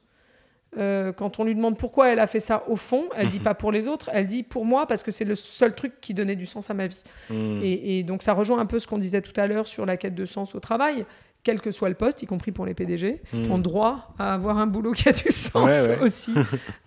quand 0.77 1.41
on 1.41 1.45
lui 1.45 1.55
demande 1.57 1.77
pourquoi 1.77 2.11
elle 2.11 2.21
a 2.21 2.27
fait 2.29 2.39
ça 2.41 2.63
au 2.69 2.77
fond, 2.77 3.07
elle 3.17 3.29
dit 3.29 3.39
Mhm. 3.39 3.43
pas 3.43 3.55
pour 3.55 3.73
les 3.73 3.89
autres, 3.89 4.11
elle 4.13 4.27
dit 4.27 4.43
pour 4.45 4.65
moi 4.65 4.87
parce 4.87 5.03
que 5.03 5.11
c'est 5.11 5.25
le 5.25 5.35
seul 5.35 5.75
truc 5.75 5.95
qui 6.01 6.15
donnait 6.15 6.37
du 6.37 6.47
sens 6.47 6.71
à 6.71 6.75
ma 6.75 6.87
vie. 6.87 7.03
Hmm. 7.31 7.59
Et, 7.63 7.99
et 7.99 8.03
donc 8.05 8.23
ça 8.23 8.33
rejoint 8.33 8.61
un 8.61 8.67
peu 8.67 8.79
ce 8.79 8.87
qu'on 8.87 8.99
disait 8.99 9.23
tout 9.23 9.33
à 9.41 9.47
l'heure 9.49 9.67
sur 9.67 9.87
la 9.87 9.97
quête 9.97 10.15
de 10.15 10.25
sens 10.25 10.55
au 10.55 10.61
travail. 10.61 11.05
Quel 11.49 11.63
que 11.63 11.71
soit 11.71 11.89
le 11.89 11.95
poste, 11.95 12.23
y 12.23 12.27
compris 12.27 12.53
pour 12.53 12.67
les 12.67 12.75
PDG, 12.75 13.23
Hmm. 13.33 13.51
ont 13.51 13.59
droit 13.59 14.13
à 14.19 14.35
avoir 14.35 14.59
un 14.59 14.67
boulot 14.67 14.93
qui 14.93 15.09
a 15.09 15.13
du 15.13 15.31
sens 15.33 15.55
Ouais, 15.65 15.89
ouais. 15.97 15.99
aussi. 16.03 16.35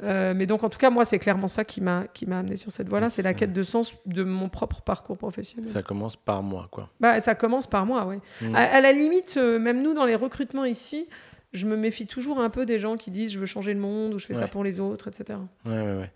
Euh, 0.04 0.36
mais 0.36 0.46
donc 0.46 0.64
en 0.64 0.70
tout 0.70 0.78
cas, 0.78 0.92
moi, 0.92 1.04
c'est 1.04 1.18
clairement 1.18 1.48
ça 1.48 1.66
qui 1.66 1.82
m'a 1.82 2.04
qui 2.14 2.28
m'a 2.28 2.38
amené 2.38 2.58
sur 2.58 2.72
cette 2.72 2.88
voie-là. 2.88 3.10
C'est 3.10 3.24
la 3.24 3.34
quête 3.34 3.54
de 3.54 3.64
sens 3.64 3.96
de 4.06 4.22
mon 4.24 4.50
propre 4.50 4.82
parcours 4.84 5.18
professionnel. 5.18 5.68
Ça, 5.72 5.82
commence 5.82 6.16
par 6.16 6.44
moi, 6.44 6.68
quoi. 6.70 6.90
bah, 7.00 7.20
ça 7.20 7.34
commence 7.34 7.66
par 7.66 7.88
moi, 7.88 8.06
ouais. 8.06 8.20
Mm. 8.44 8.56
À, 8.56 8.60
à 8.60 8.82
la 8.82 8.92
limite, 8.92 9.34
euh, 9.38 9.58
même 9.58 9.82
nous 9.82 9.96
dans 9.96 10.06
les 10.06 10.14
recrutements 10.16 10.66
ici, 10.66 11.08
je 11.54 11.66
me 11.66 11.76
méfie 11.76 12.06
toujours 12.06 12.40
un 12.40 12.52
peu 12.52 12.68
des 12.68 12.78
gens 12.78 12.98
qui 12.98 13.10
disent 13.10 13.32
je 13.32 13.40
veux 13.40 13.48
changer 13.48 13.74
le 13.74 13.80
monde 13.80 14.14
ou 14.14 14.20
je 14.20 14.28
fais 14.28 14.36
ça 14.36 14.48
pour 14.48 14.64
les 14.64 14.80
autres, 14.80 15.08
etc. 15.08 15.40
Ouais, 15.66 15.72
ouais, 15.74 15.98
ouais. 15.98 16.12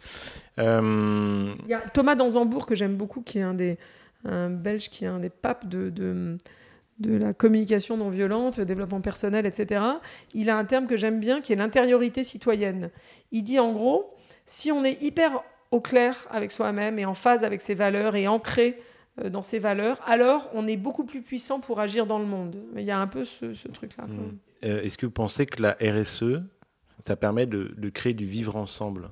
Euh, 0.60 1.54
Il 1.64 1.70
y 1.70 1.74
a 1.74 1.80
Thomas 1.93 2.14
Danzambourg 2.16 2.66
que 2.68 2.76
j'aime 2.76 2.96
beaucoup, 2.96 3.22
qui 3.22 3.39
est 3.39 3.43
un 3.43 3.56
des 3.56 3.78
un 4.28 4.50
Belge 4.52 4.89
qui 4.89 5.06
est 5.06 5.08
un 5.08 5.20
des 5.20 5.30
papes 5.30 5.68
de, 5.68 5.89
de, 5.89 6.38
de 7.00 7.16
la 7.18 7.34
communication 7.34 7.98
non 7.98 8.10
violente, 8.10 8.58
le 8.58 8.66
développement 8.66 9.02
personnel, 9.02 9.46
etc. 9.46 9.84
Il 10.34 10.50
a 10.50 10.58
un 10.58 10.66
terme 10.66 10.88
que 10.88 10.96
j'aime 10.96 11.20
bien 11.20 11.41
qui 11.41 11.52
est 11.54 11.58
l'intériorité 11.58 12.24
citoyenne. 12.24 12.89
Il 13.32 13.43
dit 13.43 13.60
en 13.60 13.74
gros, 13.74 14.14
si 14.46 14.72
on 14.72 14.84
est 14.86 15.02
hyper 15.02 15.43
au 15.72 15.82
clair 15.82 16.28
avec 16.30 16.52
soi-même 16.52 16.98
et 17.00 17.06
en 17.06 17.14
phase 17.14 17.43
avec 17.43 17.62
ses 17.62 17.74
valeurs 17.74 18.16
et 18.16 18.28
ancré 18.28 18.80
euh, 19.22 19.30
dans 19.30 19.41
ses 19.41 19.60
valeurs, 19.60 20.00
alors 20.06 20.50
on 20.54 20.68
est 20.68 20.78
beaucoup 20.78 21.04
plus 21.06 21.22
puissant 21.22 21.60
pour 21.60 21.80
agir 21.82 22.06
dans 22.06 22.20
le 22.20 22.26
monde. 22.26 22.56
Il 22.76 22.84
y 22.84 22.91
a 22.91 23.00
un 23.00 23.08
peu 23.08 23.26
ce, 23.26 23.54
ce 23.54 23.68
truc-là. 23.68 24.06
Mm. 24.06 24.12
même. 24.12 24.38
euh, 24.64 24.82
Est-ce 24.84 24.98
que 24.98 25.06
vous 25.06 25.12
pensez 25.12 25.46
que 25.46 25.62
la 25.62 25.76
RSE, 25.82 26.41
ça 27.06 27.16
permet 27.18 27.46
de, 27.46 27.74
de 27.78 27.89
créer 27.89 28.14
du 28.14 28.26
vivre 28.26 28.56
ensemble? 28.56 29.10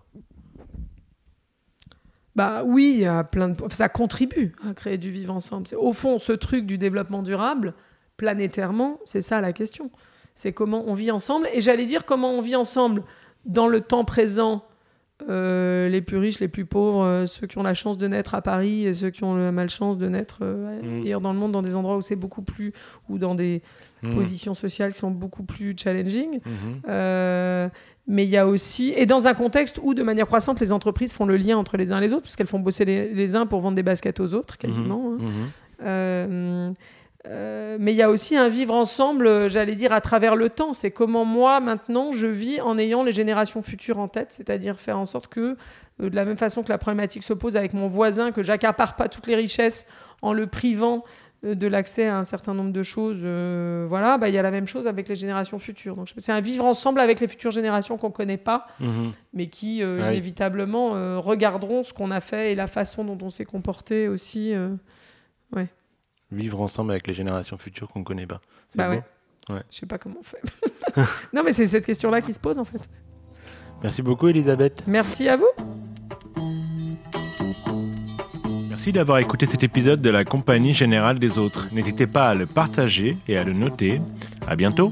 Bah 2.36 2.64
oui, 2.66 2.94
il 2.96 3.02
y 3.02 3.06
a 3.06 3.24
plein 3.24 3.50
de... 3.50 3.56
ça 3.72 3.90
contribue 3.90 4.56
à 4.68 4.74
créer 4.74 4.98
du 4.98 5.12
vivre 5.12 5.34
ensemble. 5.34 5.68
Au 5.78 5.94
fond, 5.94 6.18
ce 6.18 6.34
truc 6.34 6.66
du 6.66 6.78
développement 6.78 7.22
durable, 7.22 7.74
planétairement, 8.18 9.00
c'est 9.04 9.22
ça 9.22 9.40
la 9.42 9.54
question. 9.54 9.92
C'est 10.36 10.52
comment 10.52 10.84
on 10.88 10.94
vit 10.96 11.12
ensemble. 11.12 11.48
Et 11.54 11.62
j'allais 11.62 11.86
dire 11.86 12.06
comment 12.06 12.32
on 12.32 12.42
vit 12.42 12.56
ensemble 12.56 13.04
dans 13.46 13.68
le 13.68 13.82
temps 13.82 14.04
présent, 14.04 14.66
euh, 15.30 15.90
les 15.90 16.02
plus 16.02 16.18
riches, 16.18 16.40
les 16.40 16.48
plus 16.48 16.66
pauvres, 16.66 17.04
euh, 17.04 17.26
ceux 17.28 17.46
qui 17.46 17.58
ont 17.60 17.64
la 17.64 17.76
chance 17.76 17.98
de 17.98 18.08
naître 18.08 18.34
à 18.34 18.42
Paris 18.42 18.88
et 18.88 18.94
ceux 18.94 19.12
qui 19.12 19.24
ont 19.24 19.36
la 19.36 19.52
malchance 19.52 19.98
de 19.98 20.10
naître 20.10 20.40
euh, 20.42 20.82
Mm. 20.82 21.02
ailleurs 21.04 21.22
dans 21.22 21.34
le 21.34 21.40
monde, 21.40 21.52
dans 21.52 21.62
des 21.62 21.76
endroits 21.76 21.98
où 21.98 22.02
c'est 22.02 22.16
beaucoup 22.16 22.42
plus... 22.42 22.74
ou 23.10 23.18
dans 23.18 23.36
des 23.36 23.62
Hmm. 24.04 24.16
positions 24.16 24.54
sociales 24.54 24.92
qui 24.94 25.00
sont 25.00 25.12
beaucoup 25.12 25.44
plus 25.44 25.74
challenging. 25.78 26.40
Mhm. 26.46 26.82
Euh, 26.90 27.70
mais 28.06 28.26
il 28.26 28.30
y 28.30 28.38
a 28.38 28.46
aussi, 28.48 28.94
et 28.98 29.06
dans 29.06 29.28
un 29.30 29.34
contexte 29.34 29.80
où, 29.82 29.94
de 29.94 30.04
manière 30.04 30.28
croissante, 30.28 30.60
les 30.60 30.74
entreprises 30.74 31.14
font 31.14 31.26
le 31.26 31.38
lien 31.38 31.58
entre 31.58 31.78
les 31.78 31.92
uns 31.94 32.00
et 32.00 32.02
les 32.02 32.14
autres, 32.14 32.24
puisqu'elles 32.24 32.48
font 32.48 32.60
bosser 32.60 32.84
les, 32.84 33.14
les 33.14 33.36
uns 33.38 33.46
pour 33.46 33.62
vendre 33.62 33.76
des 33.76 33.84
baskets 33.84 34.20
aux 34.20 34.34
autres, 34.34 34.58
quasiment. 34.58 35.14
hein. 35.14 35.18
Mhm. 35.20 35.50
Euh, 35.86 36.72
euh, 37.26 37.78
mais 37.80 37.94
il 37.94 37.96
y 37.96 38.02
a 38.02 38.10
aussi 38.10 38.36
un 38.36 38.50
vivre 38.50 38.74
ensemble, 38.74 39.50
j'allais 39.50 39.76
dire, 39.76 39.94
à 39.94 40.02
travers 40.02 40.36
le 40.36 40.50
temps. 40.50 40.74
C'est 40.74 40.92
comment 40.92 41.24
moi, 41.24 41.62
maintenant, 41.62 42.12
je 42.12 42.28
vis 42.28 42.60
en 42.60 42.78
ayant 42.78 43.04
les 43.04 43.14
générations 43.14 43.62
futures 43.62 44.00
en 44.00 44.10
tête, 44.10 44.34
c'est-à-dire 44.34 44.78
faire 44.78 45.00
en 45.00 45.06
sorte 45.06 45.28
que, 45.28 45.56
euh, 46.02 46.10
de 46.10 46.16
la 46.16 46.26
même 46.26 46.38
façon 46.38 46.64
que 46.64 46.70
la 46.70 46.78
problématique 46.78 47.24
se 47.24 47.34
pose 47.34 47.56
avec 47.56 47.74
mon 47.74 47.88
voisin, 47.88 48.32
que 48.34 48.42
j'accapare 48.44 48.98
pas 48.98 49.08
toutes 49.08 49.28
les 49.28 49.36
richesses 49.36 49.88
en 50.22 50.34
le 50.34 50.48
privant 50.48 51.06
de 51.44 51.68
l'accès 51.68 52.08
à 52.08 52.18
un 52.18 52.24
certain 52.24 52.54
nombre 52.54 52.72
de 52.72 52.84
choses, 52.84 53.22
euh, 53.24 53.86
voilà, 53.90 54.18
bah, 54.18 54.30
il 54.30 54.36
y 54.36 54.38
a 54.38 54.42
la 54.42 54.52
même 54.52 54.66
chose 54.68 54.88
avec 54.88 55.10
les 55.10 55.16
générations 55.16 55.60
futures. 55.60 55.96
Donc 55.96 56.10
c'est 56.18 56.32
un 56.32 56.40
vivre 56.40 56.64
ensemble 56.66 57.00
avec 57.02 57.20
les 57.20 57.28
futures 57.28 57.52
générations 57.52 57.98
qu'on 57.98 58.12
connaît 58.12 58.38
pas, 58.38 58.68
Mhm. 58.80 59.12
mais 59.34 59.48
qui 59.48 59.84
euh, 59.84 59.96
Ah 60.00 60.12
inévitablement 60.14 60.96
euh, 60.96 61.20
regarderont 61.20 61.84
ce 61.84 61.94
qu'on 61.94 62.12
a 62.12 62.20
fait 62.22 62.52
et 62.54 62.56
la 62.56 62.68
façon 62.68 63.04
dont 63.04 63.18
on 63.22 63.30
s'est 63.30 63.46
comporté 63.46 64.08
aussi. 64.08 64.54
euh. 64.54 64.70
Vivre 66.32 66.62
ensemble 66.62 66.90
avec 66.92 67.06
les 67.06 67.14
générations 67.14 67.60
futures 67.60 67.88
qu'on 67.90 68.00
ne 68.00 68.04
connaît 68.06 68.26
pas. 68.26 68.42
C'est 68.72 68.78
Bah 68.80 68.90
ouais. 68.90 69.04
Ouais. 69.50 69.62
Je 69.70 69.78
sais 69.78 69.86
pas 69.86 70.00
comment 70.00 70.16
on 70.20 70.24
fait. 70.24 70.42
non, 71.34 71.44
mais 71.44 71.52
c'est 71.52 71.68
cette 71.68 71.86
question-là 71.86 72.22
qui 72.22 72.34
se 72.34 72.40
pose 72.40 72.58
en 72.58 72.64
fait. 72.64 72.82
Merci 73.84 74.02
beaucoup, 74.02 74.28
Elisabeth. 74.30 74.82
Merci 74.88 75.30
à 75.30 75.36
vous. 75.36 75.93
Merci 78.84 78.92
d'avoir 78.92 79.20
écouté 79.20 79.46
cet 79.46 79.64
épisode 79.64 80.02
de 80.02 80.10
la 80.10 80.26
Compagnie 80.26 80.74
Générale 80.74 81.18
des 81.18 81.38
Autres. 81.38 81.70
N'hésitez 81.72 82.06
pas 82.06 82.28
à 82.28 82.34
le 82.34 82.46
partager 82.46 83.16
et 83.30 83.38
à 83.38 83.46
le 83.46 83.54
noter. 83.54 84.02
À 84.46 84.58
bientôt. 84.58 84.92